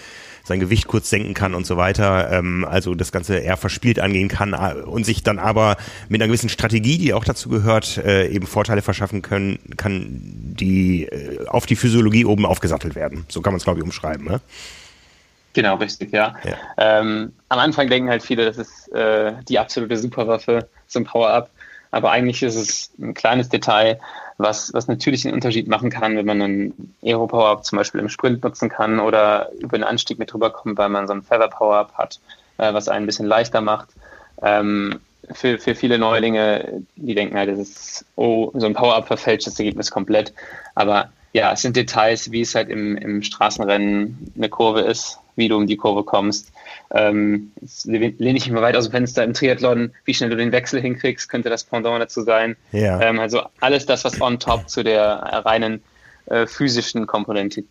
sein 0.44 0.61
Gewicht 0.61 0.87
kurz 0.87 1.11
senken 1.11 1.35
kann 1.35 1.54
und 1.54 1.66
so 1.66 1.76
weiter. 1.76 2.30
Ähm, 2.30 2.64
also 2.68 2.94
das 2.94 3.11
Ganze 3.11 3.38
eher 3.38 3.57
verspielt 3.57 3.98
angehen 3.98 4.28
kann 4.28 4.52
äh, 4.52 4.80
und 4.83 5.04
sich 5.04 5.22
dann 5.22 5.38
aber 5.38 5.76
mit 6.09 6.20
einer 6.20 6.28
gewissen 6.28 6.48
Strategie, 6.48 6.98
die 6.98 7.14
auch 7.14 7.24
dazu 7.24 7.48
gehört, 7.48 7.96
äh, 7.96 8.28
eben 8.28 8.46
Vorteile 8.46 8.83
verschaffen 8.83 9.22
können, 9.22 9.59
kann 9.76 10.07
die 10.11 11.04
äh, 11.04 11.46
auf 11.48 11.66
die 11.66 11.76
Physiologie 11.76 12.24
oben 12.24 12.46
aufgesattelt 12.46 12.94
werden. 12.94 13.24
So 13.28 13.40
kann 13.40 13.52
man 13.52 13.59
es, 13.59 13.64
glaube 13.64 13.80
ich, 13.80 13.85
umschreiben. 13.85 14.26
Ne? 14.26 14.40
Genau, 15.54 15.76
richtig, 15.76 16.12
ja. 16.12 16.35
ja. 16.44 16.57
Ähm, 16.76 17.33
am 17.48 17.59
Anfang 17.59 17.88
denken 17.88 18.11
halt 18.11 18.22
viele, 18.22 18.44
das 18.44 18.59
ist 18.59 18.92
äh, 18.92 19.33
die 19.48 19.59
absolute 19.59 19.96
Superwaffe 19.96 20.68
zum 20.88 21.04
Power-Up. 21.04 21.48
Aber 21.90 22.11
eigentlich 22.11 22.42
ist 22.42 22.57
es 22.57 22.90
ein 23.00 23.14
kleines 23.14 23.48
Detail, 23.48 24.00
was, 24.38 24.73
was 24.75 24.88
natürlich 24.88 25.25
einen 25.25 25.35
Unterschied 25.35 25.68
machen 25.68 25.90
kann, 25.90 26.16
wenn 26.16 26.27
man 26.27 26.42
einen 26.42 26.94
Aero-Power-Up 27.03 27.64
zum 27.64 27.79
Beispiel 27.79 28.01
im 28.01 28.09
Sprint 28.09 28.42
nutzen 28.42 28.68
kann 28.68 28.99
oder 28.99 29.51
über 29.61 29.75
einen 29.75 29.85
Anstieg 29.85 30.18
mit 30.18 30.33
drüber 30.33 30.51
kommt, 30.51 30.79
weil 30.79 30.88
man 30.88 31.07
so 31.07 31.12
einen 31.12 31.23
Feather-Power-Up 31.23 31.94
hat, 31.94 32.20
äh, 32.59 32.73
was 32.75 32.88
einen 32.88 33.05
ein 33.05 33.07
bisschen 33.07 33.27
leichter 33.27 33.61
macht. 33.61 33.90
Ähm, 34.42 35.01
für, 35.33 35.59
für 35.59 35.75
viele 35.75 35.99
Neulinge, 35.99 36.83
die 36.97 37.14
denken 37.14 37.37
halt, 37.37 37.49
das 37.49 37.59
ist, 37.59 38.07
oh, 38.16 38.51
so 38.55 38.66
ein 38.66 38.75
Power-Up 38.75 39.07
verfälscht 39.07 39.47
das 39.47 39.59
Ergebnis 39.59 39.90
komplett. 39.90 40.35
Aber 40.75 41.11
ja, 41.33 41.53
es 41.53 41.62
sind 41.62 41.77
Details, 41.77 42.31
wie 42.31 42.42
es 42.42 42.55
halt 42.55 42.68
im, 42.68 42.97
im 42.97 43.23
Straßenrennen 43.23 44.33
eine 44.37 44.49
Kurve 44.49 44.81
ist, 44.81 45.18
wie 45.37 45.49
du 45.49 45.57
um 45.57 45.66
die 45.66 45.77
Kurve 45.77 46.05
kommst. 46.05 46.53
Ähm, 46.94 47.52
jetzt 47.61 47.87
lehne 47.87 48.14
ich 48.18 48.46
mich 48.46 48.50
mal 48.50 48.62
weit 48.62 48.76
aus 48.76 48.85
dem 48.85 48.92
Fenster 48.92 49.24
im 49.24 49.35
Triathlon, 49.35 49.92
wie 50.04 50.14
schnell 50.14 50.30
du 50.30 50.37
den 50.37 50.52
Wechsel 50.52 50.80
hinkriegst, 50.80 51.28
könnte 51.28 51.50
das 51.50 51.64
Pendant 51.64 52.00
dazu 52.00 52.22
sein. 52.22 52.57
Ja. 52.70 53.00
Ähm, 53.00 53.18
also 53.18 53.42
alles 53.61 53.85
das, 53.85 54.04
was 54.04 54.20
on 54.20 54.38
top 54.38 54.68
zu 54.68 54.85
der 54.85 55.02
reinen 55.44 55.83
äh, 56.26 56.46
physischen 56.46 57.07
Komponente 57.07 57.64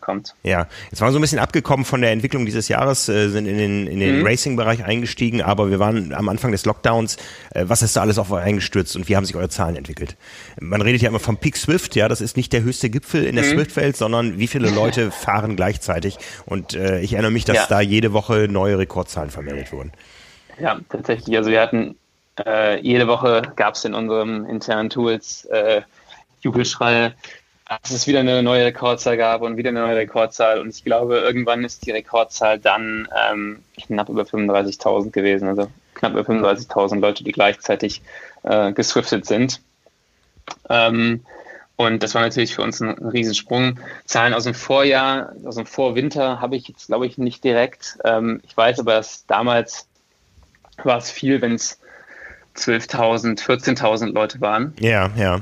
kommt. 0.00 0.34
Ja, 0.42 0.66
jetzt 0.90 1.00
waren 1.00 1.08
wir 1.08 1.12
so 1.12 1.18
ein 1.18 1.22
bisschen 1.22 1.38
abgekommen 1.38 1.84
von 1.84 2.00
der 2.00 2.10
Entwicklung 2.10 2.44
dieses 2.44 2.68
Jahres, 2.68 3.08
äh, 3.08 3.28
sind 3.28 3.46
in 3.46 3.56
den, 3.56 3.86
in 3.86 4.00
den 4.00 4.20
mhm. 4.20 4.26
Racing-Bereich 4.26 4.84
eingestiegen, 4.84 5.42
aber 5.42 5.70
wir 5.70 5.78
waren 5.78 6.12
am 6.12 6.28
Anfang 6.28 6.52
des 6.52 6.64
Lockdowns. 6.64 7.16
Äh, 7.54 7.64
was 7.66 7.82
ist 7.82 7.96
da 7.96 8.00
alles 8.00 8.18
auf 8.18 8.30
euch 8.30 8.42
eingestürzt 8.42 8.96
und 8.96 9.08
wie 9.08 9.16
haben 9.16 9.24
sich 9.24 9.36
eure 9.36 9.48
Zahlen 9.48 9.76
entwickelt? 9.76 10.16
Man 10.60 10.82
redet 10.82 11.02
ja 11.02 11.08
immer 11.08 11.20
vom 11.20 11.36
Peak 11.36 11.56
Swift, 11.56 11.94
ja, 11.94 12.08
das 12.08 12.20
ist 12.20 12.36
nicht 12.36 12.52
der 12.52 12.62
höchste 12.62 12.90
Gipfel 12.90 13.24
in 13.24 13.36
der 13.36 13.44
mhm. 13.44 13.50
Swift-Welt, 13.50 13.96
sondern 13.96 14.38
wie 14.38 14.48
viele 14.48 14.70
Leute 14.74 15.10
fahren 15.10 15.56
gleichzeitig. 15.56 16.18
Und 16.46 16.74
äh, 16.74 17.00
ich 17.00 17.12
erinnere 17.12 17.32
mich, 17.32 17.44
dass 17.44 17.56
ja. 17.56 17.66
da 17.68 17.80
jede 17.80 18.12
Woche 18.12 18.48
neue 18.50 18.78
Rekordzahlen 18.78 19.30
vermeldet 19.30 19.72
wurden. 19.72 19.92
Ja, 20.60 20.78
tatsächlich. 20.88 21.36
Also 21.36 21.50
wir 21.50 21.60
hatten 21.60 21.96
äh, 22.44 22.80
jede 22.80 23.06
Woche 23.06 23.52
gab 23.56 23.74
es 23.74 23.84
in 23.84 23.94
unserem 23.94 24.46
internen 24.46 24.90
Tools 24.90 25.44
äh, 25.46 25.82
Jubelschreie 26.40 27.14
es 27.82 28.06
wieder 28.06 28.20
eine 28.20 28.42
neue 28.42 28.64
Rekordzahl 28.64 29.16
gab 29.16 29.42
und 29.42 29.56
wieder 29.56 29.68
eine 29.68 29.80
neue 29.80 29.96
Rekordzahl. 29.96 30.60
Und 30.60 30.70
ich 30.70 30.84
glaube, 30.84 31.18
irgendwann 31.18 31.64
ist 31.64 31.86
die 31.86 31.92
Rekordzahl 31.92 32.58
dann 32.58 33.08
ähm, 33.30 33.62
knapp 33.76 34.08
über 34.08 34.22
35.000 34.22 35.10
gewesen. 35.10 35.48
Also 35.48 35.68
knapp 35.94 36.12
über 36.12 36.22
35.000 36.22 37.00
Leute, 37.00 37.24
die 37.24 37.32
gleichzeitig 37.32 38.02
äh, 38.42 38.72
geswiftet 38.72 39.26
sind. 39.26 39.60
Ähm, 40.68 41.24
und 41.76 42.02
das 42.02 42.14
war 42.14 42.22
natürlich 42.22 42.54
für 42.54 42.62
uns 42.62 42.80
ein, 42.80 42.90
Riesensprung. 42.90 43.78
Zahlen 44.04 44.34
aus 44.34 44.44
dem 44.44 44.54
Vorjahr, 44.54 45.32
aus 45.44 45.54
dem 45.54 45.66
Vorwinter 45.66 46.40
habe 46.40 46.56
ich 46.56 46.68
jetzt, 46.68 46.88
glaube 46.88 47.06
ich, 47.06 47.18
nicht 47.18 47.44
direkt. 47.44 47.98
Ähm, 48.04 48.40
ich 48.44 48.56
weiß 48.56 48.80
aber, 48.80 48.94
dass 48.94 49.26
damals 49.26 49.86
war 50.82 50.98
es 50.98 51.10
viel, 51.10 51.40
wenn 51.40 51.54
es 51.54 51.78
12.000, 52.56 53.40
14.000 53.40 54.12
Leute 54.12 54.40
waren. 54.40 54.74
Ja, 54.80 55.10
ja. 55.16 55.40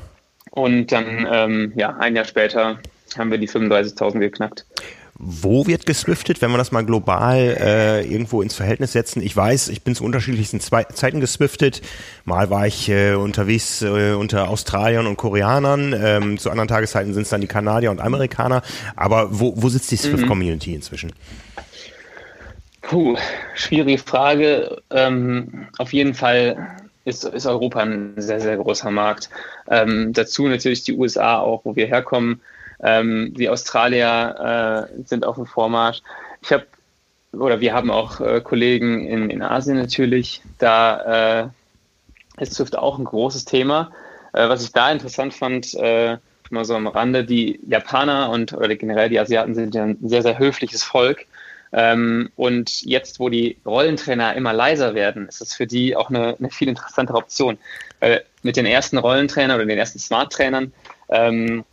Und 0.59 0.91
dann, 0.91 1.25
ähm, 1.31 1.73
ja, 1.77 1.97
ein 1.99 2.17
Jahr 2.17 2.25
später 2.25 2.81
haben 3.17 3.31
wir 3.31 3.39
die 3.39 3.49
35.000 3.49 4.19
geknackt. 4.19 4.67
Wo 5.15 5.69
wird 5.69 5.87
geswiftet, 5.87 6.43
wenn 6.43 6.51
wir 6.51 6.59
das 6.59 6.73
mal 6.73 6.85
global 6.85 7.57
äh, 7.61 8.03
irgendwo 8.03 8.43
ins 8.43 8.57
Verhältnis 8.57 8.93
setzen? 8.93 9.23
Ich 9.23 9.37
weiß, 9.37 9.69
ich 9.69 9.83
bin 9.83 9.95
zu 9.95 10.03
unterschiedlichsten 10.03 10.59
Zwei 10.59 10.83
Zeiten 10.85 11.21
geswiftet. 11.21 11.81
Mal 12.25 12.51
war 12.51 12.67
ich 12.67 12.89
äh, 12.89 13.15
unterwegs 13.15 13.83
äh, 13.83 14.15
unter 14.15 14.49
Australiern 14.49 15.07
und 15.07 15.17
Koreanern. 15.17 15.95
Ähm, 15.97 16.39
zu 16.39 16.51
anderen 16.51 16.69
Tageszeiten 16.69 17.15
sind 17.15 17.23
es 17.23 17.29
dann 17.29 17.41
die 17.41 17.47
Kanadier 17.47 17.93
und 17.93 18.01
Amerikaner. 18.01 18.63
Aber 18.97 19.39
wo, 19.39 19.55
wo 19.57 19.69
sitzt 19.69 19.93
die 19.93 19.97
mhm. 19.97 20.17
Swift-Community 20.17 20.75
inzwischen? 20.75 21.13
Puh, 22.83 23.17
schwierige 23.55 23.99
Frage. 23.99 24.83
Ähm, 24.91 25.69
auf 25.79 25.93
jeden 25.93 26.15
Fall 26.15 26.77
ist, 27.09 27.25
ist 27.25 27.47
Europa 27.47 27.81
ein 27.81 28.15
sehr, 28.17 28.41
sehr 28.41 28.57
großer 28.57 28.91
Markt. 28.91 29.31
Ähm, 29.69 30.13
dazu 30.13 30.47
natürlich 30.49 30.85
die 30.85 30.97
USA 30.97 31.39
auch, 31.39 31.65
wo 31.65 31.75
wir 31.75 31.87
herkommen. 31.87 32.41
Ähm, 32.81 33.35
die 33.37 33.49
Australier 33.49 34.89
äh, 34.99 35.03
sind 35.05 35.25
auf 35.25 35.37
dem 35.37 35.47
Vormarsch. 35.47 36.03
Ich 36.43 36.53
habe 36.53 36.67
oder 37.33 37.61
wir 37.61 37.75
haben 37.75 37.91
auch 37.91 38.21
äh, 38.21 38.41
Kollegen 38.41 39.07
in, 39.07 39.31
in 39.31 39.43
Asien 39.43 39.77
natürlich. 39.77 40.43
Da 40.59 41.51
äh, 42.39 42.43
ist 42.43 42.55
Swift 42.55 42.77
auch 42.77 42.99
ein 42.99 43.05
großes 43.05 43.45
Thema. 43.45 43.91
Äh, 44.33 44.49
was 44.49 44.63
ich 44.63 44.73
da 44.73 44.91
interessant 44.91 45.35
fand, 45.35 45.75
äh, 45.75 46.19
mal 46.51 46.65
so 46.65 46.75
am 46.75 46.87
Rande, 46.87 47.25
die 47.25 47.61
Japaner 47.67 48.31
und 48.31 48.53
oder 48.53 48.75
generell 48.77 49.09
die 49.09 49.21
Asiaten 49.21 49.55
sind 49.55 49.75
ja 49.75 49.85
ein 49.85 49.99
sehr, 50.03 50.23
sehr 50.23 50.39
höfliches 50.39 50.83
Volk. 50.83 51.27
Ähm, 51.73 52.31
und 52.37 52.83
jetzt, 52.83 53.21
wo 53.21 53.29
die 53.29 53.59
Rollentrainer 53.67 54.35
immer 54.35 54.53
leiser 54.53 54.95
werden, 54.95 55.29
ist 55.29 55.41
das 55.41 55.55
für 55.55 55.67
die 55.67 55.97
auch 55.97 56.09
eine, 56.09 56.37
eine 56.39 56.51
viel 56.51 56.69
interessantere 56.69 57.17
Option. 57.19 57.59
Weil 58.01 58.25
mit 58.43 58.57
den 58.57 58.67
ersten 58.67 58.99
Rollentrainern 58.99 59.57
oder 59.57 59.67
den 59.67 59.79
ersten 59.79 59.99
Smart-Trainern 59.99 60.73
ähm, 61.11 61.65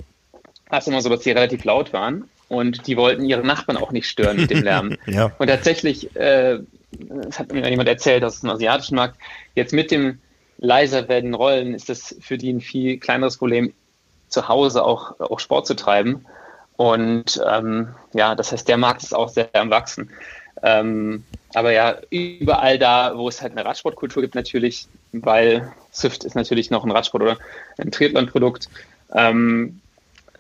war 0.70 0.80
es 0.80 0.88
immer 0.88 1.02
so, 1.02 1.10
dass 1.10 1.22
die 1.22 1.32
relativ 1.32 1.64
laut 1.64 1.94
waren 1.94 2.28
und 2.50 2.88
die 2.88 2.98
wollten 2.98 3.26
ihre 3.26 3.46
Nachbarn 3.46 3.78
auch 3.78 3.92
nicht 3.92 4.08
stören 4.08 4.38
mit 4.38 4.50
dem 4.50 4.64
Lärm. 4.64 4.98
ja. 5.06 5.32
Und 5.38 5.48
tatsächlich, 5.48 6.16
äh, 6.16 6.60
das 6.92 7.40
hat 7.40 7.52
mir 7.52 7.70
jemand 7.70 7.90
erzählt 7.90 8.24
aus 8.24 8.42
dem 8.42 8.50
asiatischen 8.50 8.96
Markt, 8.96 9.18
jetzt 9.56 9.74
mit 9.74 9.92
dem 9.92 10.20
leiser 10.58 11.08
werdenden 11.08 11.36
Rollen 11.36 11.74
ist 11.74 11.90
das 11.90 12.16
für 12.22 12.38
die 12.38 12.52
ein 12.52 12.62
viel 12.62 12.98
kleineres 12.98 13.38
Problem, 13.38 13.74
zu 14.30 14.48
Hause 14.48 14.84
auch, 14.84 15.20
auch 15.20 15.40
Sport 15.40 15.68
zu 15.68 15.76
treiben. 15.76 16.26
Und 16.78 17.42
ähm, 17.50 17.90
ja, 18.14 18.36
das 18.36 18.52
heißt, 18.52 18.68
der 18.68 18.78
Markt 18.78 19.04
ist 19.04 19.16
auch 19.16 19.30
sehr 19.30 19.50
am 19.54 19.70
Wachsen. 19.70 20.10
Ähm, 20.64 21.24
aber 21.54 21.72
ja, 21.72 21.98
überall 22.10 22.80
da, 22.80 23.18
wo 23.18 23.28
es 23.30 23.42
halt 23.42 23.54
eine 23.54 23.66
Radsportkultur 23.66 24.22
gibt, 24.22 24.36
natürlich, 24.36 24.88
weil 25.12 25.72
Swift 25.94 26.24
ist 26.24 26.36
natürlich 26.36 26.72
noch 26.72 26.84
ein 26.84 26.92
Radsport 26.92 27.24
oder 27.24 27.38
ein 27.78 27.92
Triathlon-Produkt, 27.92 28.70
ähm, 29.14 29.80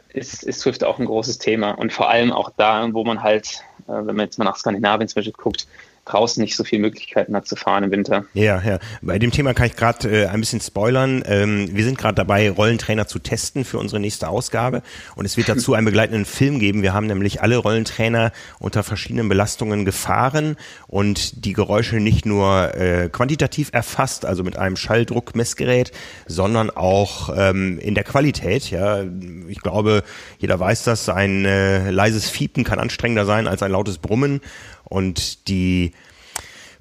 ist, 0.09 0.43
ist 0.43 0.61
Swift 0.61 0.83
auch 0.83 0.99
ein 0.99 1.05
großes 1.05 1.38
Thema. 1.38 1.71
Und 1.71 1.93
vor 1.93 2.09
allem 2.09 2.31
auch 2.31 2.51
da, 2.57 2.88
wo 2.91 3.03
man 3.03 3.23
halt, 3.23 3.61
äh, 3.88 3.93
wenn 3.93 4.15
man 4.15 4.25
jetzt 4.25 4.38
mal 4.38 4.45
nach 4.45 4.57
Skandinavien 4.57 5.07
zum 5.07 5.15
Beispiel 5.15 5.33
guckt, 5.33 5.67
draußen 6.05 6.41
nicht 6.41 6.55
so 6.55 6.63
viele 6.63 6.81
Möglichkeiten 6.81 7.35
hat 7.35 7.47
zu 7.47 7.55
fahren 7.55 7.83
im 7.83 7.91
Winter. 7.91 8.25
Ja, 8.33 8.61
ja. 8.61 8.79
Bei 9.01 9.19
dem 9.19 9.31
Thema 9.31 9.53
kann 9.53 9.67
ich 9.67 9.75
gerade 9.75 10.09
äh, 10.09 10.27
ein 10.27 10.39
bisschen 10.39 10.61
spoilern. 10.61 11.23
Ähm, 11.25 11.69
wir 11.71 11.83
sind 11.83 11.97
gerade 11.97 12.15
dabei, 12.15 12.49
Rollentrainer 12.49 13.07
zu 13.07 13.19
testen 13.19 13.65
für 13.65 13.79
unsere 13.79 13.99
nächste 13.99 14.29
Ausgabe. 14.29 14.83
Und 15.15 15.25
es 15.25 15.35
wird 15.35 15.49
dazu 15.49 15.73
einen 15.73 15.85
begleitenden 15.85 16.25
Film 16.25 16.59
geben. 16.59 16.83
Wir 16.83 16.93
haben 16.93 17.07
nämlich 17.07 17.41
alle 17.41 17.57
Rollentrainer 17.57 18.31
unter 18.59 18.83
verschiedenen 18.83 19.27
Belastungen 19.29 19.83
gefahren 19.83 20.57
und 20.87 21.45
die 21.45 21.53
Geräusche 21.53 21.97
nicht 21.97 22.25
nur 22.25 22.75
äh, 22.75 23.09
quantitativ 23.09 23.69
erfasst, 23.71 24.25
also 24.25 24.43
mit 24.43 24.57
einem 24.57 24.75
Schalldruckmessgerät, 24.75 25.91
sondern 26.27 26.69
auch 26.69 27.33
ähm, 27.35 27.79
in 27.79 27.95
der 27.95 28.03
Qualität. 28.03 28.69
Ja, 28.69 29.03
ich 29.47 29.61
glaube, 29.61 30.03
jeder 30.37 30.59
weiß 30.59 30.83
das. 30.83 31.09
Ein 31.09 31.45
äh, 31.45 31.89
leises 31.89 32.29
Fiepen 32.29 32.63
kann 32.63 32.79
anstrengender 32.79 33.25
sein 33.25 33.47
als 33.47 33.63
ein 33.63 33.71
lautes 33.71 33.97
Brummen. 33.97 34.41
Und 34.86 35.47
die 35.47 35.91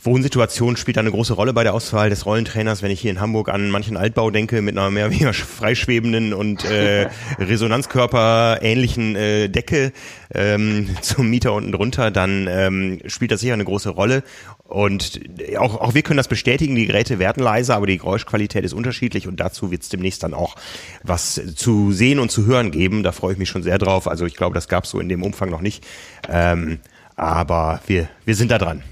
Wohnsituation 0.05 0.77
spielt 0.77 0.99
eine 0.99 1.11
große 1.11 1.33
Rolle 1.33 1.55
bei 1.55 1.63
der 1.63 1.73
Auswahl 1.73 2.11
des 2.11 2.27
Rollentrainers. 2.27 2.83
Wenn 2.83 2.91
ich 2.91 3.01
hier 3.01 3.11
in 3.11 3.21
Hamburg 3.21 3.49
an 3.49 3.71
manchen 3.71 3.97
Altbau 3.97 4.31
denke, 4.31 4.61
mit 4.61 4.77
einer 4.77 4.91
mehr 4.91 5.07
oder 5.07 5.15
weniger 5.15 5.33
freischwebenden 5.33 6.35
und 6.35 6.65
äh, 6.65 7.09
Resonanzkörper 7.39 8.59
ähnlichen 8.61 9.17
äh, 9.17 9.49
Decke 9.49 9.93
ähm, 10.35 10.91
zum 11.01 11.31
Mieter 11.31 11.55
unten 11.55 11.73
drunter, 11.73 12.11
dann 12.11 12.47
ähm, 12.51 13.01
spielt 13.07 13.31
das 13.31 13.41
sicher 13.41 13.55
eine 13.55 13.65
große 13.65 13.91
Rolle. 13.91 14.23
Und 14.65 15.21
auch, 15.59 15.81
auch 15.81 15.95
wir 15.95 16.03
können 16.03 16.17
das 16.17 16.29
bestätigen, 16.29 16.75
die 16.75 16.87
Geräte 16.87 17.19
werden 17.19 17.43
leiser, 17.43 17.77
aber 17.77 17.87
die 17.87 17.99
Geräuschqualität 17.99 18.65
ist 18.65 18.73
unterschiedlich 18.73 19.27
und 19.27 19.39
dazu 19.41 19.71
wird 19.71 19.83
es 19.83 19.89
demnächst 19.89 20.23
dann 20.23 20.35
auch 20.35 20.57
was 21.03 21.41
zu 21.55 21.93
sehen 21.93 22.19
und 22.19 22.31
zu 22.31 22.45
hören 22.45 22.71
geben. 22.71 23.03
Da 23.03 23.13
freue 23.13 23.33
ich 23.33 23.39
mich 23.39 23.49
schon 23.49 23.63
sehr 23.63 23.79
drauf. 23.79 24.09
Also 24.09 24.27
ich 24.27 24.37
glaube, 24.37 24.55
das 24.55 24.69
gab 24.69 24.85
es 24.85 24.91
so 24.91 25.01
in 25.01 25.09
dem 25.09 25.23
Umfang 25.23 25.51
noch 25.51 25.61
nicht. 25.61 25.85
Ähm, 26.29 26.81
aber 27.17 27.81
wir, 27.87 28.09
wir 28.25 28.35
sind 28.35 28.51
da 28.51 28.59
dran. 28.59 28.83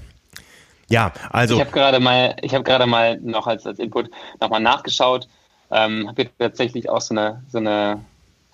Ja, 0.89 1.11
also. 1.29 1.55
Ich 1.55 1.61
habe 1.61 1.71
gerade 1.71 1.99
mal, 1.99 2.35
ich 2.41 2.53
habe 2.53 2.63
gerade 2.63 2.85
mal 2.85 3.19
noch 3.21 3.47
als, 3.47 3.65
als 3.65 3.79
Input 3.79 4.09
nochmal 4.39 4.59
nachgeschaut. 4.59 5.27
Ähm, 5.71 6.07
habe 6.07 6.23
jetzt 6.23 6.33
tatsächlich 6.37 6.89
auch 6.89 7.01
so 7.01 7.15
eine, 7.15 7.43
so 7.49 7.57
eine 7.57 7.99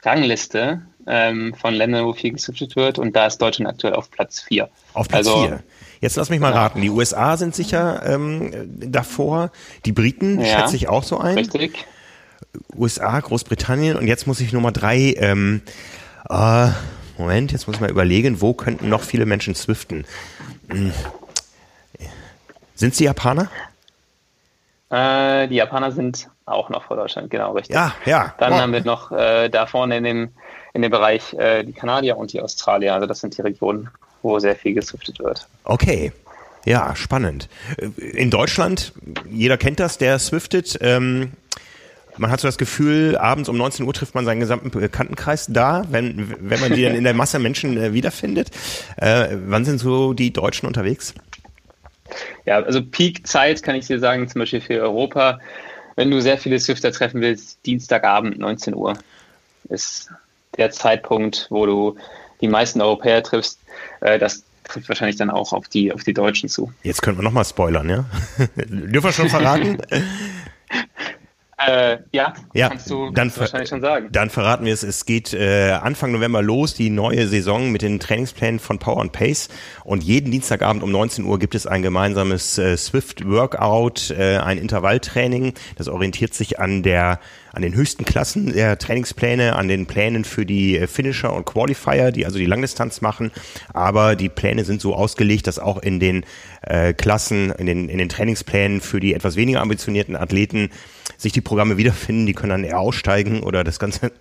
Rangliste 0.04 0.82
ähm, 1.06 1.54
von 1.54 1.74
Ländern, 1.74 2.06
wo 2.06 2.14
viel 2.14 2.32
geswitcht 2.32 2.76
wird 2.76 3.00
und 3.00 3.16
da 3.16 3.26
ist 3.26 3.40
Deutschland 3.40 3.70
aktuell 3.70 3.94
auf 3.94 4.10
Platz 4.10 4.42
4. 4.42 4.70
Auf 4.94 5.08
Platz 5.10 5.28
4. 5.28 5.36
Also, 5.36 5.60
Jetzt 6.02 6.16
lass 6.16 6.30
mich 6.30 6.40
mal 6.40 6.54
raten. 6.54 6.82
Die 6.82 6.90
USA 6.90 7.36
sind 7.36 7.54
sicher 7.54 8.02
ähm, 8.06 8.52
davor. 8.80 9.52
Die 9.86 9.92
Briten 9.92 10.40
ja, 10.40 10.60
schätze 10.60 10.78
ich 10.78 10.88
auch 10.88 11.04
so 11.04 11.18
ein. 11.18 11.38
Richtig. 11.38 11.86
USA, 12.76 13.20
Großbritannien 13.20 13.98
und 13.98 14.08
jetzt 14.08 14.26
muss 14.26 14.40
ich 14.40 14.54
Nummer 14.54 14.72
drei. 14.72 15.14
Ähm, 15.18 15.62
äh, 16.30 16.70
Moment, 17.20 17.52
jetzt 17.52 17.68
muss 17.68 17.76
ich 17.76 17.82
mal 17.82 17.90
überlegen, 17.90 18.40
wo 18.40 18.54
könnten 18.54 18.88
noch 18.88 19.02
viele 19.02 19.26
Menschen 19.26 19.54
swiften? 19.54 20.06
Hm. 20.70 20.94
Sind 22.76 22.96
sie 22.96 23.04
Japaner? 23.04 23.50
Äh, 24.90 25.50
die 25.50 25.56
Japaner 25.56 25.92
sind 25.92 26.30
auch 26.46 26.70
noch 26.70 26.86
vor 26.86 26.96
Deutschland, 26.96 27.30
genau 27.30 27.52
richtig. 27.52 27.76
Ja, 27.76 27.94
ja. 28.06 28.34
Dann 28.40 28.54
wow. 28.54 28.62
haben 28.62 28.74
wir 28.74 28.84
noch 28.86 29.12
äh, 29.12 29.50
da 29.50 29.66
vorne 29.66 29.98
in 29.98 30.04
dem, 30.06 30.30
in 30.74 30.82
dem 30.82 30.92
Bereich 30.92 31.34
äh, 31.34 31.64
die 31.64 31.74
Kanadier 31.74 32.18
und 32.18 32.32
die 32.32 32.42
Australier. 32.42 32.94
Also 32.94 33.06
das 33.06 33.20
sind 33.20 33.38
die 33.38 33.42
Regionen, 33.42 33.90
wo 34.22 34.40
sehr 34.40 34.56
viel 34.56 34.74
geswiftet 34.74 35.20
wird. 35.20 35.46
Okay. 35.66 36.14
Ja, 36.66 36.96
spannend. 36.96 37.50
In 37.98 38.32
Deutschland, 38.32 38.94
jeder 39.30 39.58
kennt 39.58 39.80
das, 39.80 39.98
der 39.98 40.20
swiftet. 40.20 40.78
Ähm, 40.82 41.34
man 42.20 42.32
hat 42.32 42.40
so 42.42 42.48
das 42.48 42.58
Gefühl, 42.58 43.18
abends 43.18 43.50
um 43.50 43.58
19 43.58 43.86
Uhr 43.86 43.94
trifft 43.94 44.14
man 44.14 44.26
seinen 44.26 44.40
gesamten 44.40 44.72
Bekanntenkreis 44.72 45.48
da, 45.50 45.86
wenn, 45.90 46.36
wenn 46.40 46.60
man 46.60 46.74
die 46.74 46.84
dann 46.84 46.96
in 46.96 47.04
der 47.04 47.14
Masse 47.14 47.40
Menschen 47.40 47.78
äh, 47.78 47.94
wiederfindet. 47.94 48.50
Äh, 48.98 49.38
wann 49.48 49.66
sind 49.66 49.80
so 49.80 50.14
die 50.14 50.32
Deutschen 50.32 50.68
unterwegs? 50.68 51.14
Ja, 52.46 52.58
also 52.58 52.84
Peak-Zeit 52.84 53.64
kann 53.64 53.76
ich 53.76 53.88
dir 53.88 54.00
sagen, 54.00 54.28
zum 54.28 54.40
Beispiel 54.40 54.62
für 54.62 54.82
Europa, 54.82 55.40
wenn 55.96 56.12
du 56.12 56.22
sehr 56.22 56.38
viele 56.38 56.60
Swifter 56.60 56.92
treffen 56.92 57.22
willst, 57.22 57.66
Dienstagabend 57.66 58.38
19 58.38 58.76
Uhr 58.76 58.98
ist 59.70 60.10
der 60.58 60.72
Zeitpunkt, 60.72 61.48
wo 61.50 61.66
du 61.66 61.96
die 62.42 62.48
meisten 62.48 62.82
Europäer 62.82 63.24
triffst. 63.24 63.60
Äh, 64.02 64.20
das 64.20 64.44
trifft 64.64 64.90
wahrscheinlich 64.90 65.18
dann 65.18 65.30
auch 65.30 65.54
auf 65.54 65.68
die, 65.68 65.92
auf 65.94 66.04
die 66.04 66.14
Deutschen 66.14 66.50
zu. 66.50 66.72
Jetzt 66.84 67.02
können 67.02 67.18
wir 67.18 67.24
nochmal 67.24 67.46
spoilern, 67.46 67.90
ja? 67.90 68.06
Dürfen 68.56 69.08
wir 69.08 69.14
schon 69.14 69.30
verraten? 69.30 69.78
Äh, 71.66 72.00
ja, 72.12 72.34
ja, 72.54 72.70
kannst 72.70 72.90
du 72.90 73.12
dann 73.12 73.36
wahrscheinlich 73.36 73.70
schon 73.70 73.82
sagen. 73.82 74.10
Dann 74.12 74.30
verraten 74.30 74.66
wir 74.66 74.74
es. 74.74 74.84
Es 74.84 75.06
geht 75.06 75.34
äh, 75.34 75.72
Anfang 75.72 76.12
November 76.12 76.42
los, 76.42 76.74
die 76.74 76.90
neue 76.90 77.28
Saison 77.28 77.72
mit 77.72 77.82
den 77.82 78.00
Trainingsplänen 78.00 78.60
von 78.60 78.80
Power 78.80 79.02
and 79.02 79.12
Pace. 79.12 79.50
Und 79.84 80.04
jeden 80.04 80.32
Dienstagabend 80.32 80.84
um 80.84 80.92
19 80.92 81.26
Uhr 81.26 81.38
gibt 81.38 81.56
es 81.56 81.68
ein 81.68 81.82
gemeinsames 81.82 82.58
äh, 82.58 82.78
Swift 82.78 83.28
Workout, 83.28 84.12
äh, 84.12 84.38
ein 84.38 84.58
Intervalltraining. 84.58 85.54
Das 85.76 85.90
orientiert 85.90 86.34
sich 86.34 86.60
an 86.60 86.82
der 86.82 87.20
an 87.54 87.62
den 87.62 87.74
höchsten 87.74 88.06
Klassen 88.06 88.54
der 88.54 88.78
Trainingspläne, 88.78 89.56
an 89.56 89.68
den 89.68 89.86
Plänen 89.86 90.26
für 90.26 90.46
die 90.46 90.78
äh, 90.78 90.88
Finisher 90.88 91.34
und 91.34 91.46
Qualifier, 91.46 92.12
die 92.12 92.26
also 92.26 92.38
die 92.38 92.46
Langdistanz 92.46 93.02
machen. 93.02 93.32
Aber 93.74 94.16
die 94.16 94.30
Pläne 94.30 94.66
sind 94.66 94.82
so 94.82 94.96
ausgelegt, 94.96 95.48
dass 95.48 95.60
auch 95.60 95.78
in 95.78 96.00
den 96.00 96.26
äh, 96.62 96.94
Klassen, 96.94 97.52
in 97.52 97.66
den, 97.66 97.90
in 97.90 97.98
den 97.98 98.10
Trainingsplänen 98.10 98.82
für 98.82 99.00
die 99.00 99.14
etwas 99.14 99.36
weniger 99.36 99.62
ambitionierten 99.62 100.16
Athleten 100.16 100.70
sich 101.18 101.34
die 101.34 101.42
Programme 101.42 101.78
wiederfinden. 101.78 102.26
Die 102.26 102.34
können 102.34 102.52
dann 102.52 102.64
eher 102.64 102.80
aussteigen 102.80 103.44
oder 103.44 103.64
das 103.64 103.80
Ganze, 103.80 104.12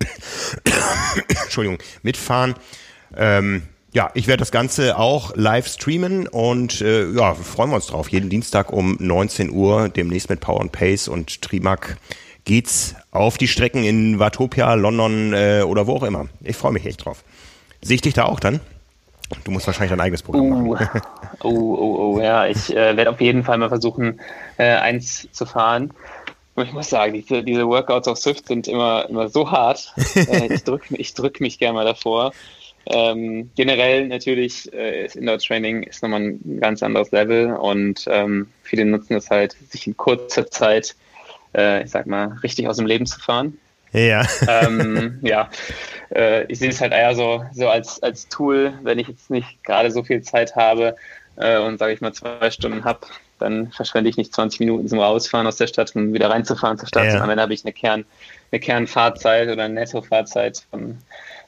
Entschuldigung, 1.45 1.79
mitfahren. 2.03 2.55
Ähm, 3.17 3.63
ja, 3.93 4.11
ich 4.15 4.27
werde 4.27 4.41
das 4.41 4.53
Ganze 4.53 4.99
auch 4.99 5.35
live 5.35 5.67
streamen 5.67 6.29
und 6.29 6.83
äh, 6.83 7.11
ja, 7.11 7.35
freuen 7.35 7.71
wir 7.71 7.77
uns 7.77 7.87
drauf. 7.87 8.09
Jeden 8.11 8.29
Dienstag 8.29 8.71
um 8.73 8.97
19 9.01 9.51
Uhr, 9.51 9.89
demnächst 9.89 10.29
mit 10.29 10.41
Power 10.41 10.61
and 10.61 10.73
Pace 10.73 11.09
und 11.09 11.41
Trimac 11.41 11.97
geht's 12.49 12.97
auf 13.11 13.37
die 13.37 13.47
Strecken 13.47 13.85
in 13.85 14.19
Watopia, 14.19 14.73
London 14.75 15.35
äh, 15.35 15.63
oder 15.63 15.87
wo 15.87 15.97
auch 15.97 16.03
immer. 16.03 16.29
Ich 16.43 16.57
freue 16.57 16.73
mich 16.73 16.87
echt 16.87 17.05
drauf. 17.05 17.23
Sehe 17.83 17.97
ich 17.97 18.01
dich 18.01 18.15
da 18.15 18.25
auch 18.25 18.41
dann? 18.41 18.61
Du 19.45 19.51
musst 19.51 19.67
wahrscheinlich 19.67 19.91
dein 19.91 20.01
eigenes 20.01 20.23
Programm 20.23 20.67
uh, 20.67 20.73
machen. 20.73 21.03
oh, 21.43 21.49
oh, 21.51 22.15
oh, 22.17 22.21
ja, 22.21 22.47
ich 22.47 22.75
äh, 22.75 22.97
werde 22.97 23.11
auf 23.11 23.21
jeden 23.21 23.45
Fall 23.45 23.59
mal 23.59 23.69
versuchen, 23.69 24.21
äh, 24.57 24.65
eins 24.65 25.29
zu 25.31 25.45
fahren. 25.45 25.93
Und 26.55 26.65
ich 26.67 26.73
muss 26.73 26.89
sagen, 26.89 27.13
diese, 27.13 27.45
diese 27.45 27.69
Workouts 27.69 28.09
auf 28.09 28.17
Swift 28.17 28.49
sind 28.49 28.67
immer, 28.67 29.07
immer 29.11 29.29
so 29.29 29.51
hart. 29.51 29.93
äh, 30.17 30.53
ich 30.53 30.65
drücke 30.65 30.97
ich 30.97 31.13
drück 31.13 31.41
mich 31.41 31.59
gerne 31.59 31.75
mal 31.75 31.85
davor. 31.85 32.33
Ähm, 32.87 33.51
generell 33.57 34.09
natürlich 34.09 34.73
äh, 34.73 35.05
ist 35.05 35.17
Indoor-Training 35.17 35.83
ist 35.83 36.03
nochmal 36.03 36.23
ein 36.23 36.61
ganz 36.61 36.83
anderes 36.83 37.11
Level 37.11 37.53
und 37.53 38.07
ähm, 38.11 38.49
viele 38.63 38.87
nutzen 38.87 39.15
es 39.15 39.29
halt, 39.29 39.55
sich 39.69 39.87
in 39.87 39.99
kurzer 39.99 40.51
Zeit, 40.51 40.97
äh, 41.55 41.83
ich 41.83 41.91
sag 41.91 42.07
mal, 42.07 42.37
richtig 42.43 42.69
aus 42.69 42.77
dem 42.77 42.87
Leben 42.87 43.07
zu 43.07 43.21
fahren. 43.21 43.59
Ja. 43.93 44.27
ähm, 44.49 45.19
ja, 45.23 45.49
äh, 46.15 46.45
ich 46.45 46.59
sehe 46.59 46.71
es 46.71 46.81
halt 46.81 46.93
eher 46.93 47.15
so, 47.15 47.45
so 47.53 47.69
als, 47.69 48.03
als 48.03 48.29
Tool, 48.29 48.75
wenn 48.83 48.99
ich 48.99 49.09
jetzt 49.09 49.31
nicht 49.31 49.63
gerade 49.65 49.91
so 49.91 50.03
viel 50.03 50.23
Zeit 50.23 50.57
habe 50.57 50.97
äh, 51.37 51.59
und 51.59 51.79
sage 51.79 51.93
ich 51.93 52.01
mal 52.01 52.13
zwei 52.13 52.51
Stunden 52.51 52.85
habe, 52.85 53.01
dann 53.39 53.71
verschwende 53.71 54.11
ich 54.11 54.17
nicht 54.17 54.35
20 54.35 54.61
Minuten 54.61 54.89
zum 54.89 54.99
Rausfahren 54.99 55.47
aus 55.47 55.57
der 55.57 55.69
Stadt 55.69 55.95
und 55.95 56.13
wieder 56.13 56.31
reinzufahren 56.31 56.79
zur 56.79 56.89
Stadt. 56.89 57.07
Ja. 57.07 57.21
Am 57.21 57.31
Ende 57.31 57.43
habe 57.43 57.55
ich 57.55 57.65
eine, 57.65 57.73
Kern, 57.73 58.05
eine 58.51 58.61
Kernfahrzeit 58.61 59.49
oder 59.49 59.65
eine 59.65 59.75
Nettofahrzeit 59.75 60.65
von 60.71 60.99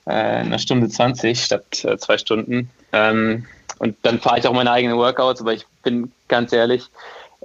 äh, 0.07 0.11
einer 0.11 0.59
Stunde 0.59 0.89
20 0.89 1.43
statt 1.43 1.85
äh, 1.85 1.99
zwei 1.99 2.17
Stunden. 2.19 2.71
Ähm, 2.93 3.47
und 3.79 3.97
dann 4.03 4.21
fahre 4.21 4.39
ich 4.39 4.47
auch 4.47 4.53
meine 4.53 4.71
eigenen 4.71 4.97
Workouts, 4.97 5.41
aber 5.41 5.53
ich 5.53 5.67
bin 5.83 6.13
ganz 6.29 6.53
ehrlich, 6.53 6.85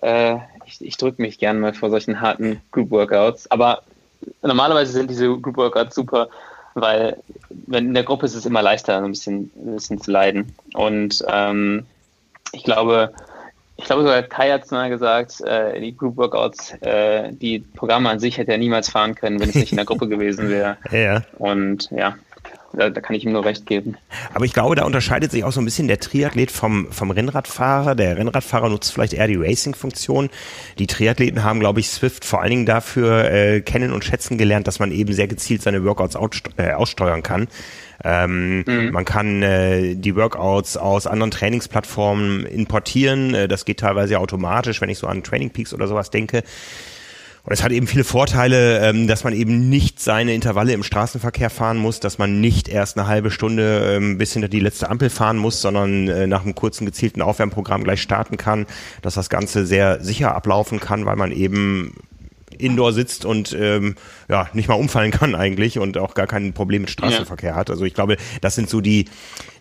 äh, 0.02 0.38
ich, 0.66 0.84
ich 0.84 0.98
drücke 0.98 1.22
mich 1.22 1.38
gerne 1.38 1.60
mal 1.60 1.74
vor 1.74 1.90
solchen 1.90 2.22
harten 2.22 2.62
Group 2.72 2.92
Workouts. 2.92 3.50
Aber 3.52 3.84
normalerweise 4.42 4.92
sind 4.92 5.10
diese 5.10 5.28
Group 5.38 5.58
Workouts 5.58 5.96
super, 5.96 6.30
weil 6.74 7.18
wenn 7.68 7.88
in 7.88 7.94
der 7.94 8.04
Gruppe 8.04 8.26
ist 8.26 8.36
es 8.36 8.46
immer 8.46 8.62
leichter, 8.62 8.98
ein 8.98 9.12
bisschen, 9.12 9.52
ein 9.56 9.76
bisschen 9.76 10.02
zu 10.02 10.12
leiden. 10.12 10.56
Und 10.74 11.24
ähm, 11.28 11.86
ich 12.52 12.64
glaube, 12.64 13.12
ich 13.78 13.86
glaube 13.86 14.04
sogar 14.04 14.24
Kai 14.24 14.52
hat 14.52 14.64
es 14.64 14.72
mal 14.72 14.90
gesagt, 14.90 15.42
äh, 15.42 15.80
die 15.80 15.96
Group 15.96 16.18
Workouts, 16.18 16.74
äh, 16.82 17.32
die 17.34 17.60
Programme 17.60 18.10
an 18.10 18.20
sich 18.20 18.38
hätte 18.38 18.52
er 18.52 18.58
niemals 18.58 18.90
fahren 18.90 19.16
können, 19.16 19.40
wenn 19.40 19.50
es 19.50 19.56
nicht 19.56 19.72
in 19.72 19.78
der 19.78 19.86
Gruppe 19.86 20.08
gewesen 20.08 20.50
wäre. 20.50 20.78
Ja. 20.92 21.24
Und 21.38 21.90
ja, 21.92 22.16
da, 22.76 22.90
da, 22.90 23.02
kann 23.02 23.16
ich 23.16 23.26
ihm 23.26 23.32
nur 23.32 23.46
recht 23.46 23.66
geben. 23.66 23.98
Aber 24.34 24.46
ich 24.46 24.54
glaube, 24.54 24.76
da 24.76 24.86
unterscheidet 24.86 25.32
sich 25.32 25.44
auch 25.44 25.52
so 25.52 25.62
ein 25.62 25.66
bisschen 25.66 25.88
der 25.88 26.00
Triathlet 26.00 26.52
vom, 26.52 26.92
vom 26.92 27.12
Rennradfahrer. 27.12 27.96
Der 27.96 28.18
Rennradfahrer 28.18 28.70
nutzt 28.70 28.94
vielleicht 28.94 29.14
eher 29.14 29.28
die 29.28 29.36
Racing-Funktion. 29.36 30.30
Die 30.80 30.88
Triathleten 30.88 31.44
haben, 31.44 31.60
glaube 31.60 31.80
ich, 31.80 31.90
Swift 31.90 32.26
vor 32.26 32.42
allen 32.42 32.52
Dingen 32.52 32.66
dafür 32.66 33.32
äh, 33.32 33.62
kennen 33.62 33.92
und 33.92 34.04
schätzen 34.04 34.38
gelernt, 34.38 34.68
dass 34.68 34.80
man 34.80 34.92
eben 34.92 35.14
sehr 35.14 35.28
gezielt 35.28 35.62
seine 35.62 35.84
Workouts 35.84 36.18
äh, 36.58 36.72
aussteuern 36.72 37.24
kann. 37.24 37.48
Ähm, 38.04 38.64
mhm. 38.68 38.92
Man 38.92 39.06
kann 39.06 39.42
äh, 39.42 39.96
die 39.96 40.16
Workouts 40.16 40.78
aus 40.78 41.08
anderen 41.08 41.32
Trainingsplattformen 41.32 42.46
importieren. 42.46 43.34
Äh, 43.34 43.48
das 43.48 43.66
geht 43.66 43.80
teilweise 43.80 44.20
automatisch, 44.20 44.82
wenn 44.82 44.90
ich 44.90 44.98
so 44.98 45.08
an 45.08 45.24
Training 45.24 45.50
Peaks 45.50 45.74
oder 45.74 45.88
sowas 45.88 46.10
denke. 46.10 46.44
Und 47.46 47.54
es 47.54 47.64
hat 47.64 47.72
eben 47.72 47.86
viele 47.86 48.04
Vorteile, 48.04 48.80
ähm, 48.80 49.08
dass 49.08 49.24
man 49.24 49.34
eben 49.34 49.70
nicht 49.70 50.00
seine 50.00 50.34
Intervalle 50.34 50.74
im 50.74 50.82
Straßenverkehr 50.82 51.52
fahren 51.52 51.78
muss, 51.78 52.00
dass 52.00 52.18
man 52.18 52.42
nicht 52.42 52.68
erst 52.68 52.98
eine 52.98 53.08
halbe 53.08 53.30
Stunde 53.30 53.96
ähm, 53.96 54.18
bis 54.18 54.34
hinter 54.34 54.48
die 54.48 54.60
letzte 54.60 54.90
Ampel 54.90 55.12
fahren 55.12 55.38
muss, 55.38 55.62
sondern 55.62 56.08
äh, 56.08 56.26
nach 56.26 56.44
einem 56.44 56.56
kurzen 56.56 56.86
gezielten 56.86 57.22
Aufwärmprogramm 57.22 57.84
gleich 57.84 58.02
starten 58.02 58.38
kann, 58.38 58.66
dass 59.04 59.14
das 59.14 59.30
Ganze 59.30 59.68
sehr 59.68 60.04
sicher 60.04 60.34
ablaufen 60.34 60.80
kann, 60.80 61.06
weil 61.06 61.18
man 61.18 61.32
eben 61.32 61.94
indoor 62.58 62.94
sitzt 62.94 63.26
und 63.26 63.56
ähm, 63.60 63.96
ja 64.30 64.50
nicht 64.54 64.68
mal 64.68 64.76
umfallen 64.76 65.12
kann 65.12 65.36
eigentlich 65.36 65.80
und 65.80 65.98
auch 65.98 66.14
gar 66.14 66.28
kein 66.28 66.54
Problem 66.54 66.82
mit 66.82 66.90
Straßenverkehr 66.90 67.52
ja. 67.52 67.56
hat. 67.56 67.70
Also 67.70 67.86
ich 67.86 67.94
glaube, 67.94 68.18
das 68.42 68.56
sind 68.56 68.70
so 68.70 68.82
die 68.82 69.06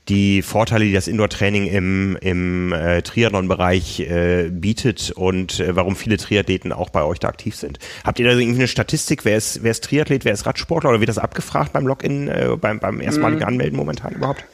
die 0.09 0.43
Vorteile, 0.43 0.85
die 0.85 0.93
das 0.93 1.09
Indoor-Training 1.09 1.67
im, 1.67 2.19
im 2.21 2.73
äh, 2.73 3.01
Triathlon-Bereich 3.03 4.01
äh, 4.01 4.51
bietet 4.51 5.11
und 5.11 5.61
äh, 5.61 5.75
warum 5.77 5.97
viele 5.97 6.19
Triathleten 6.19 6.73
auch 6.73 6.91
bei 6.91 7.03
euch 7.03 7.19
da 7.21 7.29
aktiv 7.29 7.57
sind. 7.57 7.79
Habt 8.05 8.19
ihr 8.19 8.27
da 8.27 8.33
irgendwie 8.33 8.61
eine 8.61 8.69
Statistik? 8.69 9.25
Wer 9.25 9.39
ist, 9.39 9.63
wer 9.63 9.71
ist 9.71 9.85
Triathlet, 9.85 10.25
wer 10.25 10.33
ist 10.33 10.45
Radsportler 10.45 10.91
oder 10.91 11.01
wird 11.01 11.09
das 11.09 11.19
abgefragt 11.19 11.73
beim 11.73 11.87
Login, 11.87 12.29
äh, 12.29 12.51
beim, 12.61 12.81
beim 12.81 13.01
erstmaligen 13.01 13.41
mhm. 13.41 13.49
Anmelden 13.49 13.79
momentan 13.79 14.13
überhaupt? 14.13 14.45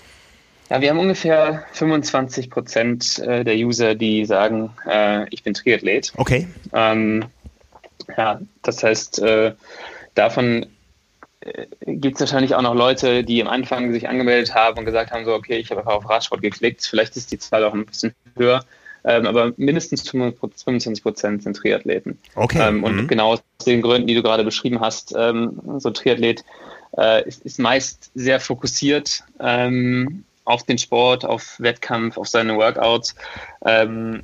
Ja, 0.71 0.81
wir 0.81 0.91
haben 0.91 1.01
ungefähr 1.01 1.65
25 1.73 2.49
Prozent 2.49 3.19
äh, 3.19 3.43
der 3.43 3.57
User, 3.57 3.97
die 3.97 4.25
sagen, 4.25 4.71
äh, 4.89 5.27
ich 5.31 5.43
bin 5.43 5.53
Triathlet. 5.53 6.13
Okay. 6.17 6.47
Ähm, 6.73 7.25
ja, 8.17 8.41
das 8.63 8.83
heißt, 8.83 9.21
äh, 9.21 9.53
davon 10.15 10.67
äh, 11.41 11.67
gibt 11.87 12.17
es 12.17 12.21
wahrscheinlich 12.21 12.55
auch 12.55 12.63
noch 12.63 12.75
Leute, 12.75 13.25
die 13.25 13.41
am 13.43 13.49
Anfang 13.49 13.93
sich 13.93 14.09
angemeldet 14.09 14.55
haben 14.55 14.79
und 14.79 14.85
gesagt 14.85 15.11
haben, 15.11 15.25
so, 15.25 15.35
okay, 15.35 15.57
ich 15.57 15.71
habe 15.71 15.81
einfach 15.81 15.95
auf 15.95 16.09
Radsport 16.09 16.43
geklickt. 16.43 16.85
Vielleicht 16.85 17.17
ist 17.17 17.33
die 17.33 17.39
Zahl 17.39 17.65
auch 17.65 17.75
ein 17.75 17.87
bisschen 17.87 18.15
höher. 18.37 18.65
Ähm, 19.03 19.27
aber 19.27 19.53
mindestens 19.57 20.09
25 20.09 21.03
Prozent 21.03 21.43
sind 21.43 21.57
Triathleten. 21.57 22.19
Okay. 22.35 22.69
Ähm, 22.69 22.85
und 22.85 22.97
mhm. 22.97 23.09
genau 23.09 23.33
aus 23.33 23.43
den 23.67 23.81
Gründen, 23.81 24.07
die 24.07 24.15
du 24.15 24.23
gerade 24.23 24.45
beschrieben 24.45 24.81
hast, 24.81 25.15
ähm, 25.17 25.59
so 25.79 25.89
ein 25.89 25.95
Triathlet 25.95 26.45
äh, 26.99 27.27
ist, 27.27 27.45
ist, 27.45 27.59
meist 27.59 28.11
sehr 28.15 28.41
fokussiert 28.41 29.23
ähm, 29.41 30.25
auf 30.45 30.65
den 30.65 30.77
Sport, 30.77 31.25
auf 31.25 31.59
Wettkampf, 31.59 32.19
auf 32.19 32.29
seine 32.29 32.57
Workouts. 32.57 33.15
Ähm, 33.65 34.23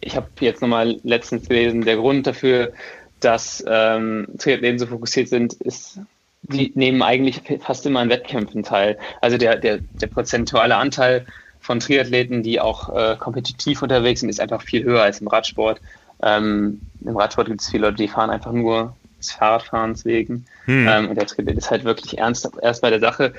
ich 0.00 0.14
habe 0.14 0.28
jetzt 0.40 0.62
nochmal 0.62 1.00
letztens 1.02 1.48
gelesen, 1.48 1.82
der 1.82 1.96
Grund 1.96 2.26
dafür, 2.26 2.72
dass 3.20 3.64
ähm, 3.66 4.26
Triathleten 4.38 4.78
so 4.78 4.86
fokussiert 4.86 5.28
sind, 5.28 5.54
ist, 5.54 6.00
die 6.42 6.72
nehmen 6.74 7.02
eigentlich 7.02 7.42
fast 7.60 7.86
immer 7.86 8.00
an 8.00 8.10
Wettkämpfen 8.10 8.62
teil. 8.62 8.98
Also 9.20 9.38
der, 9.38 9.56
der, 9.56 9.80
der 10.00 10.06
prozentuale 10.06 10.76
Anteil 10.76 11.26
von 11.60 11.80
Triathleten, 11.80 12.42
die 12.42 12.60
auch 12.60 12.94
äh, 12.94 13.16
kompetitiv 13.16 13.82
unterwegs 13.82 14.20
sind, 14.20 14.28
ist 14.28 14.40
einfach 14.40 14.62
viel 14.62 14.84
höher 14.84 15.02
als 15.02 15.20
im 15.20 15.28
Radsport. 15.28 15.80
Ähm, 16.22 16.80
Im 17.04 17.16
Radsport 17.16 17.48
gibt 17.48 17.60
es 17.60 17.70
viele 17.70 17.86
Leute, 17.86 17.96
die 17.96 18.08
fahren 18.08 18.30
einfach 18.30 18.52
nur 18.52 18.96
des 19.18 19.32
Fahrradfahrens 19.32 20.04
wegen. 20.04 20.46
Hm. 20.66 20.86
Ähm, 20.88 21.08
und 21.08 21.16
der 21.16 21.26
Triathlet 21.26 21.58
ist 21.58 21.70
halt 21.70 21.84
wirklich 21.84 22.18
ernst, 22.18 22.48
erst 22.62 22.82
bei 22.82 22.90
der 22.90 23.00
Sache. 23.00 23.32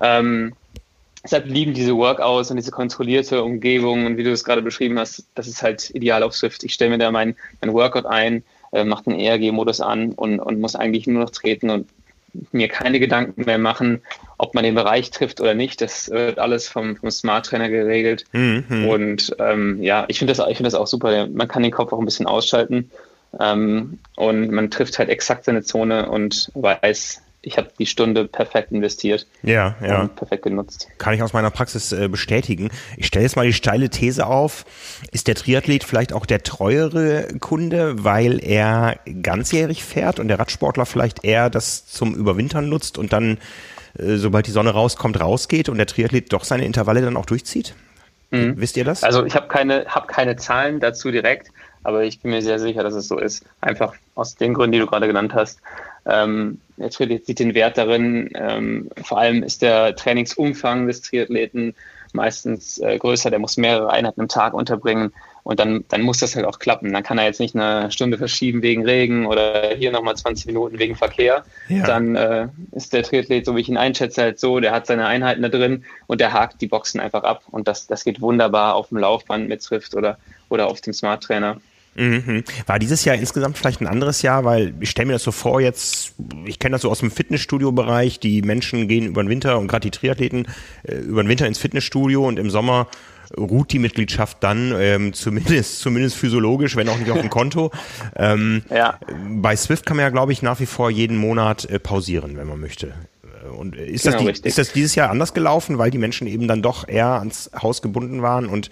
Ähm, 0.00 0.52
deshalb 1.22 1.46
lieben 1.46 1.74
diese 1.74 1.96
Workouts 1.96 2.50
und 2.50 2.56
diese 2.56 2.70
kontrollierte 2.70 3.42
Umgebung 3.42 4.06
und 4.06 4.16
wie 4.16 4.24
du 4.24 4.32
es 4.32 4.44
gerade 4.44 4.62
beschrieben 4.62 4.98
hast, 4.98 5.24
das 5.34 5.48
ist 5.48 5.62
halt 5.62 5.90
ideal 5.90 6.22
auf 6.22 6.34
Swift. 6.34 6.62
Ich 6.64 6.74
stelle 6.74 6.90
mir 6.90 6.98
da 6.98 7.10
mein, 7.10 7.36
mein 7.60 7.72
Workout 7.72 8.06
ein, 8.06 8.42
äh, 8.72 8.84
mache 8.84 9.04
den 9.04 9.18
ERG-Modus 9.18 9.80
an 9.80 10.12
und, 10.12 10.40
und 10.40 10.60
muss 10.60 10.76
eigentlich 10.76 11.06
nur 11.06 11.22
noch 11.22 11.30
treten 11.30 11.70
und 11.70 11.88
mir 12.52 12.68
keine 12.68 13.00
Gedanken 13.00 13.44
mehr 13.44 13.58
machen, 13.58 14.02
ob 14.38 14.54
man 14.54 14.64
den 14.64 14.74
Bereich 14.74 15.10
trifft 15.10 15.40
oder 15.40 15.54
nicht. 15.54 15.80
Das 15.80 16.10
wird 16.10 16.38
alles 16.38 16.68
vom, 16.68 16.96
vom 16.96 17.10
Smart 17.10 17.46
Trainer 17.46 17.68
geregelt. 17.68 18.24
Mhm. 18.32 18.86
Und 18.88 19.36
ähm, 19.38 19.82
ja, 19.82 20.04
ich 20.08 20.18
finde 20.18 20.32
das, 20.32 20.46
ich 20.48 20.56
finde 20.56 20.70
das 20.70 20.74
auch 20.74 20.86
super. 20.86 21.26
Man 21.26 21.48
kann 21.48 21.62
den 21.62 21.72
Kopf 21.72 21.92
auch 21.92 21.98
ein 21.98 22.04
bisschen 22.04 22.26
ausschalten 22.26 22.90
ähm, 23.38 23.98
und 24.16 24.50
man 24.50 24.70
trifft 24.70 24.98
halt 24.98 25.08
exakt 25.08 25.44
seine 25.44 25.62
Zone 25.62 26.08
und 26.08 26.50
weiß, 26.54 27.22
ich 27.42 27.56
habe 27.56 27.68
die 27.78 27.86
Stunde 27.86 28.26
perfekt 28.26 28.70
investiert. 28.70 29.26
Ja, 29.42 29.74
ja. 29.82 30.08
perfekt 30.08 30.42
genutzt. 30.42 30.88
Kann 30.98 31.14
ich 31.14 31.22
aus 31.22 31.32
meiner 31.32 31.50
Praxis 31.50 31.90
äh, 31.92 32.08
bestätigen. 32.08 32.70
Ich 32.96 33.06
stelle 33.06 33.24
jetzt 33.24 33.36
mal 33.36 33.46
die 33.46 33.54
steile 33.54 33.88
These 33.88 34.26
auf. 34.26 34.66
Ist 35.10 35.26
der 35.26 35.34
Triathlet 35.34 35.84
vielleicht 35.84 36.12
auch 36.12 36.26
der 36.26 36.42
treuere 36.42 37.28
Kunde, 37.40 38.04
weil 38.04 38.44
er 38.44 38.98
ganzjährig 39.22 39.84
fährt 39.84 40.20
und 40.20 40.28
der 40.28 40.38
Radsportler 40.38 40.84
vielleicht 40.84 41.24
eher 41.24 41.48
das 41.48 41.86
zum 41.86 42.14
Überwintern 42.14 42.68
nutzt 42.68 42.98
und 42.98 43.12
dann, 43.12 43.38
äh, 43.98 44.16
sobald 44.16 44.46
die 44.46 44.52
Sonne 44.52 44.70
rauskommt, 44.70 45.18
rausgeht 45.18 45.70
und 45.70 45.78
der 45.78 45.86
Triathlet 45.86 46.32
doch 46.32 46.44
seine 46.44 46.66
Intervalle 46.66 47.00
dann 47.00 47.16
auch 47.16 47.26
durchzieht? 47.26 47.74
Mhm. 48.30 48.54
Wisst 48.58 48.76
ihr 48.76 48.84
das? 48.84 49.02
Also 49.02 49.24
ich 49.24 49.34
habe 49.34 49.48
keine, 49.48 49.86
hab 49.86 50.08
keine 50.08 50.36
Zahlen 50.36 50.78
dazu 50.78 51.10
direkt, 51.10 51.48
aber 51.82 52.04
ich 52.04 52.20
bin 52.20 52.32
mir 52.32 52.42
sehr 52.42 52.58
sicher, 52.58 52.82
dass 52.82 52.92
es 52.92 53.08
so 53.08 53.18
ist. 53.18 53.46
Einfach 53.62 53.94
aus 54.14 54.34
den 54.34 54.52
Gründen, 54.52 54.72
die 54.72 54.78
du 54.78 54.86
gerade 54.86 55.06
genannt 55.06 55.32
hast. 55.34 55.60
Ähm, 56.04 56.58
der 56.80 56.90
Triathlet 56.90 57.26
sieht 57.26 57.38
den 57.38 57.54
Wert 57.54 57.78
darin. 57.78 58.30
Ähm, 58.34 58.90
vor 59.02 59.18
allem 59.18 59.42
ist 59.42 59.62
der 59.62 59.94
Trainingsumfang 59.94 60.86
des 60.86 61.02
Triathleten 61.02 61.74
meistens 62.12 62.78
äh, 62.78 62.98
größer. 62.98 63.30
Der 63.30 63.38
muss 63.38 63.56
mehrere 63.56 63.90
Einheiten 63.90 64.20
im 64.20 64.28
Tag 64.28 64.54
unterbringen. 64.54 65.12
Und 65.42 65.58
dann, 65.58 65.84
dann 65.88 66.02
muss 66.02 66.18
das 66.18 66.36
halt 66.36 66.44
auch 66.44 66.58
klappen. 66.58 66.92
Dann 66.92 67.02
kann 67.02 67.18
er 67.18 67.24
jetzt 67.24 67.40
nicht 67.40 67.54
eine 67.54 67.90
Stunde 67.90 68.18
verschieben 68.18 68.62
wegen 68.62 68.84
Regen 68.84 69.26
oder 69.26 69.74
hier 69.74 69.90
nochmal 69.90 70.16
20 70.16 70.46
Minuten 70.46 70.78
wegen 70.78 70.96
Verkehr. 70.96 71.44
Ja. 71.68 71.84
Dann 71.84 72.14
äh, 72.14 72.48
ist 72.72 72.92
der 72.92 73.02
Triathlet, 73.02 73.46
so 73.46 73.56
wie 73.56 73.60
ich 73.60 73.68
ihn 73.68 73.78
einschätze, 73.78 74.22
halt 74.22 74.38
so, 74.38 74.60
der 74.60 74.72
hat 74.72 74.86
seine 74.86 75.06
Einheiten 75.06 75.42
da 75.42 75.48
drin 75.48 75.84
und 76.06 76.20
der 76.20 76.32
hakt 76.32 76.60
die 76.60 76.66
Boxen 76.66 77.00
einfach 77.00 77.22
ab. 77.22 77.42
Und 77.50 77.68
das, 77.68 77.86
das 77.86 78.04
geht 78.04 78.20
wunderbar 78.20 78.74
auf 78.74 78.88
dem 78.88 78.98
Laufband 78.98 79.48
mit 79.48 79.62
Swift 79.62 79.94
oder, 79.94 80.18
oder 80.50 80.66
auf 80.68 80.82
dem 80.82 80.92
Smart 80.92 81.22
Trainer. 81.22 81.58
Mhm. 81.96 82.44
War 82.66 82.78
dieses 82.78 83.04
Jahr 83.04 83.16
insgesamt 83.16 83.58
vielleicht 83.58 83.80
ein 83.80 83.86
anderes 83.86 84.22
Jahr, 84.22 84.44
weil 84.44 84.74
ich 84.80 84.90
stelle 84.90 85.06
mir 85.06 85.12
das 85.14 85.24
so 85.24 85.32
vor, 85.32 85.60
jetzt, 85.60 86.14
ich 86.46 86.58
kenne 86.58 86.74
das 86.74 86.82
so 86.82 86.90
aus 86.90 87.00
dem 87.00 87.10
Fitnessstudio-Bereich, 87.10 88.20
die 88.20 88.42
Menschen 88.42 88.88
gehen 88.88 89.06
über 89.06 89.22
den 89.22 89.28
Winter 89.28 89.58
und 89.58 89.68
gerade 89.68 89.82
die 89.82 89.90
Triathleten 89.90 90.46
äh, 90.84 90.94
über 90.96 91.22
den 91.22 91.28
Winter 91.28 91.46
ins 91.46 91.58
Fitnessstudio 91.58 92.26
und 92.26 92.38
im 92.38 92.50
Sommer 92.50 92.86
ruht 93.36 93.72
die 93.72 93.78
Mitgliedschaft 93.78 94.38
dann, 94.40 94.74
ähm, 94.78 95.12
zumindest, 95.14 95.80
zumindest 95.80 96.16
physiologisch, 96.16 96.76
wenn 96.76 96.88
auch 96.88 96.98
nicht 96.98 97.10
auf 97.10 97.20
dem 97.20 97.30
Konto. 97.30 97.70
Ähm, 98.16 98.62
ja. 98.70 98.98
Bei 99.28 99.56
Swift 99.56 99.86
kann 99.86 99.96
man 99.96 100.04
ja, 100.04 100.10
glaube 100.10 100.32
ich, 100.32 100.42
nach 100.42 100.60
wie 100.60 100.66
vor 100.66 100.90
jeden 100.90 101.16
Monat 101.16 101.64
äh, 101.66 101.78
pausieren, 101.78 102.36
wenn 102.36 102.46
man 102.46 102.60
möchte. 102.60 102.94
Und 103.56 103.74
ist, 103.74 104.04
genau, 104.04 104.28
das 104.28 104.42
die, 104.42 104.48
ist 104.48 104.58
das 104.58 104.72
dieses 104.72 104.94
Jahr 104.94 105.10
anders 105.10 105.34
gelaufen, 105.34 105.78
weil 105.78 105.90
die 105.90 105.98
Menschen 105.98 106.26
eben 106.26 106.46
dann 106.46 106.62
doch 106.62 106.86
eher 106.86 107.18
ans 107.18 107.50
Haus 107.60 107.82
gebunden 107.82 108.22
waren? 108.22 108.46
Und 108.46 108.70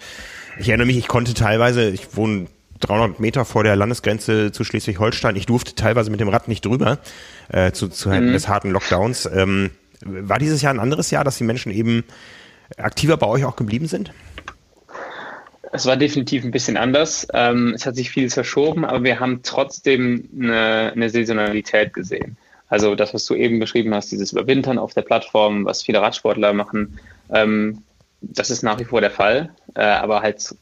ich 0.59 0.69
erinnere 0.69 0.87
mich, 0.87 0.97
ich 0.97 1.07
konnte 1.07 1.33
teilweise, 1.33 1.89
ich 1.89 2.15
wohne 2.15 2.47
300 2.79 3.19
Meter 3.19 3.45
vor 3.45 3.63
der 3.63 3.75
Landesgrenze 3.75 4.51
zu 4.51 4.63
Schleswig-Holstein. 4.63 5.35
Ich 5.35 5.45
durfte 5.45 5.75
teilweise 5.75 6.11
mit 6.11 6.19
dem 6.19 6.29
Rad 6.29 6.47
nicht 6.47 6.65
drüber 6.65 6.99
äh, 7.49 7.71
zu, 7.71 7.87
zu 7.89 8.09
mhm. 8.09 8.33
des 8.33 8.47
harten 8.47 8.71
Lockdowns. 8.71 9.29
Ähm, 9.33 9.71
War 10.01 10.39
dieses 10.39 10.61
Jahr 10.61 10.73
ein 10.73 10.79
anderes 10.79 11.11
Jahr, 11.11 11.23
dass 11.23 11.37
die 11.37 11.43
Menschen 11.43 11.71
eben 11.71 12.03
aktiver 12.77 13.17
bei 13.17 13.27
euch 13.27 13.45
auch 13.45 13.55
geblieben 13.55 13.87
sind? 13.87 14.11
Es 15.71 15.85
war 15.85 15.97
definitiv 15.97 16.43
ein 16.43 16.51
bisschen 16.51 16.77
anders. 16.77 17.27
Ähm, 17.33 17.73
es 17.75 17.85
hat 17.85 17.95
sich 17.95 18.09
vieles 18.09 18.33
verschoben, 18.33 18.85
aber 18.85 19.03
wir 19.03 19.19
haben 19.19 19.41
trotzdem 19.43 20.27
eine, 20.39 20.93
eine 20.95 21.09
Saisonalität 21.09 21.93
gesehen. 21.93 22.37
Also 22.69 22.95
das, 22.95 23.13
was 23.13 23.25
du 23.25 23.35
eben 23.35 23.59
beschrieben 23.59 23.93
hast, 23.93 24.11
dieses 24.11 24.31
Überwintern 24.31 24.77
auf 24.77 24.93
der 24.93 25.01
Plattform, 25.01 25.65
was 25.65 25.83
viele 25.83 26.01
Radsportler 26.01 26.53
machen, 26.53 26.99
ähm, 27.31 27.83
das 28.21 28.49
ist 28.49 28.63
nach 28.63 28.79
wie 28.79 28.85
vor 28.85 29.01
der 29.01 29.11
Fall, 29.11 29.49
äh, 29.75 29.81
aber 29.81 30.21
halt 30.21 30.55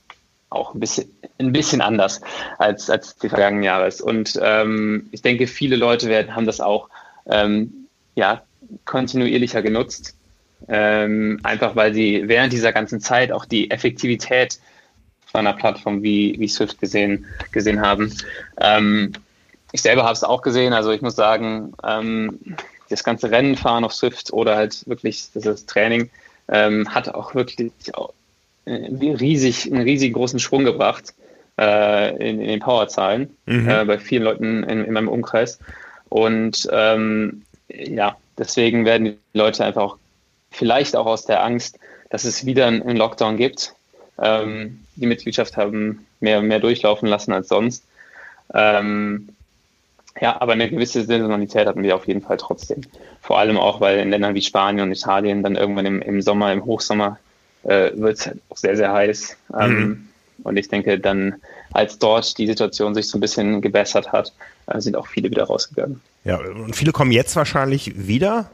auch 0.49 0.73
ein 0.73 0.79
bisschen, 0.79 1.11
ein 1.39 1.51
bisschen 1.51 1.81
anders 1.81 2.21
als, 2.57 2.89
als 2.89 3.17
die 3.17 3.29
vergangenen 3.29 3.63
Jahre. 3.63 3.89
Und 4.01 4.39
ähm, 4.41 5.07
ich 5.11 5.21
denke, 5.21 5.47
viele 5.47 5.75
Leute 5.75 6.07
werden, 6.07 6.35
haben 6.35 6.45
das 6.45 6.61
auch 6.61 6.89
ähm, 7.25 7.87
ja, 8.15 8.43
kontinuierlicher 8.85 9.61
genutzt, 9.61 10.15
ähm, 10.67 11.39
einfach 11.43 11.75
weil 11.75 11.93
sie 11.93 12.23
während 12.25 12.53
dieser 12.53 12.73
ganzen 12.73 12.99
Zeit 12.99 13.31
auch 13.31 13.45
die 13.45 13.69
Effektivität 13.69 14.59
von 15.25 15.45
einer 15.45 15.55
Plattform 15.55 16.01
wie, 16.01 16.35
wie 16.39 16.47
Swift 16.47 16.79
gesehen, 16.79 17.25
gesehen 17.51 17.81
haben. 17.81 18.13
Ähm, 18.59 19.11
ich 19.71 19.81
selber 19.81 20.03
habe 20.03 20.13
es 20.13 20.23
auch 20.23 20.41
gesehen, 20.41 20.73
also 20.73 20.91
ich 20.91 21.01
muss 21.01 21.15
sagen, 21.15 21.73
ähm, 21.83 22.39
das 22.89 23.03
ganze 23.03 23.29
Rennen 23.29 23.57
fahren 23.57 23.83
auf 23.83 23.93
Swift 23.93 24.31
oder 24.31 24.55
halt 24.55 24.87
wirklich 24.87 25.27
das 25.33 25.65
Training 25.65 26.09
ähm, 26.47 26.93
hat 26.93 27.09
auch 27.09 27.35
wirklich 27.35 27.73
riesig, 28.67 29.71
einen 29.71 29.83
riesig 29.83 30.13
großen 30.13 30.39
Schwung 30.39 30.65
gebracht 30.65 31.13
äh, 31.59 32.11
in, 32.15 32.41
in, 32.41 32.47
den 32.47 32.59
Powerzahlen 32.59 33.35
mhm. 33.45 33.69
äh, 33.69 33.85
bei 33.85 33.97
vielen 33.97 34.23
Leuten 34.23 34.63
in, 34.63 34.85
in 34.85 34.93
meinem 34.93 35.07
Umkreis. 35.07 35.59
Und 36.09 36.67
ähm, 36.71 37.43
ja, 37.69 38.17
deswegen 38.37 38.85
werden 38.85 39.05
die 39.05 39.17
Leute 39.33 39.65
einfach 39.65 39.81
auch 39.81 39.97
vielleicht 40.51 40.95
auch 40.95 41.05
aus 41.05 41.25
der 41.25 41.43
Angst, 41.43 41.79
dass 42.09 42.23
es 42.23 42.45
wieder 42.45 42.67
einen 42.67 42.95
Lockdown 42.95 43.37
gibt, 43.37 43.73
ähm, 44.21 44.79
die 44.95 45.05
Mitgliedschaft 45.05 45.57
haben 45.57 46.05
mehr, 46.19 46.41
mehr 46.41 46.59
durchlaufen 46.59 47.07
lassen 47.07 47.33
als 47.33 47.49
sonst. 47.49 47.83
Ähm, 48.53 49.29
ja, 50.19 50.41
aber 50.41 50.53
eine 50.53 50.69
gewisse 50.69 51.03
Saisonalität 51.03 51.67
hatten 51.67 51.83
wir 51.83 51.95
auf 51.95 52.07
jeden 52.07 52.21
Fall 52.21 52.37
trotzdem. 52.37 52.81
Vor 53.21 53.37
allem 53.37 53.57
auch, 53.57 53.81
weil 53.81 53.99
in 53.99 54.09
Ländern 54.09 54.33
wie 54.33 54.41
Spanien 54.41 54.87
und 54.87 54.91
Italien 54.91 55.43
dann 55.43 55.55
irgendwann 55.55 55.85
im, 55.85 56.01
im 56.01 56.21
Sommer, 56.21 56.51
im 56.51 56.65
Hochsommer, 56.65 57.19
äh, 57.63 57.91
wird 57.95 58.19
es 58.19 58.29
auch 58.49 58.57
sehr, 58.57 58.75
sehr 58.75 58.91
heiß. 58.91 59.37
Ähm, 59.59 59.79
mhm. 59.79 60.07
Und 60.43 60.57
ich 60.57 60.67
denke, 60.67 60.99
dann, 60.99 61.35
als 61.71 61.99
dort 61.99 62.37
die 62.37 62.47
Situation 62.47 62.95
sich 62.95 63.07
so 63.07 63.17
ein 63.17 63.21
bisschen 63.21 63.61
gebessert 63.61 64.11
hat, 64.11 64.33
äh, 64.67 64.79
sind 64.79 64.95
auch 64.95 65.07
viele 65.07 65.29
wieder 65.29 65.45
rausgegangen. 65.45 66.01
Ja, 66.23 66.39
und 66.39 66.75
viele 66.75 66.91
kommen 66.91 67.11
jetzt 67.11 67.35
wahrscheinlich 67.35 68.07
wieder, 68.07 68.49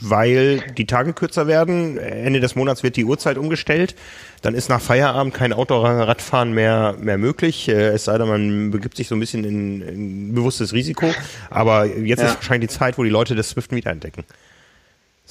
weil 0.00 0.60
die 0.76 0.86
Tage 0.86 1.12
kürzer 1.12 1.46
werden. 1.46 1.96
Ende 1.98 2.40
des 2.40 2.54
Monats 2.54 2.82
wird 2.82 2.96
die 2.96 3.04
Uhrzeit 3.04 3.38
umgestellt. 3.38 3.94
Dann 4.42 4.54
ist 4.54 4.68
nach 4.68 4.80
Feierabend 4.80 5.34
kein 5.34 5.52
Autoradfahren 5.52 6.52
mehr, 6.52 6.96
mehr 6.98 7.18
möglich. 7.18 7.68
Äh, 7.68 7.88
es 7.88 8.04
sei 8.04 8.18
denn, 8.18 8.28
man 8.28 8.70
begibt 8.70 8.96
sich 8.96 9.08
so 9.08 9.14
ein 9.14 9.20
bisschen 9.20 9.44
in, 9.44 9.82
in 9.82 10.34
bewusstes 10.34 10.72
Risiko. 10.72 11.06
Aber 11.50 11.86
jetzt 11.86 12.20
ja. 12.20 12.28
ist 12.28 12.34
wahrscheinlich 12.36 12.70
die 12.70 12.76
Zeit, 12.76 12.98
wo 12.98 13.04
die 13.04 13.10
Leute 13.10 13.34
das 13.34 13.50
Swift 13.50 13.70
wieder 13.72 13.90
entdecken. 13.90 14.24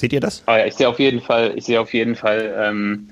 Seht 0.01 0.13
ihr 0.13 0.19
das? 0.19 0.41
Oh 0.47 0.51
ja, 0.51 0.65
ich 0.65 0.73
sehe 0.73 0.89
auf 0.89 0.97
jeden 0.97 1.21
Fall, 1.21 1.53
ich 1.55 1.65
sehe 1.65 1.79
auf 1.79 1.93
jeden 1.93 2.15
Fall 2.15 2.55
ähm, 2.57 3.09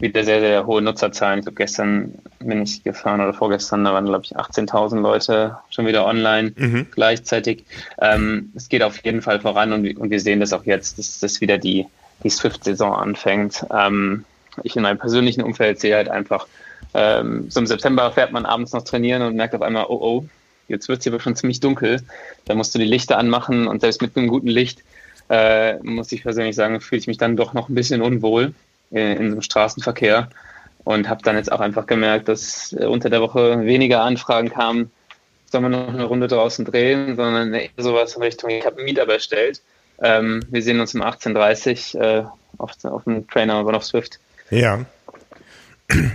wieder 0.00 0.24
sehr, 0.24 0.40
sehr 0.40 0.66
hohe 0.66 0.82
Nutzerzahlen. 0.82 1.38
Ich 1.38 1.44
glaube, 1.44 1.54
gestern 1.54 2.12
bin 2.40 2.60
ich 2.62 2.82
gefahren 2.82 3.20
oder 3.20 3.32
vorgestern, 3.32 3.84
da 3.84 3.92
waren, 3.92 4.06
glaube 4.06 4.24
ich, 4.24 4.36
18.000 4.36 4.98
Leute 4.98 5.56
schon 5.70 5.86
wieder 5.86 6.04
online 6.04 6.52
mhm. 6.56 6.88
gleichzeitig. 6.90 7.62
Ähm, 8.00 8.50
es 8.56 8.68
geht 8.68 8.82
auf 8.82 9.04
jeden 9.04 9.22
Fall 9.22 9.38
voran 9.38 9.72
und, 9.72 9.96
und 9.96 10.10
wir 10.10 10.18
sehen 10.18 10.40
das 10.40 10.52
auch 10.52 10.64
jetzt, 10.64 10.98
dass, 10.98 11.20
dass 11.20 11.40
wieder 11.40 11.56
die, 11.56 11.86
die 12.24 12.30
Swift-Saison 12.30 12.92
anfängt. 12.92 13.64
Ähm, 13.72 14.24
ich 14.64 14.74
in 14.74 14.82
meinem 14.82 14.98
persönlichen 14.98 15.40
Umfeld 15.44 15.78
sehe 15.78 15.94
halt 15.94 16.08
einfach, 16.08 16.48
ähm, 16.94 17.48
so 17.48 17.60
im 17.60 17.68
September 17.68 18.10
fährt 18.10 18.32
man 18.32 18.44
abends 18.44 18.72
noch 18.72 18.82
trainieren 18.82 19.22
und 19.22 19.36
merkt 19.36 19.54
auf 19.54 19.62
einmal, 19.62 19.86
oh 19.88 20.00
oh, 20.00 20.24
jetzt 20.66 20.88
wird 20.88 20.98
es 20.98 21.04
hier 21.04 21.12
aber 21.12 21.22
schon 21.22 21.36
ziemlich 21.36 21.60
dunkel. 21.60 22.02
Da 22.44 22.56
musst 22.56 22.74
du 22.74 22.80
die 22.80 22.84
Lichter 22.84 23.18
anmachen 23.18 23.68
und 23.68 23.82
selbst 23.82 24.02
mit 24.02 24.16
einem 24.16 24.26
guten 24.26 24.48
Licht, 24.48 24.82
äh, 25.28 25.78
muss 25.78 26.12
ich 26.12 26.22
persönlich 26.22 26.56
sagen, 26.56 26.80
fühle 26.80 27.00
ich 27.00 27.06
mich 27.06 27.18
dann 27.18 27.36
doch 27.36 27.52
noch 27.54 27.68
ein 27.68 27.74
bisschen 27.74 28.02
unwohl 28.02 28.54
in, 28.90 28.98
in 28.98 29.34
so 29.34 29.40
Straßenverkehr 29.40 30.28
und 30.84 31.08
habe 31.08 31.22
dann 31.22 31.36
jetzt 31.36 31.50
auch 31.50 31.60
einfach 31.60 31.86
gemerkt, 31.86 32.28
dass 32.28 32.72
äh, 32.72 32.84
unter 32.86 33.10
der 33.10 33.20
Woche 33.20 33.64
weniger 33.64 34.02
Anfragen 34.02 34.50
kamen, 34.50 34.90
soll 35.50 35.62
man 35.62 35.72
noch 35.72 35.88
eine 35.88 36.04
Runde 36.04 36.28
draußen 36.28 36.64
drehen, 36.64 37.16
sondern 37.16 37.54
eher 37.54 37.70
sowas 37.76 38.14
in 38.16 38.22
Richtung, 38.22 38.50
ich 38.50 38.66
habe 38.66 38.78
ein 38.78 38.84
Meetup 38.84 39.08
erstellt. 39.08 39.62
Ähm, 40.02 40.42
wir 40.50 40.62
sehen 40.62 40.80
uns 40.80 40.94
um 40.94 41.02
18.30 41.02 41.96
Uhr 41.96 42.02
äh, 42.02 42.24
auf, 42.58 42.72
auf 42.84 43.04
dem 43.04 43.26
Trainer 43.28 43.54
aber 43.54 43.76
auf 43.76 43.84
Swift. 43.84 44.18
Ja. 44.50 44.84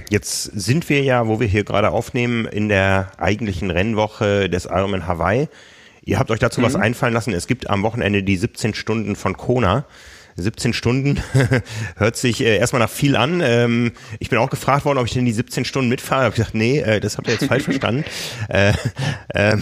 Jetzt 0.10 0.44
sind 0.44 0.90
wir 0.90 1.04
ja, 1.04 1.28
wo 1.28 1.40
wir 1.40 1.48
hier 1.48 1.64
gerade 1.64 1.92
aufnehmen, 1.92 2.46
in 2.46 2.70
der 2.70 3.12
eigentlichen 3.18 3.72
Rennwoche 3.72 4.50
des 4.50 4.66
Ironman 4.66 5.08
Hawaii. 5.08 5.48
Ihr 6.10 6.18
habt 6.18 6.32
euch 6.32 6.40
dazu 6.40 6.62
mhm. 6.62 6.66
was 6.66 6.76
einfallen 6.76 7.14
lassen. 7.14 7.34
Es 7.34 7.46
gibt 7.46 7.70
am 7.70 7.84
Wochenende 7.84 8.24
die 8.24 8.36
17 8.36 8.74
Stunden 8.74 9.16
von 9.16 9.38
Kona. 9.38 9.86
17 10.36 10.74
Stunden 10.74 11.20
hört 11.96 12.18
sich 12.18 12.42
äh, 12.42 12.58
erstmal 12.58 12.82
nach 12.82 12.90
viel 12.90 13.16
an. 13.16 13.42
Ähm, 13.44 13.92
ich 14.20 14.30
bin 14.30 14.40
auch 14.40 14.50
gefragt 14.50 14.86
worden, 14.86 14.98
ob 14.98 15.06
ich 15.06 15.14
denn 15.14 15.26
die 15.26 15.32
17 15.32 15.66
Stunden 15.66 15.90
mitfahre. 15.90 16.24
Hab 16.24 16.34
ich 16.34 16.38
gesagt, 16.38 16.56
nee, 16.56 16.80
äh, 16.80 17.00
das 17.00 17.18
habt 17.18 17.28
ihr 17.28 17.34
jetzt 17.34 17.46
falsch 17.46 17.64
verstanden. 17.66 18.06
Äh, 18.48 18.74
ähm, 19.34 19.62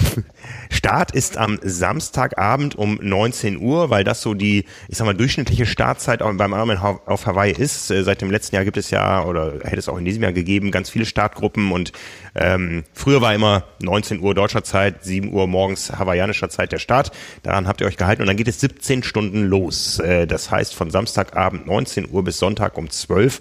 Start 0.70 1.12
ist 1.12 1.38
am 1.38 1.60
Samstagabend 1.62 2.76
um 2.76 3.00
19 3.02 3.60
Uhr, 3.60 3.90
weil 3.90 4.04
das 4.04 4.22
so 4.22 4.34
die, 4.34 4.66
ich 4.88 4.98
sag 4.98 5.06
mal, 5.06 5.14
durchschnittliche 5.14 5.66
Startzeit 5.66 6.20
beim 6.20 6.52
Ironman 6.52 6.78
auf 6.78 7.26
Hawaii 7.26 7.54
ist. 7.54 7.90
Äh, 7.92 8.04
seit 8.04 8.22
dem 8.22 8.32
letzten 8.32 8.56
Jahr 8.56 8.66
gibt 8.66 8.78
es 8.78 8.92
ja, 8.92 9.24
oder 9.24 9.60
hätte 9.64 9.78
es 9.78 9.90
auch 9.90 9.98
in 9.98 10.06
diesem 10.06 10.24
Jahr 10.24 10.34
gegeben, 10.34 10.72
ganz 10.72 10.90
viele 10.90 11.06
Startgruppen 11.06 11.72
und 11.72 11.92
ähm, 12.36 12.84
früher 12.94 13.22
war 13.22 13.34
immer 13.34 13.64
19 13.82 14.20
Uhr 14.20 14.36
deutscher 14.36 14.64
Zeit, 14.64 15.04
7 15.04 15.34
Uhr 15.34 15.48
morgens 15.48 15.92
hawaiianischer 15.98 16.50
Zeit 16.50 16.72
der 16.72 16.80
Start. 16.80 17.12
Daran 17.44 17.68
habt 17.68 17.82
ihr 17.82 17.88
euch 17.88 17.98
gehalten 17.98 18.22
und 18.22 18.28
dann 18.28 18.38
geht 18.38 18.48
es 18.48 18.60
17 18.60 19.04
Stunden 19.04 19.46
los. 19.46 20.00
Äh, 20.00 20.28
das 20.28 20.52
heißt 20.52 20.57
von 20.66 20.90
Samstagabend 20.90 21.68
19 21.68 22.10
Uhr 22.12 22.24
bis 22.24 22.40
Sonntag 22.40 22.78
um 22.78 22.90
12. 22.90 23.40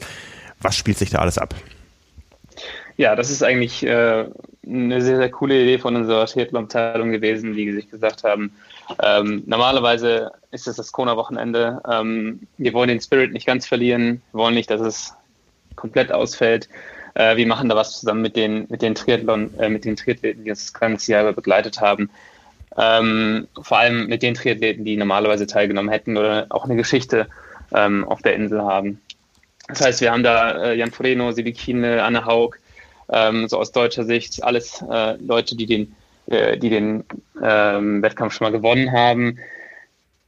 Was 0.60 0.76
spielt 0.76 0.98
sich 0.98 1.10
da 1.10 1.18
alles 1.18 1.38
ab? 1.38 1.54
Ja, 2.96 3.14
das 3.14 3.30
ist 3.30 3.42
eigentlich 3.42 3.84
äh, 3.84 4.24
eine 4.66 5.02
sehr, 5.02 5.16
sehr 5.16 5.30
coole 5.30 5.62
Idee 5.62 5.78
von 5.78 5.96
unserer 5.96 6.26
Triathlon-Abteilung 6.26 7.10
gewesen, 7.10 7.54
wie 7.54 7.72
Sie 7.72 7.86
gesagt 7.86 8.24
haben. 8.24 8.52
Ähm, 9.02 9.42
normalerweise 9.46 10.32
ist 10.50 10.66
es 10.66 10.76
das 10.76 10.92
Kona-Wochenende. 10.92 11.82
Ähm, 11.90 12.40
wir 12.56 12.72
wollen 12.72 12.88
den 12.88 13.00
Spirit 13.00 13.32
nicht 13.32 13.46
ganz 13.46 13.66
verlieren, 13.66 14.22
wir 14.32 14.40
wollen 14.40 14.54
nicht, 14.54 14.70
dass 14.70 14.80
es 14.80 15.14
komplett 15.74 16.10
ausfällt. 16.10 16.68
Äh, 17.14 17.36
wir 17.36 17.46
machen 17.46 17.68
da 17.68 17.76
was 17.76 18.00
zusammen 18.00 18.22
mit 18.22 18.36
den, 18.36 18.66
mit 18.70 18.80
den 18.80 18.94
Triathlon, 18.94 19.52
äh, 19.58 19.68
mit 19.68 19.84
den 19.84 19.96
Triathleten, 19.96 20.44
die 20.44 20.50
uns 20.50 20.72
das 20.72 20.74
ganze 20.74 21.12
Jahr 21.12 21.32
begleitet 21.32 21.80
haben. 21.80 22.10
Ähm, 22.78 23.48
vor 23.60 23.78
allem 23.78 24.06
mit 24.06 24.22
den 24.22 24.34
Triathleten, 24.34 24.84
die 24.84 24.96
normalerweise 24.96 25.46
teilgenommen 25.46 25.90
hätten 25.90 26.16
oder 26.16 26.46
auch 26.50 26.64
eine 26.64 26.76
Geschichte 26.76 27.26
ähm, 27.72 28.04
auf 28.04 28.22
der 28.22 28.34
Insel 28.34 28.62
haben. 28.62 29.00
Das 29.68 29.80
heißt, 29.80 30.00
wir 30.00 30.12
haben 30.12 30.22
da 30.22 30.62
äh, 30.62 30.74
Jan 30.74 30.92
Freno, 30.92 31.32
Silikine, 31.32 32.02
Anne 32.02 32.24
Haug, 32.24 32.56
ähm, 33.08 33.48
so 33.48 33.58
aus 33.58 33.72
deutscher 33.72 34.04
Sicht, 34.04 34.42
alles 34.44 34.82
äh, 34.88 35.16
Leute, 35.16 35.56
die 35.56 35.66
den, 35.66 35.94
äh, 36.26 36.56
die 36.58 36.70
den 36.70 37.04
ähm, 37.42 38.02
Wettkampf 38.02 38.34
schon 38.34 38.46
mal 38.46 38.56
gewonnen 38.56 38.92
haben. 38.92 39.38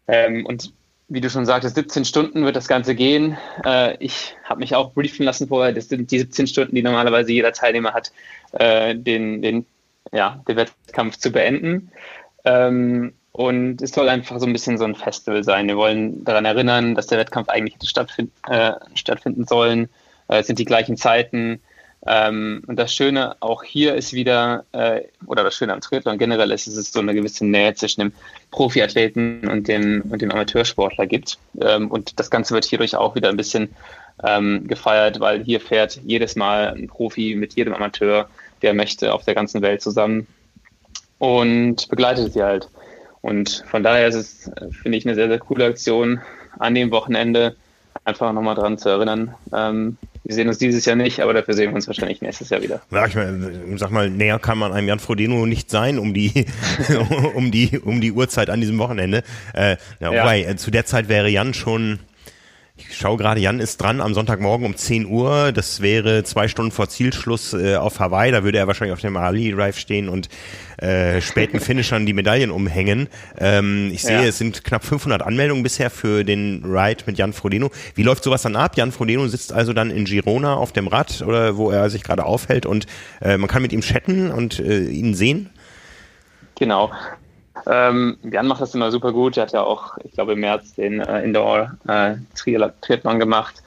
Ähm, 0.09 0.47
und 0.47 0.73
wie 1.09 1.21
du 1.21 1.31
schon 1.31 1.47
sagtest, 1.47 1.75
17 1.75 2.05
Stunden 2.05 2.45
wird 2.45 2.57
das 2.57 2.69
Ganze 2.69 2.95
gehen. 2.95 3.37
Äh, 3.65 3.97
ich 3.99 4.37
habe 4.45 4.61
mich 4.61 4.75
auch 4.75 4.93
briefen 4.93 5.25
lassen 5.25 5.49
vorher. 5.49 5.73
Das 5.73 5.89
sind 5.89 6.11
die 6.11 6.19
17 6.19 6.47
Stunden, 6.47 6.75
die 6.75 6.83
normalerweise 6.83 7.33
jeder 7.33 7.53
Teilnehmer 7.53 7.95
hat, 7.95 8.13
äh, 8.53 8.95
den, 8.95 9.41
den, 9.41 9.67
ja, 10.13 10.43
den 10.47 10.57
Wettkampf 10.57 11.17
zu 11.17 11.33
beenden. 11.33 11.91
Ähm, 12.49 13.13
und 13.33 13.83
es 13.83 13.93
soll 13.93 14.09
einfach 14.09 14.41
so 14.41 14.47
ein 14.47 14.53
bisschen 14.53 14.79
so 14.79 14.85
ein 14.85 14.95
Festival 14.95 15.45
sein. 15.45 15.69
Wir 15.69 15.77
wollen 15.77 16.25
daran 16.25 16.45
erinnern, 16.45 16.95
dass 16.95 17.07
der 17.07 17.19
Wettkampf 17.19 17.49
eigentlich 17.49 17.75
hätte 17.75 17.87
stattfind, 17.87 18.33
äh, 18.49 18.73
stattfinden 18.95 19.47
sollen. 19.47 19.89
Äh, 20.29 20.39
es 20.39 20.47
sind 20.47 20.59
die 20.59 20.65
gleichen 20.65 20.97
Zeiten. 20.97 21.61
Ähm, 22.07 22.63
und 22.67 22.77
das 22.77 22.95
Schöne 22.95 23.37
auch 23.41 23.63
hier 23.65 23.95
ist 23.95 24.13
wieder, 24.13 24.65
äh, 24.73 25.03
oder 25.27 25.45
das 25.45 25.57
Schöne 25.57 25.73
am 25.73 25.81
Triathlon 25.81 26.17
generell 26.17 26.51
ist, 26.53 26.67
dass 26.67 26.77
es 26.77 26.93
so 26.93 27.01
eine 27.01 27.15
gewisse 27.15 27.45
Nähe 27.45 27.75
zwischen 27.75 28.01
dem 28.01 28.13
Profiathleten 28.51 29.47
und 29.49 29.69
dem, 29.69 30.03
und 30.09 30.23
dem 30.23 30.31
Amateursportler 30.31 31.07
gibt. 31.07 31.39
Ähm, 31.61 31.91
und 31.91 32.19
das 32.19 32.31
Ganze 32.31 32.55
wird 32.55 32.65
hierdurch 32.65 32.97
auch 32.97 33.15
wieder 33.15 33.29
ein 33.29 33.37
bisschen 33.37 33.69
ähm, 34.25 34.67
gefeiert, 34.67 35.21
weil 35.21 35.45
hier 35.45 35.61
fährt 35.61 36.01
jedes 36.05 36.35
Mal 36.35 36.75
ein 36.75 36.89
Profi 36.89 37.35
mit 37.37 37.55
jedem 37.55 37.75
Amateur, 37.75 38.29
der 38.63 38.75
möchte, 38.75 39.13
auf 39.13 39.25
der 39.25 39.35
ganzen 39.35 39.61
Welt 39.61 39.83
zusammen 39.83 40.27
und 41.19 41.89
begleitet 41.89 42.33
sie 42.33 42.43
halt. 42.43 42.69
Und 43.21 43.65
von 43.69 43.83
daher 43.83 44.09
ist 44.09 44.15
es, 44.15 44.51
finde 44.83 44.99
ich, 44.99 45.07
eine 45.07 45.15
sehr, 45.15 45.29
sehr 45.29 45.39
coole 45.39 45.67
Aktion 45.67 46.21
an 46.59 46.75
dem 46.75 46.91
Wochenende, 46.91 47.57
einfach 48.05 48.33
nochmal 48.33 48.55
daran 48.55 48.79
zu 48.79 48.89
erinnern, 48.89 49.35
ähm, 49.53 49.99
wir 50.29 50.35
sehen 50.35 50.49
uns 50.49 50.59
dieses 50.59 50.85
Jahr 50.85 50.95
nicht, 50.95 51.21
aber 51.21 51.33
dafür 51.33 51.55
sehen 51.55 51.71
wir 51.71 51.77
uns 51.77 51.87
wahrscheinlich 51.87 52.21
nächstes 52.21 52.51
Jahr 52.51 52.61
wieder. 52.61 52.83
Ja, 52.91 53.07
ich 53.07 53.15
meine, 53.15 53.79
sag 53.79 53.91
mal, 53.91 54.11
näher 54.11 54.39
kann 54.39 54.59
man 54.59 54.73
einem 54.73 54.87
Jan 54.87 54.99
Frodeno 54.99 55.47
nicht 55.47 55.71
sein 55.71 55.99
um 55.99 56.13
die, 56.13 56.45
um 57.35 57.51
die, 57.51 57.79
um 57.79 58.03
die 58.03 58.13
Uhrzeit 58.13 58.51
an 58.51 58.61
diesem 58.61 58.79
Wochenende. 58.79 59.23
Äh, 59.55 59.77
ja, 60.01 60.13
ja. 60.13 60.23
Wobei, 60.23 60.43
äh, 60.43 60.57
zu 60.57 60.71
der 60.71 60.85
Zeit 60.85 61.09
wäre 61.09 61.31
Jan 61.31 61.55
schon 61.55 61.99
ich 62.79 62.97
schaue 62.97 63.17
gerade, 63.17 63.41
Jan 63.41 63.61
ist 63.61 63.79
dran 63.79 64.01
am 64.01 64.15
Sonntagmorgen 64.15 64.65
um 64.65 64.77
10 64.77 65.07
Uhr. 65.07 65.53
Das 65.53 65.81
wäre 65.81 66.23
zwei 66.25 66.49
Stunden 66.49 66.71
vor 66.71 66.89
Zielschluss 66.89 67.53
äh, 67.53 67.77
auf 67.77 67.99
Hawaii. 67.99 68.31
Da 68.31 68.45
würde 68.45 68.59
er 68.59 68.67
wahrscheinlich 68.67 68.93
auf 68.93 69.01
dem 69.01 69.17
Ali 69.17 69.51
Drive 69.51 69.79
stehen 69.79 70.09
und 70.09 70.29
äh, 70.79 71.21
späten 71.21 71.61
Finishern 71.61 72.07
die 72.07 72.13
Medaillen 72.13 72.51
umhängen. 72.51 73.09
Ähm, 73.39 73.91
ich 73.93 74.03
sehe, 74.03 74.23
ja. 74.23 74.29
es 74.29 74.39
sind 74.39 74.65
knapp 74.65 74.85
500 74.85 75.23
Anmeldungen 75.23 75.63
bisher 75.63 75.91
für 75.91 76.25
den 76.25 76.63
Ride 76.65 77.05
mit 77.07 77.19
Jan 77.19 77.33
Frodeno. 77.33 77.71
Wie 77.95 78.03
läuft 78.03 78.23
sowas 78.23 78.43
dann 78.43 78.57
ab? 78.57 78.77
Jan 78.77 78.93
Frodeno 78.93 79.27
sitzt 79.27 79.53
also 79.53 79.73
dann 79.73 79.91
in 79.91 80.05
Girona 80.05 80.55
auf 80.55 80.73
dem 80.73 80.87
Rad 80.87 81.23
oder 81.23 81.57
wo 81.57 81.71
er 81.71 81.91
sich 81.91 82.05
gerade 82.05 82.25
aufhält 82.25 82.65
und 82.65 82.87
äh, 83.21 83.37
man 83.37 83.49
kann 83.49 83.63
mit 83.63 83.73
ihm 83.73 83.81
chatten 83.81 84.31
und 84.31 84.61
äh, 84.61 84.85
ihn 84.85 85.15
sehen? 85.15 85.51
Genau. 86.59 86.93
Ähm, 87.69 88.17
Jan 88.23 88.47
macht 88.47 88.63
das 88.63 88.75
immer 88.75 88.91
super 88.91 89.13
gut. 89.13 89.37
Er 89.37 89.43
hat 89.43 89.53
ja 89.53 89.63
auch, 89.63 89.99
ich 90.03 90.13
glaube, 90.13 90.33
im 90.33 90.41
März 90.41 90.75
den 90.75 91.01
äh, 91.01 91.23
Indoor 91.23 91.77
äh, 91.87 92.17
gemacht. 93.19 93.63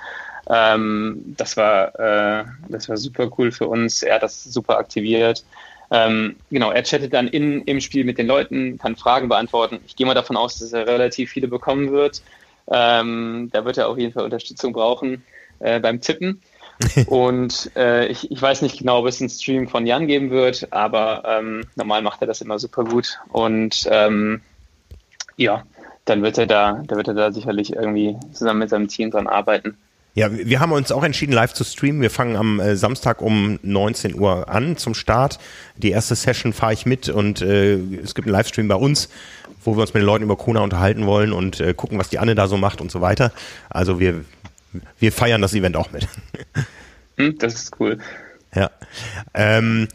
Ähm, 0.49 1.22
das 1.38 1.56
war 1.56 1.99
äh, 1.99 2.45
das 2.70 2.89
war 2.89 2.97
super 2.97 3.30
cool 3.38 3.52
für 3.52 3.68
uns. 3.68 4.02
Er 4.02 4.16
hat 4.16 4.24
das 4.24 4.43
super 4.43 4.78
aktiviert. 4.78 5.45
Ähm, 5.91 6.38
genau, 6.49 6.72
er 6.72 6.84
chattet 6.84 7.14
dann 7.14 7.28
in, 7.28 7.62
im 7.64 7.82
Spiel 7.82 8.06
mit 8.06 8.18
den 8.18 8.26
Leuten, 8.26 8.78
kann 8.78 8.95
Fragen 8.95 9.30
beantworten. 9.30 9.80
Ich 9.86 9.95
gehe 9.95 10.08
mal 10.08 10.14
davon 10.14 10.38
aus, 10.38 10.58
dass 10.58 10.74
er 10.74 10.88
relativ 10.88 11.30
viele 11.32 11.47
bekommen 11.47 11.91
wird. 11.91 12.24
Ähm, 12.72 13.49
da 13.52 13.66
wird 13.66 13.78
er 13.78 13.89
auf 13.89 13.97
jeden 13.97 14.14
Fall 14.14 14.24
Unterstützung 14.24 14.74
brauchen 14.74 15.24
äh, 15.60 15.80
beim 15.80 16.02
Tippen. 16.02 16.41
und 17.08 17.72
äh, 17.76 18.08
ich, 18.08 18.32
ich 18.32 18.42
weiß 18.42 18.62
nicht 18.62 18.80
genau, 18.80 19.00
ob 19.00 19.08
es 19.08 19.20
einen 19.20 19.30
Stream 19.30 19.68
von 19.68 19.86
Jan 19.86 20.08
geben 20.08 20.30
wird, 20.30 20.72
aber 20.72 21.24
ähm, 21.26 21.64
normal 21.76 22.02
macht 22.02 22.22
er 22.22 22.28
das 22.28 22.42
immer 22.42 22.60
super 22.60 22.84
gut. 22.84 23.20
Und 23.30 23.88
ähm, 23.90 24.42
ja, 25.38 25.64
dann 26.06 26.24
wird 26.24 26.38
er 26.38 26.48
da, 26.48 26.84
da 26.88 26.96
wird 26.96 27.08
er 27.08 27.14
da 27.14 27.32
sicherlich 27.32 27.74
irgendwie 27.74 28.18
zusammen 28.34 28.60
mit 28.60 28.70
seinem 28.70 28.88
Team 28.88 29.12
dran 29.12 29.28
arbeiten. 29.28 29.78
Ja, 30.14 30.30
wir 30.30 30.60
haben 30.60 30.74
uns 30.74 30.92
auch 30.92 31.04
entschieden, 31.04 31.32
live 31.32 31.54
zu 31.54 31.64
streamen. 31.64 32.02
Wir 32.02 32.10
fangen 32.10 32.36
am 32.36 32.60
äh, 32.60 32.76
Samstag 32.76 33.22
um 33.22 33.60
19 33.64 34.20
Uhr 34.20 34.50
an 34.50 34.76
zum 34.76 34.94
Start. 34.94 35.40
Die 35.78 35.92
erste 35.92 36.16
Session 36.16 36.52
fahre 36.52 36.74
ich 36.74 36.86
mit 36.86 37.08
und 37.08 37.42
äh, 37.42 37.76
es 37.76 38.14
gibt 38.14 38.28
einen 38.28 38.34
Livestream 38.34 38.68
bei 38.68 38.76
uns, 38.76 39.08
wo 39.64 39.78
wir 39.78 39.82
uns 39.82 39.94
mit 39.94 40.02
den 40.02 40.06
Leuten 40.06 40.26
über 40.26 40.36
Kona 40.36 40.60
unterhalten 40.60 41.06
wollen 41.06 41.32
und 41.32 41.62
äh, 41.62 41.74
gucken, 41.74 41.98
was 41.98 42.10
die 42.10 42.20
Anne 42.20 42.36
da 42.36 42.48
so 42.48 42.58
macht 42.58 42.82
und 42.82 42.92
so 42.92 43.00
weiter. 43.00 43.32
Also 43.70 44.02
wir 44.02 44.26
wir 45.00 45.12
feiern 45.12 45.42
das 45.42 45.54
Event 45.54 45.76
auch 45.76 45.92
mit. 45.92 46.08
Hm, 47.18 47.38
das 47.38 47.56
ist 47.56 47.80
cool. 47.80 48.00
Ja. 48.56 48.70
Ähm, 49.34 49.88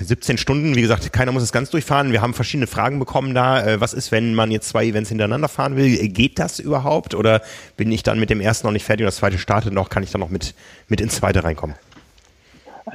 17 0.00 0.38
Stunden, 0.38 0.74
wie 0.76 0.80
gesagt, 0.80 1.12
keiner 1.12 1.32
muss 1.32 1.42
es 1.42 1.52
ganz 1.52 1.70
durchfahren. 1.70 2.12
Wir 2.12 2.22
haben 2.22 2.32
verschiedene 2.32 2.66
Fragen 2.66 2.98
bekommen 2.98 3.34
da. 3.34 3.64
Äh, 3.64 3.80
was 3.80 3.92
ist, 3.92 4.10
wenn 4.10 4.34
man 4.34 4.50
jetzt 4.50 4.68
zwei 4.68 4.86
Events 4.86 5.10
hintereinander 5.10 5.48
fahren 5.48 5.76
will? 5.76 5.96
Geht 6.08 6.38
das 6.38 6.58
überhaupt? 6.58 7.14
Oder 7.14 7.42
bin 7.76 7.92
ich 7.92 8.02
dann 8.02 8.18
mit 8.18 8.30
dem 8.30 8.40
ersten 8.40 8.66
noch 8.66 8.72
nicht 8.72 8.84
fertig 8.84 9.04
und 9.04 9.08
das 9.08 9.16
zweite 9.16 9.38
startet 9.38 9.74
noch? 9.74 9.90
Kann 9.90 10.02
ich 10.02 10.10
dann 10.10 10.20
noch 10.20 10.30
mit, 10.30 10.54
mit 10.88 11.00
ins 11.00 11.16
zweite 11.16 11.44
reinkommen? 11.44 11.76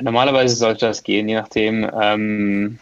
Normalerweise 0.02 0.56
sollte 0.56 0.88
das 0.88 1.04
gehen, 1.04 1.30
je 1.30 1.36
nachdem, 1.36 1.90
ähm, 2.02 2.80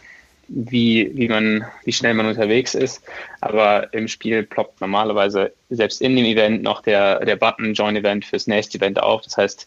wie, 0.48 1.10
wie, 1.14 1.28
man, 1.28 1.64
wie 1.84 1.92
schnell 1.92 2.14
man 2.14 2.26
unterwegs 2.26 2.74
ist. 2.74 3.02
Aber 3.40 3.92
im 3.92 4.08
Spiel 4.08 4.42
ploppt 4.42 4.80
normalerweise 4.80 5.52
selbst 5.70 6.00
in 6.00 6.16
dem 6.16 6.24
Event 6.24 6.62
noch 6.62 6.82
der, 6.82 7.24
der 7.24 7.36
Button 7.36 7.74
Join 7.74 7.96
Event 7.96 8.24
fürs 8.24 8.46
nächste 8.46 8.78
Event 8.78 9.02
auf. 9.02 9.22
Das 9.22 9.36
heißt, 9.36 9.66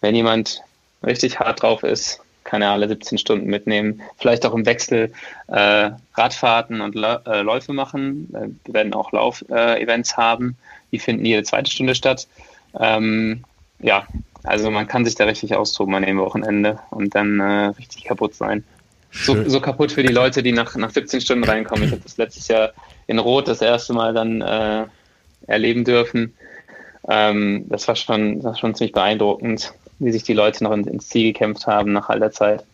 wenn 0.00 0.14
jemand 0.14 0.60
richtig 1.04 1.38
hart 1.38 1.62
drauf 1.62 1.82
ist, 1.82 2.20
kann 2.44 2.62
er 2.62 2.70
alle 2.70 2.88
17 2.88 3.18
Stunden 3.18 3.46
mitnehmen. 3.46 4.00
Vielleicht 4.16 4.46
auch 4.46 4.54
im 4.54 4.64
Wechsel 4.64 5.12
äh, 5.48 5.90
Radfahrten 6.14 6.80
und 6.80 6.96
äh, 6.96 7.42
Läufe 7.42 7.72
machen. 7.72 8.28
Äh, 8.34 8.48
wir 8.64 8.74
werden 8.74 8.94
auch 8.94 9.12
Lauf-Events 9.12 10.16
haben. 10.16 10.56
Die 10.90 10.98
finden 10.98 11.26
jede 11.26 11.42
zweite 11.42 11.70
Stunde 11.70 11.94
statt. 11.94 12.26
Ähm, 12.78 13.44
ja, 13.80 14.06
also 14.44 14.70
man 14.70 14.88
kann 14.88 15.04
sich 15.04 15.14
da 15.14 15.24
richtig 15.24 15.54
austoben 15.54 15.94
an 15.94 16.04
dem 16.04 16.18
Wochenende 16.18 16.78
und 16.90 17.14
dann 17.14 17.38
äh, 17.38 17.66
richtig 17.66 18.04
kaputt 18.04 18.34
sein 18.34 18.64
so, 19.10 19.48
so, 19.48 19.60
kaputt 19.60 19.92
für 19.92 20.02
die 20.02 20.12
Leute, 20.12 20.42
die 20.42 20.52
nach, 20.52 20.76
nach 20.76 20.90
17 20.90 21.20
Stunden 21.20 21.44
reinkommen. 21.44 21.84
Ich 21.84 21.92
habe 21.92 22.02
das 22.02 22.18
letztes 22.18 22.48
Jahr 22.48 22.72
in 23.06 23.18
Rot 23.18 23.48
das 23.48 23.62
erste 23.62 23.92
Mal 23.92 24.12
dann 24.12 24.42
äh, 24.42 24.84
erleben 25.46 25.84
dürfen. 25.84 26.34
Ähm, 27.08 27.64
das, 27.68 27.88
war 27.88 27.96
schon, 27.96 28.36
das 28.36 28.44
war 28.44 28.56
schon 28.56 28.74
ziemlich 28.74 28.92
beeindruckend, 28.92 29.72
wie 29.98 30.12
sich 30.12 30.24
die 30.24 30.34
Leute 30.34 30.62
noch 30.62 30.72
ins 30.72 31.08
Ziel 31.08 31.32
gekämpft 31.32 31.66
haben 31.66 31.92
nach 31.92 32.08
all 32.08 32.20
der 32.20 32.32
Zeit. 32.32 32.64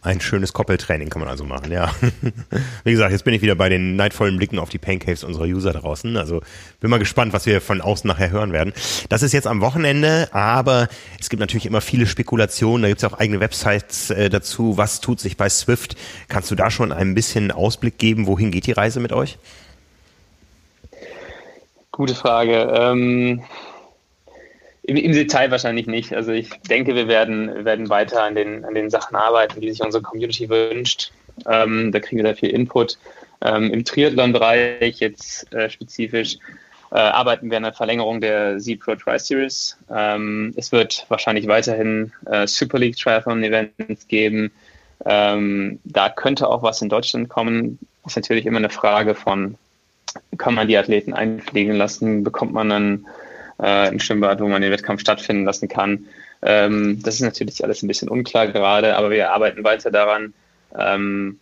Ein 0.00 0.20
schönes 0.20 0.52
Koppeltraining 0.52 1.10
kann 1.10 1.20
man 1.20 1.28
also 1.28 1.42
machen, 1.42 1.72
ja. 1.72 1.90
Wie 2.84 2.92
gesagt, 2.92 3.10
jetzt 3.10 3.24
bin 3.24 3.34
ich 3.34 3.42
wieder 3.42 3.56
bei 3.56 3.68
den 3.68 3.96
neidvollen 3.96 4.36
Blicken 4.36 4.60
auf 4.60 4.68
die 4.68 4.78
Paincaves 4.78 5.24
unserer 5.24 5.46
User 5.46 5.72
draußen. 5.72 6.16
Also 6.16 6.40
bin 6.78 6.88
mal 6.88 7.00
gespannt, 7.00 7.32
was 7.32 7.46
wir 7.46 7.60
von 7.60 7.80
außen 7.80 8.06
nachher 8.06 8.30
hören 8.30 8.52
werden. 8.52 8.72
Das 9.08 9.24
ist 9.24 9.32
jetzt 9.32 9.48
am 9.48 9.60
Wochenende, 9.60 10.28
aber 10.32 10.88
es 11.18 11.28
gibt 11.28 11.40
natürlich 11.40 11.66
immer 11.66 11.80
viele 11.80 12.06
Spekulationen. 12.06 12.82
Da 12.82 12.88
gibt 12.88 13.02
es 13.02 13.12
auch 13.12 13.18
eigene 13.18 13.40
Websites 13.40 14.10
äh, 14.10 14.30
dazu. 14.30 14.76
Was 14.76 15.00
tut 15.00 15.18
sich 15.18 15.36
bei 15.36 15.48
Swift? 15.48 15.96
Kannst 16.28 16.48
du 16.52 16.54
da 16.54 16.70
schon 16.70 16.92
ein 16.92 17.16
bisschen 17.16 17.50
Ausblick 17.50 17.98
geben? 17.98 18.28
Wohin 18.28 18.52
geht 18.52 18.66
die 18.68 18.72
Reise 18.72 19.00
mit 19.00 19.12
euch? 19.12 19.36
Gute 21.90 22.14
Frage. 22.14 22.72
Ähm 22.72 23.42
im, 24.88 25.12
Detail 25.12 25.50
wahrscheinlich 25.50 25.86
nicht. 25.86 26.14
Also 26.14 26.32
ich 26.32 26.50
denke, 26.70 26.94
wir 26.94 27.08
werden, 27.08 27.64
werden 27.64 27.88
weiter 27.88 28.22
an 28.22 28.34
den, 28.34 28.64
an 28.64 28.74
den 28.74 28.90
Sachen 28.90 29.16
arbeiten, 29.16 29.60
die 29.60 29.70
sich 29.70 29.82
unsere 29.82 30.02
Community 30.02 30.48
wünscht. 30.48 31.12
Ähm, 31.46 31.92
da 31.92 32.00
kriegen 32.00 32.16
wir 32.16 32.24
sehr 32.24 32.36
viel 32.36 32.50
Input. 32.50 32.98
Ähm, 33.42 33.70
Im 33.72 33.84
Triathlon-Bereich 33.84 34.98
jetzt 34.98 35.52
äh, 35.52 35.68
spezifisch 35.70 36.38
äh, 36.90 36.96
arbeiten 36.96 37.50
wir 37.50 37.58
an 37.58 37.64
der 37.64 37.74
Verlängerung 37.74 38.20
der 38.20 38.58
Z-Pro 38.58 38.94
Tri-Series. 38.94 39.76
Ähm, 39.94 40.54
es 40.56 40.72
wird 40.72 41.04
wahrscheinlich 41.08 41.46
weiterhin 41.46 42.12
äh, 42.26 42.46
Super 42.46 42.78
League 42.78 42.96
Triathlon-Events 42.96 44.08
geben. 44.08 44.50
Ähm, 45.04 45.78
da 45.84 46.08
könnte 46.08 46.48
auch 46.48 46.62
was 46.62 46.82
in 46.82 46.88
Deutschland 46.88 47.28
kommen. 47.28 47.78
Ist 48.06 48.16
natürlich 48.16 48.46
immer 48.46 48.58
eine 48.58 48.70
Frage 48.70 49.14
von, 49.14 49.56
kann 50.38 50.54
man 50.54 50.66
die 50.66 50.78
Athleten 50.78 51.12
einfliegen 51.12 51.76
lassen? 51.76 52.24
Bekommt 52.24 52.54
man 52.54 52.70
dann 52.70 53.06
äh, 53.62 53.88
im 53.88 54.00
Schwimmbad, 54.00 54.40
wo 54.40 54.48
man 54.48 54.62
den 54.62 54.72
Wettkampf 54.72 55.00
stattfinden 55.00 55.44
lassen 55.44 55.68
kann. 55.68 56.06
Ähm, 56.42 57.02
das 57.02 57.16
ist 57.16 57.22
natürlich 57.22 57.62
alles 57.64 57.82
ein 57.82 57.88
bisschen 57.88 58.08
unklar 58.08 58.46
gerade, 58.48 58.96
aber 58.96 59.10
wir 59.10 59.32
arbeiten 59.32 59.64
weiter 59.64 59.90
daran, 59.90 60.32
ähm, 60.78 61.38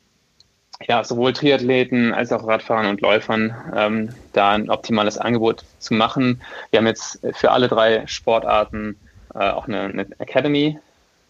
ja, 0.87 1.03
sowohl 1.05 1.33
Triathleten 1.33 2.13
als 2.13 2.33
auch 2.33 2.47
Radfahrern 2.47 2.87
und 2.87 3.01
Läufern 3.01 3.55
ähm, 3.75 4.11
da 4.33 4.53
ein 4.53 4.69
optimales 4.69 5.17
Angebot 5.17 5.65
zu 5.79 5.95
machen. 5.95 6.43
Wir 6.71 6.79
haben 6.79 6.87
jetzt 6.87 7.21
für 7.33 7.51
alle 7.51 7.69
drei 7.69 8.07
Sportarten 8.07 8.97
äh, 9.35 9.51
auch 9.51 9.69
eine, 9.69 9.81
eine 9.81 10.07
Academy, 10.19 10.79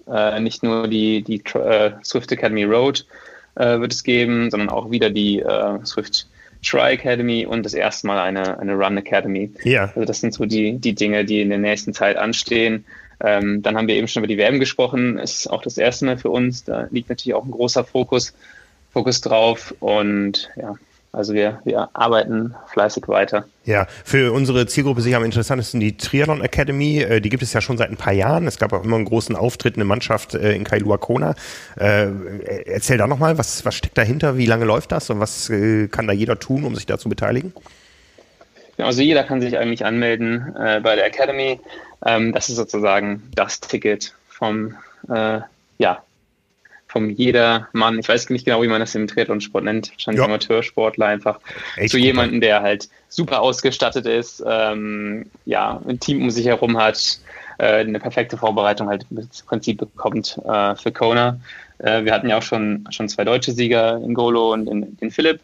äh, 0.08 0.40
nicht 0.40 0.62
nur 0.62 0.88
die, 0.88 1.22
die 1.22 1.42
äh, 1.54 1.92
Swift 2.04 2.30
Academy 2.32 2.64
Road 2.64 3.06
äh, 3.54 3.78
wird 3.78 3.92
es 3.92 4.02
geben, 4.02 4.50
sondern 4.50 4.68
auch 4.68 4.90
wieder 4.90 5.10
die 5.10 5.40
äh, 5.40 5.84
Swift 5.84 6.26
Try 6.62 6.94
Academy 6.94 7.46
und 7.46 7.64
das 7.64 7.74
erste 7.74 8.06
Mal 8.06 8.20
eine, 8.20 8.58
eine 8.58 8.74
Run 8.74 8.96
Academy. 8.96 9.50
Ja. 9.64 9.92
Also 9.94 10.04
das 10.04 10.20
sind 10.20 10.34
so 10.34 10.44
die, 10.44 10.78
die 10.78 10.94
Dinge, 10.94 11.24
die 11.24 11.40
in 11.40 11.48
der 11.48 11.58
nächsten 11.58 11.92
Zeit 11.92 12.16
anstehen. 12.16 12.84
Ähm, 13.20 13.62
dann 13.62 13.76
haben 13.76 13.88
wir 13.88 13.94
eben 13.94 14.08
schon 14.08 14.22
über 14.22 14.28
die 14.28 14.38
WM 14.38 14.60
gesprochen, 14.60 15.18
ist 15.18 15.48
auch 15.48 15.62
das 15.62 15.78
erste 15.78 16.04
Mal 16.04 16.18
für 16.18 16.30
uns. 16.30 16.64
Da 16.64 16.88
liegt 16.90 17.08
natürlich 17.08 17.34
auch 17.34 17.44
ein 17.44 17.50
großer 17.50 17.84
Fokus, 17.84 18.34
Fokus 18.92 19.20
drauf. 19.20 19.74
Und 19.80 20.50
ja, 20.56 20.76
also 21.16 21.32
wir, 21.32 21.60
wir 21.64 21.88
arbeiten 21.94 22.54
fleißig 22.66 23.08
weiter. 23.08 23.46
Ja, 23.64 23.86
für 24.04 24.32
unsere 24.32 24.66
Zielgruppe 24.66 25.00
sicher 25.00 25.16
am 25.16 25.24
interessantesten 25.24 25.80
die 25.80 25.96
Triathlon 25.96 26.42
Academy. 26.42 27.00
Äh, 27.00 27.20
die 27.22 27.30
gibt 27.30 27.42
es 27.42 27.54
ja 27.54 27.62
schon 27.62 27.78
seit 27.78 27.88
ein 27.90 27.96
paar 27.96 28.12
Jahren. 28.12 28.46
Es 28.46 28.58
gab 28.58 28.74
auch 28.74 28.84
immer 28.84 28.96
einen 28.96 29.06
großen 29.06 29.34
Auftritt, 29.34 29.76
eine 29.76 29.86
Mannschaft 29.86 30.34
äh, 30.34 30.52
in 30.52 30.64
Kailua 30.64 30.98
Kona. 30.98 31.34
Äh, 31.80 32.08
erzähl 32.66 32.98
da 32.98 33.06
nochmal, 33.06 33.38
was, 33.38 33.64
was 33.64 33.74
steckt 33.74 33.96
dahinter? 33.96 34.36
Wie 34.36 34.44
lange 34.44 34.66
läuft 34.66 34.92
das 34.92 35.08
und 35.08 35.18
was 35.18 35.50
kann 35.90 36.06
da 36.06 36.12
jeder 36.12 36.38
tun, 36.38 36.64
um 36.64 36.74
sich 36.74 36.84
da 36.84 36.98
zu 36.98 37.08
beteiligen? 37.08 37.54
Also 38.76 39.00
jeder 39.00 39.24
kann 39.24 39.40
sich 39.40 39.56
eigentlich 39.56 39.86
anmelden 39.86 40.52
bei 40.54 40.96
der 40.96 41.06
Academy. 41.06 41.60
Ähm, 42.04 42.32
das 42.32 42.50
ist 42.50 42.56
sozusagen 42.56 43.22
das 43.34 43.60
Ticket 43.60 44.12
vom, 44.28 44.74
ja, 45.08 46.02
vom 46.96 47.10
jeder 47.10 47.68
Mann, 47.72 47.98
ich 47.98 48.08
weiß 48.08 48.30
nicht 48.30 48.46
genau, 48.46 48.62
wie 48.62 48.68
man 48.68 48.80
das 48.80 48.94
im 48.94 49.06
Triathlon-Sport 49.06 49.64
nennt, 49.64 49.92
wahrscheinlich 49.92 50.20
ja. 50.20 50.24
Amateursportler 50.24 51.04
einfach, 51.04 51.40
Echt 51.76 51.90
zu 51.90 51.98
jemandem, 51.98 52.40
der 52.40 52.62
halt 52.62 52.88
super 53.10 53.42
ausgestattet 53.42 54.06
ist, 54.06 54.42
ähm, 54.46 55.26
ja, 55.44 55.78
ein 55.86 56.00
Team 56.00 56.22
um 56.22 56.30
sich 56.30 56.46
herum 56.46 56.78
hat, 56.78 57.20
äh, 57.58 57.80
eine 57.80 58.00
perfekte 58.00 58.38
Vorbereitung 58.38 58.88
halt 58.88 59.04
im 59.10 59.28
Prinzip 59.46 59.76
bekommt 59.76 60.40
äh, 60.46 60.74
für 60.76 60.90
Kona. 60.90 61.38
Äh, 61.80 62.04
wir 62.04 62.14
hatten 62.14 62.30
ja 62.30 62.38
auch 62.38 62.42
schon, 62.42 62.88
schon 62.88 63.10
zwei 63.10 63.24
deutsche 63.24 63.52
Sieger 63.52 63.98
in 63.98 64.14
Golo 64.14 64.54
und 64.54 64.66
in, 64.66 64.96
in 65.00 65.10
Philipp. 65.10 65.40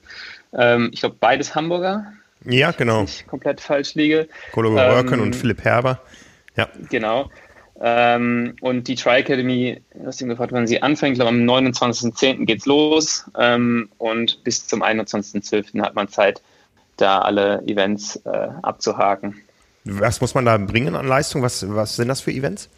Ähm, 0.55 0.89
ich 0.95 1.01
glaube, 1.01 1.17
beides 1.21 1.55
Hamburger. 1.55 2.15
Ja, 2.47 2.71
genau. 2.71 3.05
Ich 3.05 3.27
komplett 3.27 3.61
falsch 3.61 3.95
liege. 3.95 4.27
Golo 4.53 4.75
ähm, 4.79 5.21
und 5.21 5.37
Philipp 5.37 5.63
Herber. 5.65 6.01
Ja. 6.57 6.69
Genau. 6.89 7.31
Ähm, 7.85 8.55
und 8.61 8.87
die 8.87 8.95
Tri 8.95 9.19
Academy, 9.19 9.81
du 9.93 10.07
hast 10.07 10.21
ihn 10.21 10.29
gefragt, 10.29 10.53
wann 10.53 10.69
sie 10.69 10.81
anfängt, 10.81 11.15
ich 11.15 11.19
glaube 11.19 11.31
am 11.31 11.43
29.10. 11.43 12.45
geht's 12.45 12.65
los 12.65 13.25
ähm, 13.37 13.89
und 13.99 14.45
bis 14.45 14.69
zum 14.69 14.85
21.12. 14.85 15.83
hat 15.83 15.97
man 15.97 16.07
Zeit, 16.07 16.43
da 16.97 17.21
alle 17.23 17.61
Events 17.67 18.17
äh, 18.25 18.49
abzuhaken. 18.63 19.41
Was 19.85 20.21
muss 20.21 20.35
man 20.35 20.45
da 20.45 20.57
bringen 20.59 20.95
an 20.95 21.09
Leistung? 21.09 21.43
Was, 21.43 21.69
was 21.69 21.97
sind 21.97 22.07
das 22.07 22.21
für 22.21 22.31
Events? 22.31 22.69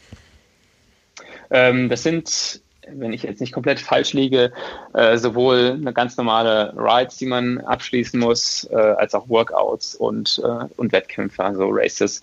Ähm, 1.51 1.91
das 1.91 2.03
sind, 2.03 2.63
wenn 2.89 3.13
ich 3.13 3.25
jetzt 3.25 3.43
nicht 3.43 3.53
komplett 3.53 3.81
falsch 3.81 4.15
liege, 4.15 4.53
äh, 4.95 5.19
sowohl 5.19 5.73
eine 5.73 5.93
ganz 5.93 6.17
normale 6.17 6.73
Rides, 6.77 7.19
die 7.19 7.27
man 7.27 7.59
abschließen 7.59 8.19
muss, 8.19 8.65
äh, 8.71 8.77
als 8.77 9.15
auch 9.15 9.29
Workouts 9.29 9.97
und, 9.97 10.41
äh, 10.43 10.65
und 10.79 10.93
Wettkämpfe, 10.93 11.45
also 11.45 11.69
Races. 11.71 12.23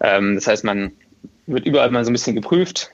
Ähm, 0.00 0.34
das 0.34 0.46
heißt, 0.46 0.64
man 0.64 0.92
wird 1.46 1.66
überall 1.66 1.90
mal 1.90 2.04
so 2.04 2.10
ein 2.10 2.14
bisschen 2.14 2.36
geprüft 2.36 2.90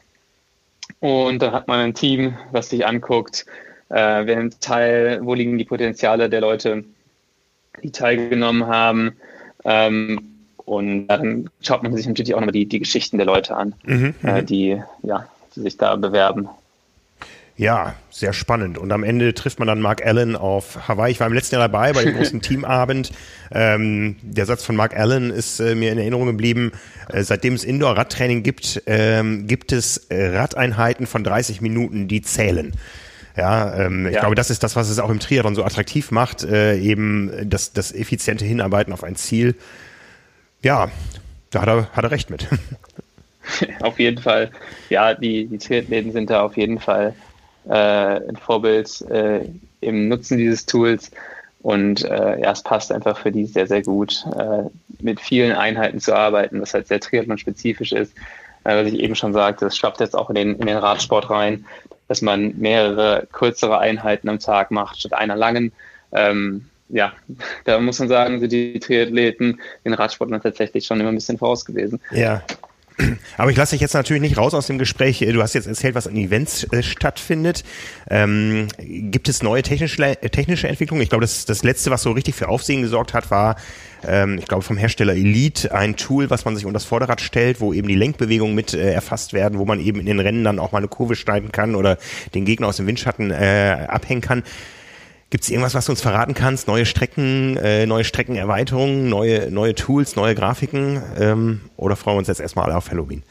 und 1.01 1.41
dann 1.41 1.53
hat 1.53 1.69
man 1.69 1.81
ein 1.81 1.95
Team, 1.95 2.37
was 2.51 2.71
sich 2.71 2.87
anguckt, 2.87 3.47
äh, 3.89 4.27
wer 4.27 4.37
nimmt 4.37 4.61
teil, 4.61 5.21
wo 5.23 5.35
liegen 5.35 5.59
die 5.59 5.65
Potenziale 5.65 6.29
der 6.29 6.41
Leute, 6.41 6.85
die 7.83 7.91
teilgenommen 7.91 8.67
haben. 8.67 9.17
Ähm, 9.65 10.21
und 10.57 11.07
dann 11.07 11.49
schaut 11.63 11.83
man 11.83 11.95
sich 11.97 12.07
natürlich 12.07 12.35
auch 12.35 12.41
nochmal 12.41 12.53
die, 12.53 12.67
die 12.67 12.81
Geschichten 12.81 13.17
der 13.17 13.27
Leute 13.27 13.57
an, 13.57 13.75
mhm, 13.85 14.15
äh, 14.23 14.43
mhm. 14.43 14.47
die, 14.47 14.83
ja, 15.03 15.27
die 15.55 15.61
sich 15.61 15.77
da 15.77 15.97
bewerben. 15.97 16.49
Ja, 17.59 17.97
sehr 18.09 18.33
spannend. 18.33 18.79
Und 18.79 18.93
am 18.93 19.03
Ende 19.03 19.35
trifft 19.35 19.59
man 19.59 19.67
dann 19.67 19.81
Mark 19.81 20.07
Allen 20.07 20.37
auf 20.37 20.87
Hawaii. 20.87 21.11
Ich 21.11 21.19
war 21.19 21.27
im 21.27 21.33
letzten 21.33 21.57
Jahr 21.57 21.69
dabei 21.69 21.93
bei 21.93 22.05
dem 22.05 22.15
großen 22.17 22.41
Teamabend. 22.41 23.11
Ähm, 23.51 24.15
der 24.23 24.47
Satz 24.47 24.63
von 24.63 24.77
Mark 24.77 24.97
Allen 24.97 25.31
ist 25.31 25.59
äh, 25.59 25.75
mir 25.75 25.91
in 25.91 25.99
Erinnerung 25.99 26.27
geblieben. 26.27 26.71
Äh, 27.09 27.25
seitdem 27.25 27.55
es 27.55 27.65
Indoor-Radtraining 27.65 28.45
gibt, 28.45 28.85
ähm, 28.87 29.49
gibt 29.49 29.73
es 29.73 30.07
Radeinheiten 30.09 31.09
von 31.09 31.25
30 31.25 31.61
Minuten, 31.61 32.07
die 32.07 32.23
zählen. 32.23 32.75
Ja, 33.37 33.75
ähm, 33.75 34.05
ja. 34.05 34.13
ich 34.13 34.19
glaube, 34.21 34.37
das 34.37 34.51
ist 34.51 34.63
das, 34.63 34.77
was 34.77 34.89
es 34.89 35.01
auch 35.01 35.11
im 35.11 35.19
Triathlon 35.19 35.57
so 35.57 35.65
attraktiv 35.65 36.13
macht, 36.13 36.45
äh, 36.45 36.77
eben 36.77 37.33
das, 37.51 37.73
das 37.73 37.93
effiziente 37.93 38.45
Hinarbeiten 38.45 38.93
auf 38.93 39.03
ein 39.03 39.17
Ziel. 39.17 39.57
Ja, 40.63 40.93
da 41.51 41.63
hat 41.63 41.69
er, 41.69 41.89
hat 41.93 42.05
er 42.05 42.13
recht 42.13 42.31
mit. 42.31 42.47
auf 43.81 43.99
jeden 43.99 44.23
Fall. 44.23 44.53
Ja, 44.91 45.15
die, 45.15 45.47
die 45.47 45.59
Triathleten 45.59 46.13
sind 46.13 46.31
da 46.31 46.43
auf 46.43 46.57
jeden 46.57 46.79
Fall 46.79 47.09
äh, 47.09 47.28
ein 47.73 48.37
Vorbild 48.37 49.03
äh, 49.11 49.41
im 49.81 50.09
Nutzen 50.09 50.39
dieses 50.39 50.67
Tools. 50.67 51.11
Und 51.61 52.05
äh, 52.05 52.41
ja, 52.41 52.53
es 52.53 52.63
passt 52.63 52.93
einfach 52.93 53.19
für 53.19 53.33
die 53.33 53.45
sehr, 53.47 53.67
sehr 53.67 53.83
gut, 53.83 54.25
äh, 54.39 54.63
mit 55.01 55.21
vielen 55.21 55.53
Einheiten 55.53 56.01
zu 56.01 56.15
arbeiten, 56.15 56.61
was 56.61 56.73
halt 56.73 56.87
sehr 56.87 57.01
Triathlon-spezifisch 57.01 57.93
ist. 57.93 58.15
Äh, 58.65 58.85
was 58.85 58.93
ich 58.93 59.01
eben 59.01 59.15
schon 59.15 59.33
sagte, 59.33 59.65
das 59.65 59.77
schwappt 59.77 60.01
jetzt 60.01 60.17
auch 60.17 60.29
in 60.31 60.37
den, 60.37 60.55
in 60.57 60.67
den 60.67 60.77
Radsport 60.77 61.31
rein 61.31 61.65
dass 62.09 62.23
man 62.23 62.59
mehrere 62.59 63.29
kürzere 63.31 63.79
Einheiten 63.79 64.29
am 64.29 64.41
Tag 64.41 64.71
macht 64.71 64.99
statt 64.99 65.13
einer 65.13 65.37
langen. 65.37 65.73
Ähm, 66.11 66.67
ja, 66.89 67.13
da 67.65 67.79
muss 67.79 67.99
man 67.99 68.09
sagen, 68.09 68.41
sind 68.41 68.51
die 68.51 68.81
Triathleten 68.81 69.61
den 69.85 69.95
Radsportlern 69.95 70.43
tatsächlich 70.43 70.87
schon 70.87 70.99
immer 70.99 71.11
ein 71.11 71.15
bisschen 71.15 71.39
voraus 71.39 71.65
gewesen. 71.65 72.01
Ja. 72.11 72.43
Aber 73.37 73.51
ich 73.51 73.57
lasse 73.57 73.73
dich 73.73 73.81
jetzt 73.81 73.95
natürlich 73.95 74.23
nicht 74.23 74.37
raus 74.37 74.55
aus 74.55 74.67
dem 74.67 74.79
Gespräch. 74.79 75.19
Du 75.19 75.43
hast 75.43 75.55
jetzt 75.55 75.67
erzählt, 75.67 75.95
was 75.95 76.07
an 76.07 76.17
Events 76.17 76.65
äh, 76.73 76.83
stattfindet. 76.83 77.65
Ähm, 78.11 78.69
gibt 78.79 79.29
es 79.29 79.43
neue 79.43 79.63
technische, 79.63 80.17
technische 80.31 80.69
Entwicklungen? 80.69 81.03
Ich 81.03 81.09
glaube, 81.09 81.23
das, 81.23 81.45
das 81.45 81.63
letzte, 81.63 81.91
was 81.91 82.03
so 82.03 82.13
richtig 82.13 82.35
für 82.35 82.49
Aufsehen 82.49 82.83
gesorgt 82.83 83.15
hat, 83.15 83.31
war 83.31 83.57
ähm, 84.07 84.39
ich 84.39 84.47
glaube, 84.47 84.63
vom 84.63 84.77
Hersteller 84.77 85.15
Elite 85.15 85.75
ein 85.75 85.97
Tool, 85.97 86.31
was 86.31 86.45
man 86.45 86.57
sich 86.57 86.67
unter 86.67 86.75
das 86.75 86.85
Vorderrad 86.85 87.21
stellt, 87.21 87.61
wo 87.61 87.73
eben 87.73 87.89
die 87.89 87.95
Lenkbewegungen 87.95 88.55
mit 88.55 88.75
äh, 88.75 88.93
erfasst 88.93 89.33
werden, 89.33 89.59
wo 89.59 89.65
man 89.65 89.81
eben 89.81 90.01
in 90.01 90.07
den 90.07 90.21
Rennen 90.21 90.45
dann 90.45 90.59
auch 90.59 90.73
mal 90.73 90.79
eine 90.79 90.89
Kurve 90.89 91.17
schneiden 91.17 91.53
kann 91.53 91.75
oder 91.75 91.99
den 92.35 92.45
Gegner 92.45 92.69
aus 92.69 92.77
dem 92.77 92.87
Windschatten 92.87 93.31
äh, 93.31 93.87
abhängen 93.89 94.21
kann. 94.21 94.43
Gibt 95.31 95.45
es 95.45 95.51
irgendwas, 95.51 95.75
was 95.75 95.85
du 95.85 95.93
uns 95.93 96.01
verraten 96.01 96.33
kannst? 96.33 96.69
Neue 96.69 96.87
Strecken, 96.87 97.59
äh, 97.59 97.85
neue 97.85 98.05
Streckenerweiterungen, 98.05 99.11
neue, 99.11 99.51
neue 99.51 99.75
Tools, 99.75 100.17
neue 100.17 100.35
Grafiken? 100.35 101.03
Ähm, 101.19 101.61
oder 101.77 101.97
freuen 101.97 102.17
wir 102.17 102.19
uns 102.21 102.29
jetzt 102.29 102.41
erstmal 102.41 102.65
alle 102.65 102.77
auf 102.77 102.91
Halloween? 102.91 103.23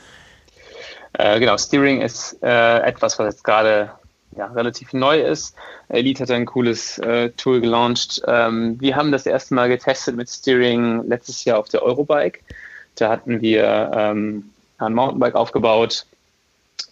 Äh, 1.14 1.40
genau, 1.40 1.58
Steering 1.58 2.02
ist 2.02 2.38
äh, 2.44 2.80
etwas, 2.82 3.18
was 3.18 3.34
jetzt 3.34 3.44
gerade 3.44 3.92
ja, 4.36 4.46
relativ 4.46 4.94
neu 4.94 5.20
ist. 5.20 5.56
Elite 5.90 6.24
hat 6.24 6.32
ein 6.32 6.46
cooles 6.46 7.00
äh, 7.00 7.32
Tool 7.32 7.62
gelauncht. 7.62 8.22
Ähm, 8.28 8.80
wir 8.80 8.96
haben 8.96 9.12
das 9.12 9.26
erste 9.26 9.56
Mal 9.56 9.68
getestet 9.68 10.16
mit 10.16 10.30
Steering 10.30 11.08
letztes 11.08 11.46
Jahr 11.46 11.58
auf 11.58 11.70
der 11.70 11.82
Eurobike. 11.82 12.42
Da 12.94 13.10
hatten 13.10 13.42
wir 13.42 13.92
ähm, 13.96 14.52
ein 14.78 14.94
Mountainbike 14.94 15.34
aufgebaut 15.34 16.06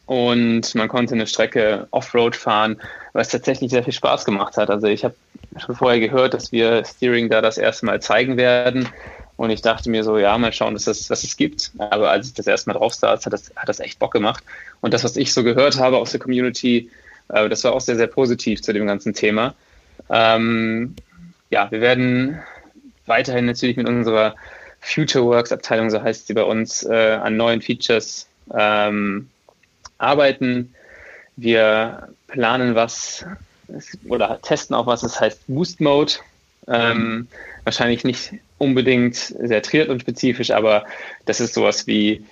und 0.06 0.76
man 0.76 0.88
konnte 0.88 1.16
eine 1.16 1.28
Strecke 1.28 1.88
Offroad 1.92 2.36
fahren, 2.36 2.80
was 3.14 3.30
tatsächlich 3.30 3.72
sehr 3.72 3.84
viel 3.84 3.94
Spaß 3.94 4.26
gemacht 4.26 4.58
hat. 4.58 4.70
Also 4.70 4.88
ich 4.88 5.04
habe 5.04 5.16
schon 5.58 5.76
vorher 5.76 6.00
gehört, 6.00 6.34
dass 6.34 6.52
wir 6.52 6.84
Steering 6.86 7.30
da 7.30 7.42
das 7.42 7.58
erste 7.58 7.86
Mal 7.86 8.02
zeigen 8.02 8.38
werden. 8.38 8.90
Und 9.38 9.50
ich 9.50 9.62
dachte 9.62 9.90
mir 9.90 10.04
so, 10.04 10.18
ja, 10.18 10.38
mal 10.38 10.54
schauen, 10.54 10.74
dass 10.74 10.86
das, 10.86 11.10
was 11.10 11.24
es 11.24 11.36
gibt. 11.36 11.72
Aber 11.78 12.12
als 12.12 12.28
ich 12.28 12.34
das 12.34 12.48
erste 12.48 12.70
Mal 12.70 12.78
drauf 12.78 12.94
saß, 12.94 13.26
hat 13.26 13.34
das, 13.34 13.52
hat 13.56 13.68
das 13.68 13.80
echt 13.80 14.00
Bock 14.00 14.14
gemacht. 14.14 14.44
Und 14.82 14.94
das, 14.94 15.04
was 15.04 15.18
ich 15.18 15.34
so 15.34 15.44
gehört 15.44 15.78
habe 15.80 15.98
aus 15.98 16.12
der 16.12 16.20
Community, 16.20 16.90
äh, 17.30 17.50
das 17.50 17.64
war 17.64 17.74
auch 17.74 17.82
sehr, 17.82 17.98
sehr 17.98 18.08
positiv 18.08 18.62
zu 18.62 18.74
dem 18.74 18.86
ganzen 18.86 19.14
Thema. 19.14 19.56
Ähm, 20.10 20.96
ja, 21.50 21.70
wir 21.72 21.82
werden 21.82 22.40
weiterhin 23.08 23.46
natürlich 23.46 23.78
mit 23.78 23.88
unserer 23.88 24.36
Future 24.80 25.26
Works 25.26 25.52
Abteilung, 25.52 25.90
so 25.90 26.02
heißt 26.02 26.28
sie 26.28 26.34
bei 26.34 26.44
uns, 26.44 26.84
äh, 26.84 27.20
an 27.22 27.38
neuen 27.38 27.62
Features 27.62 28.28
ähm, 28.54 29.30
arbeiten. 29.98 30.74
Wir 31.36 32.10
planen 32.28 32.76
was 32.76 33.26
oder 34.08 34.40
testen 34.42 34.76
auch 34.76 34.86
was, 34.86 35.02
das 35.02 35.20
heißt 35.20 35.42
Boost 35.48 35.82
Mode. 35.82 36.14
Ähm, 36.68 37.28
wahrscheinlich 37.64 38.04
nicht 38.04 38.34
unbedingt 38.58 39.16
sehr 39.16 39.62
Triathlon-spezifisch, 39.62 40.52
aber 40.52 40.86
das 41.26 41.40
ist 41.40 41.54
sowas 41.54 41.88
wie 41.88 42.26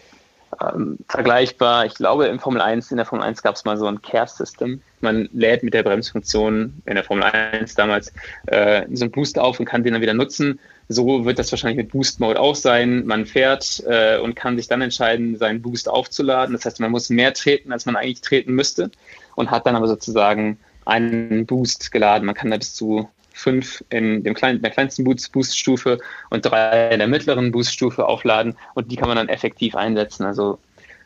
ähm, 0.61 0.97
vergleichbar. 1.07 1.85
Ich 1.85 1.95
glaube, 1.95 2.27
im 2.27 2.39
Formel 2.39 2.61
1, 2.61 2.91
in 2.91 2.97
der 2.97 3.05
Formel 3.05 3.25
1 3.25 3.41
gab 3.41 3.55
es 3.55 3.65
mal 3.65 3.77
so 3.77 3.85
ein 3.87 4.01
Care-System. 4.01 4.81
Man 5.01 5.29
lädt 5.33 5.63
mit 5.63 5.73
der 5.73 5.83
Bremsfunktion 5.83 6.81
in 6.85 6.95
der 6.95 7.03
Formel 7.03 7.23
1 7.23 7.75
damals 7.75 8.13
äh, 8.47 8.85
so 8.91 9.05
einen 9.05 9.11
Boost 9.11 9.37
auf 9.39 9.59
und 9.59 9.65
kann 9.65 9.83
den 9.83 9.93
dann 9.93 10.01
wieder 10.01 10.13
nutzen. 10.13 10.59
So 10.89 11.25
wird 11.25 11.39
das 11.39 11.51
wahrscheinlich 11.51 11.77
mit 11.77 11.91
Boost 11.91 12.19
Mode 12.19 12.39
auch 12.39 12.55
sein. 12.55 13.05
Man 13.05 13.25
fährt 13.25 13.83
äh, 13.87 14.17
und 14.19 14.35
kann 14.35 14.57
sich 14.57 14.67
dann 14.67 14.81
entscheiden, 14.81 15.37
seinen 15.37 15.61
Boost 15.61 15.89
aufzuladen. 15.89 16.53
Das 16.53 16.65
heißt, 16.65 16.79
man 16.79 16.91
muss 16.91 17.09
mehr 17.09 17.33
treten, 17.33 17.71
als 17.71 17.85
man 17.85 17.95
eigentlich 17.95 18.21
treten 18.21 18.53
müsste 18.53 18.91
und 19.35 19.51
hat 19.51 19.65
dann 19.65 19.75
aber 19.75 19.87
sozusagen 19.87 20.57
einen 20.85 21.45
Boost 21.45 21.91
geladen. 21.91 22.25
Man 22.25 22.35
kann 22.35 22.51
da 22.51 22.57
bis 22.57 22.75
zu 22.75 23.09
fünf 23.33 23.83
in 23.89 24.23
dem 24.23 24.33
kleinen, 24.33 24.61
der 24.61 24.71
kleinsten 24.71 25.03
Boost-Stufe 25.03 25.99
und 26.29 26.45
drei 26.45 26.89
in 26.89 26.99
der 26.99 27.07
mittleren 27.07 27.51
Boost-Stufe 27.51 28.05
aufladen 28.05 28.55
und 28.75 28.91
die 28.91 28.95
kann 28.95 29.07
man 29.07 29.17
dann 29.17 29.29
effektiv 29.29 29.75
einsetzen. 29.75 30.23
Also 30.23 30.59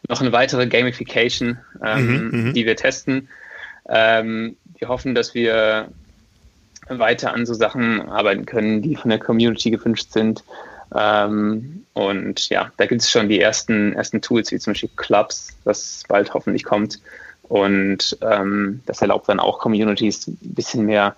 noch 0.08 0.22
eine 0.22 0.32
weitere 0.32 0.68
Gamification, 0.68 1.58
ähm, 1.84 2.08
mhm, 2.08 2.42
mhm. 2.48 2.54
die 2.54 2.66
wir 2.66 2.76
testen. 2.76 3.30
Ähm, 3.90 4.58
wir 4.78 4.90
hoffen, 4.90 5.16
dass 5.16 5.34
wir 5.34 5.90
weiter 6.90 7.34
an 7.34 7.46
so 7.46 7.54
Sachen 7.54 8.02
arbeiten 8.10 8.46
können, 8.46 8.82
die 8.82 8.96
von 8.96 9.10
der 9.10 9.20
Community 9.20 9.72
gewünscht 9.72 10.12
sind. 10.12 10.44
Ähm, 10.96 11.86
und 11.94 12.50
ja, 12.50 12.72
da 12.78 12.86
gibt 12.86 13.02
es 13.02 13.10
schon 13.10 13.28
die 13.28 13.42
ersten, 13.42 13.94
ersten 13.94 14.22
Tools, 14.22 14.52
wie 14.52 14.60
zum 14.60 14.72
Beispiel 14.74 14.90
Clubs, 14.96 15.58
das 15.66 16.04
bald 16.08 16.34
hoffentlich 16.34 16.64
kommt. 16.64 17.00
Und 17.44 18.18
ähm, 18.22 18.82
das 18.86 19.02
erlaubt 19.02 19.30
dann 19.30 19.40
auch 19.40 19.60
Communities 19.60 20.28
ein 20.28 20.38
bisschen 20.42 20.86
mehr 20.86 21.16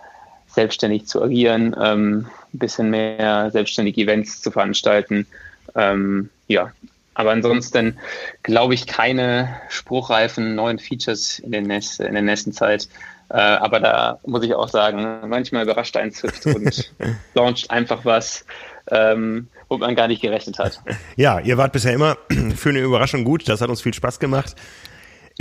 selbstständig 0.52 1.06
zu 1.06 1.22
agieren, 1.22 1.76
ähm, 1.82 2.28
ein 2.54 2.60
bisschen 2.60 2.90
mehr 2.90 3.52
selbstständig 3.52 3.98
Events 3.98 4.42
zu 4.42 4.52
veranstalten. 4.52 5.28
Ähm, 5.76 6.30
ja, 6.48 6.72
aber 7.14 7.32
ansonsten 7.32 7.98
glaube 8.44 8.74
ich 8.74 8.88
keine 8.88 9.56
spruchreifen 9.70 10.56
neuen 10.56 10.80
Features 10.80 11.40
in, 11.40 11.52
den 11.52 11.66
nächsten, 11.66 12.04
in 12.04 12.14
der 12.14 12.24
nächsten 12.24 12.54
Zeit. 12.54 12.88
Äh, 13.30 13.38
aber 13.38 13.80
da 13.80 14.20
muss 14.26 14.44
ich 14.44 14.56
auch 14.56 14.70
sagen, 14.70 15.28
manchmal 15.28 15.64
überrascht 15.64 15.96
ein 15.98 16.12
Swift 16.12 16.46
und 16.48 16.92
launcht 17.36 17.70
einfach 17.70 18.06
was, 18.06 18.46
ähm, 18.90 19.48
womit 19.68 19.82
man 19.82 19.96
gar 19.96 20.08
nicht 20.08 20.22
gerechnet 20.22 20.58
hat. 20.58 20.82
Ja, 21.16 21.40
ihr 21.40 21.58
wart 21.58 21.74
bisher 21.74 21.94
immer 21.94 22.18
für 22.56 22.70
eine 22.70 22.80
Überraschung 22.80 23.24
gut. 23.24 23.48
Das 23.48 23.62
hat 23.62 23.70
uns 23.70 23.82
viel 23.82 23.94
Spaß 23.94 24.20
gemacht. 24.20 24.56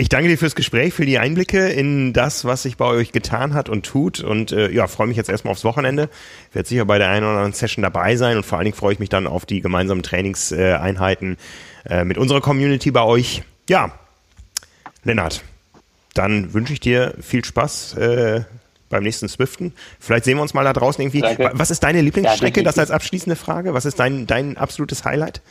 Ich 0.01 0.09
danke 0.09 0.29
dir 0.29 0.39
fürs 0.39 0.55
Gespräch, 0.55 0.95
für 0.95 1.05
die 1.05 1.19
Einblicke 1.19 1.71
in 1.71 2.13
das, 2.13 2.45
was 2.45 2.63
sich 2.63 2.77
bei 2.77 2.85
euch 2.85 3.11
getan 3.11 3.53
hat 3.53 3.69
und 3.69 3.85
tut. 3.85 4.21
Und 4.21 4.53
äh, 4.53 4.71
ja, 4.71 4.87
freue 4.87 5.09
mich 5.09 5.17
jetzt 5.17 5.29
erstmal 5.29 5.51
aufs 5.51 5.65
Wochenende. 5.65 6.09
Werde 6.53 6.69
sicher 6.69 6.85
bei 6.85 6.99
der 6.99 7.09
einen 7.09 7.25
oder 7.25 7.35
anderen 7.35 7.53
Session 7.53 7.83
dabei 7.83 8.15
sein 8.15 8.37
und 8.37 8.47
vor 8.47 8.59
allen 8.59 8.67
Dingen 8.67 8.77
freue 8.77 8.93
ich 8.93 9.01
mich 9.01 9.09
dann 9.09 9.27
auf 9.27 9.45
die 9.45 9.61
gemeinsamen 9.61 10.05
Trainingseinheiten 10.05 11.37
äh, 11.85 12.05
mit 12.05 12.17
unserer 12.17 12.41
Community 12.41 12.93
bei 12.93 13.03
euch. 13.03 13.43
Ja, 13.69 13.91
Lennart, 15.03 15.43
dann 16.15 16.55
wünsche 16.55 16.75
ich 16.75 16.79
dir 16.79 17.15
viel 17.21 17.45
Spaß 17.45 17.95
äh, 17.95 18.45
beim 18.91 19.03
nächsten 19.03 19.29
Swiften. 19.29 19.73
Vielleicht 19.99 20.27
sehen 20.27 20.39
wir 20.39 20.43
uns 20.43 20.55
mal 20.55 20.63
da 20.63 20.75
draußen 20.75 21.03
irgendwie. 21.03 21.23
Danke. 21.23 21.51
Was 21.55 21.73
ist 21.73 21.83
deine 21.83 22.03
Lieblingsstrecke? 22.03 22.61
Ja, 22.61 22.65
das 22.65 22.79
als 22.79 22.93
abschließende 22.93 23.35
Frage. 23.35 23.75
Was 23.75 23.85
ist 23.85 23.99
dein, 23.99 24.29
dein 24.29 24.59
absolutes 24.59 25.05
Highlight? 25.05 25.43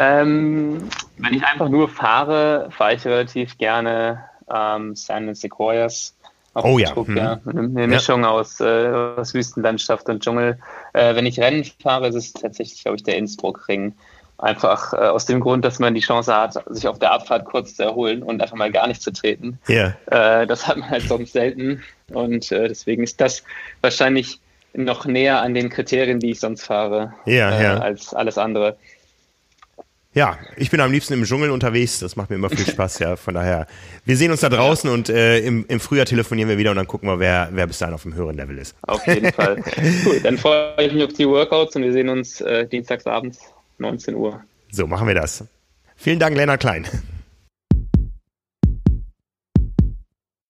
Ähm, 0.00 0.88
wenn 1.16 1.34
ich 1.34 1.44
einfach 1.44 1.68
nur 1.68 1.88
fahre, 1.88 2.68
fahre 2.70 2.94
ich 2.94 3.04
relativ 3.04 3.58
gerne 3.58 4.24
ähm, 4.48 4.94
Sand 4.94 5.28
and 5.28 5.36
Sequoias. 5.36 6.14
Oh 6.54 6.78
ja. 6.78 6.92
Druck, 6.92 7.08
mhm. 7.08 7.16
ja. 7.16 7.40
Eine 7.44 7.88
Mischung 7.88 8.22
ja. 8.22 8.30
aus, 8.30 8.60
äh, 8.60 8.86
aus 9.16 9.34
Wüstenlandschaft 9.34 10.08
und 10.08 10.22
Dschungel. 10.22 10.58
Äh, 10.92 11.16
wenn 11.16 11.26
ich 11.26 11.40
Rennen 11.40 11.64
fahre, 11.82 12.08
ist 12.08 12.14
es 12.14 12.32
tatsächlich, 12.32 12.82
glaube 12.82 12.96
ich, 12.96 13.02
der 13.02 13.16
Innsbruck-Ring. 13.16 13.94
Einfach 14.38 14.92
äh, 14.92 14.96
aus 14.98 15.26
dem 15.26 15.40
Grund, 15.40 15.64
dass 15.64 15.80
man 15.80 15.94
die 15.94 16.00
Chance 16.00 16.32
hat, 16.32 16.54
sich 16.68 16.86
auf 16.86 17.00
der 17.00 17.12
Abfahrt 17.12 17.44
kurz 17.44 17.74
zu 17.74 17.82
erholen 17.82 18.22
und 18.22 18.40
einfach 18.40 18.56
mal 18.56 18.70
gar 18.70 18.86
nicht 18.86 19.02
zu 19.02 19.12
treten. 19.12 19.58
Ja. 19.66 19.94
Äh, 20.06 20.46
das 20.46 20.68
hat 20.68 20.76
man 20.76 20.88
halt 20.88 21.08
sonst 21.08 21.32
selten. 21.32 21.82
Und 22.12 22.52
äh, 22.52 22.68
deswegen 22.68 23.02
ist 23.02 23.20
das 23.20 23.42
wahrscheinlich 23.80 24.40
noch 24.74 25.06
näher 25.06 25.42
an 25.42 25.54
den 25.54 25.70
Kriterien, 25.70 26.20
die 26.20 26.30
ich 26.30 26.40
sonst 26.40 26.64
fahre, 26.64 27.14
ja, 27.26 27.50
äh, 27.50 27.62
ja. 27.64 27.78
als 27.78 28.14
alles 28.14 28.38
andere. 28.38 28.76
Ja, 30.14 30.38
ich 30.56 30.70
bin 30.70 30.80
am 30.80 30.90
liebsten 30.90 31.12
im 31.14 31.24
Dschungel 31.24 31.50
unterwegs. 31.50 31.98
Das 32.00 32.16
macht 32.16 32.30
mir 32.30 32.36
immer 32.36 32.48
viel 32.48 32.66
Spaß. 32.66 32.98
Ja, 32.98 33.16
von 33.16 33.34
daher. 33.34 33.66
Wir 34.04 34.16
sehen 34.16 34.30
uns 34.30 34.40
da 34.40 34.48
draußen 34.48 34.88
und 34.88 35.10
äh, 35.10 35.40
im, 35.40 35.66
im 35.68 35.80
Frühjahr 35.80 36.06
telefonieren 36.06 36.48
wir 36.48 36.58
wieder 36.58 36.70
und 36.70 36.76
dann 36.76 36.86
gucken 36.86 37.08
wir, 37.08 37.18
wer, 37.18 37.50
wer 37.52 37.66
bis 37.66 37.78
dahin 37.78 37.94
auf 37.94 38.02
dem 38.02 38.14
höheren 38.14 38.36
Level 38.36 38.56
ist. 38.58 38.74
Auf 38.82 39.06
jeden 39.06 39.32
Fall. 39.32 39.62
cool, 40.06 40.20
dann 40.20 40.38
freue 40.38 40.74
ich 40.78 40.92
mich 40.92 41.04
auf 41.04 41.12
die 41.12 41.28
Workouts 41.28 41.76
und 41.76 41.82
wir 41.82 41.92
sehen 41.92 42.08
uns 42.08 42.40
äh, 42.40 42.66
dienstagsabends 42.66 43.38
19 43.78 44.14
Uhr. 44.14 44.42
So 44.70 44.86
machen 44.86 45.06
wir 45.06 45.14
das. 45.14 45.44
Vielen 45.96 46.18
Dank, 46.18 46.36
Lennart 46.36 46.60
Klein. 46.60 46.86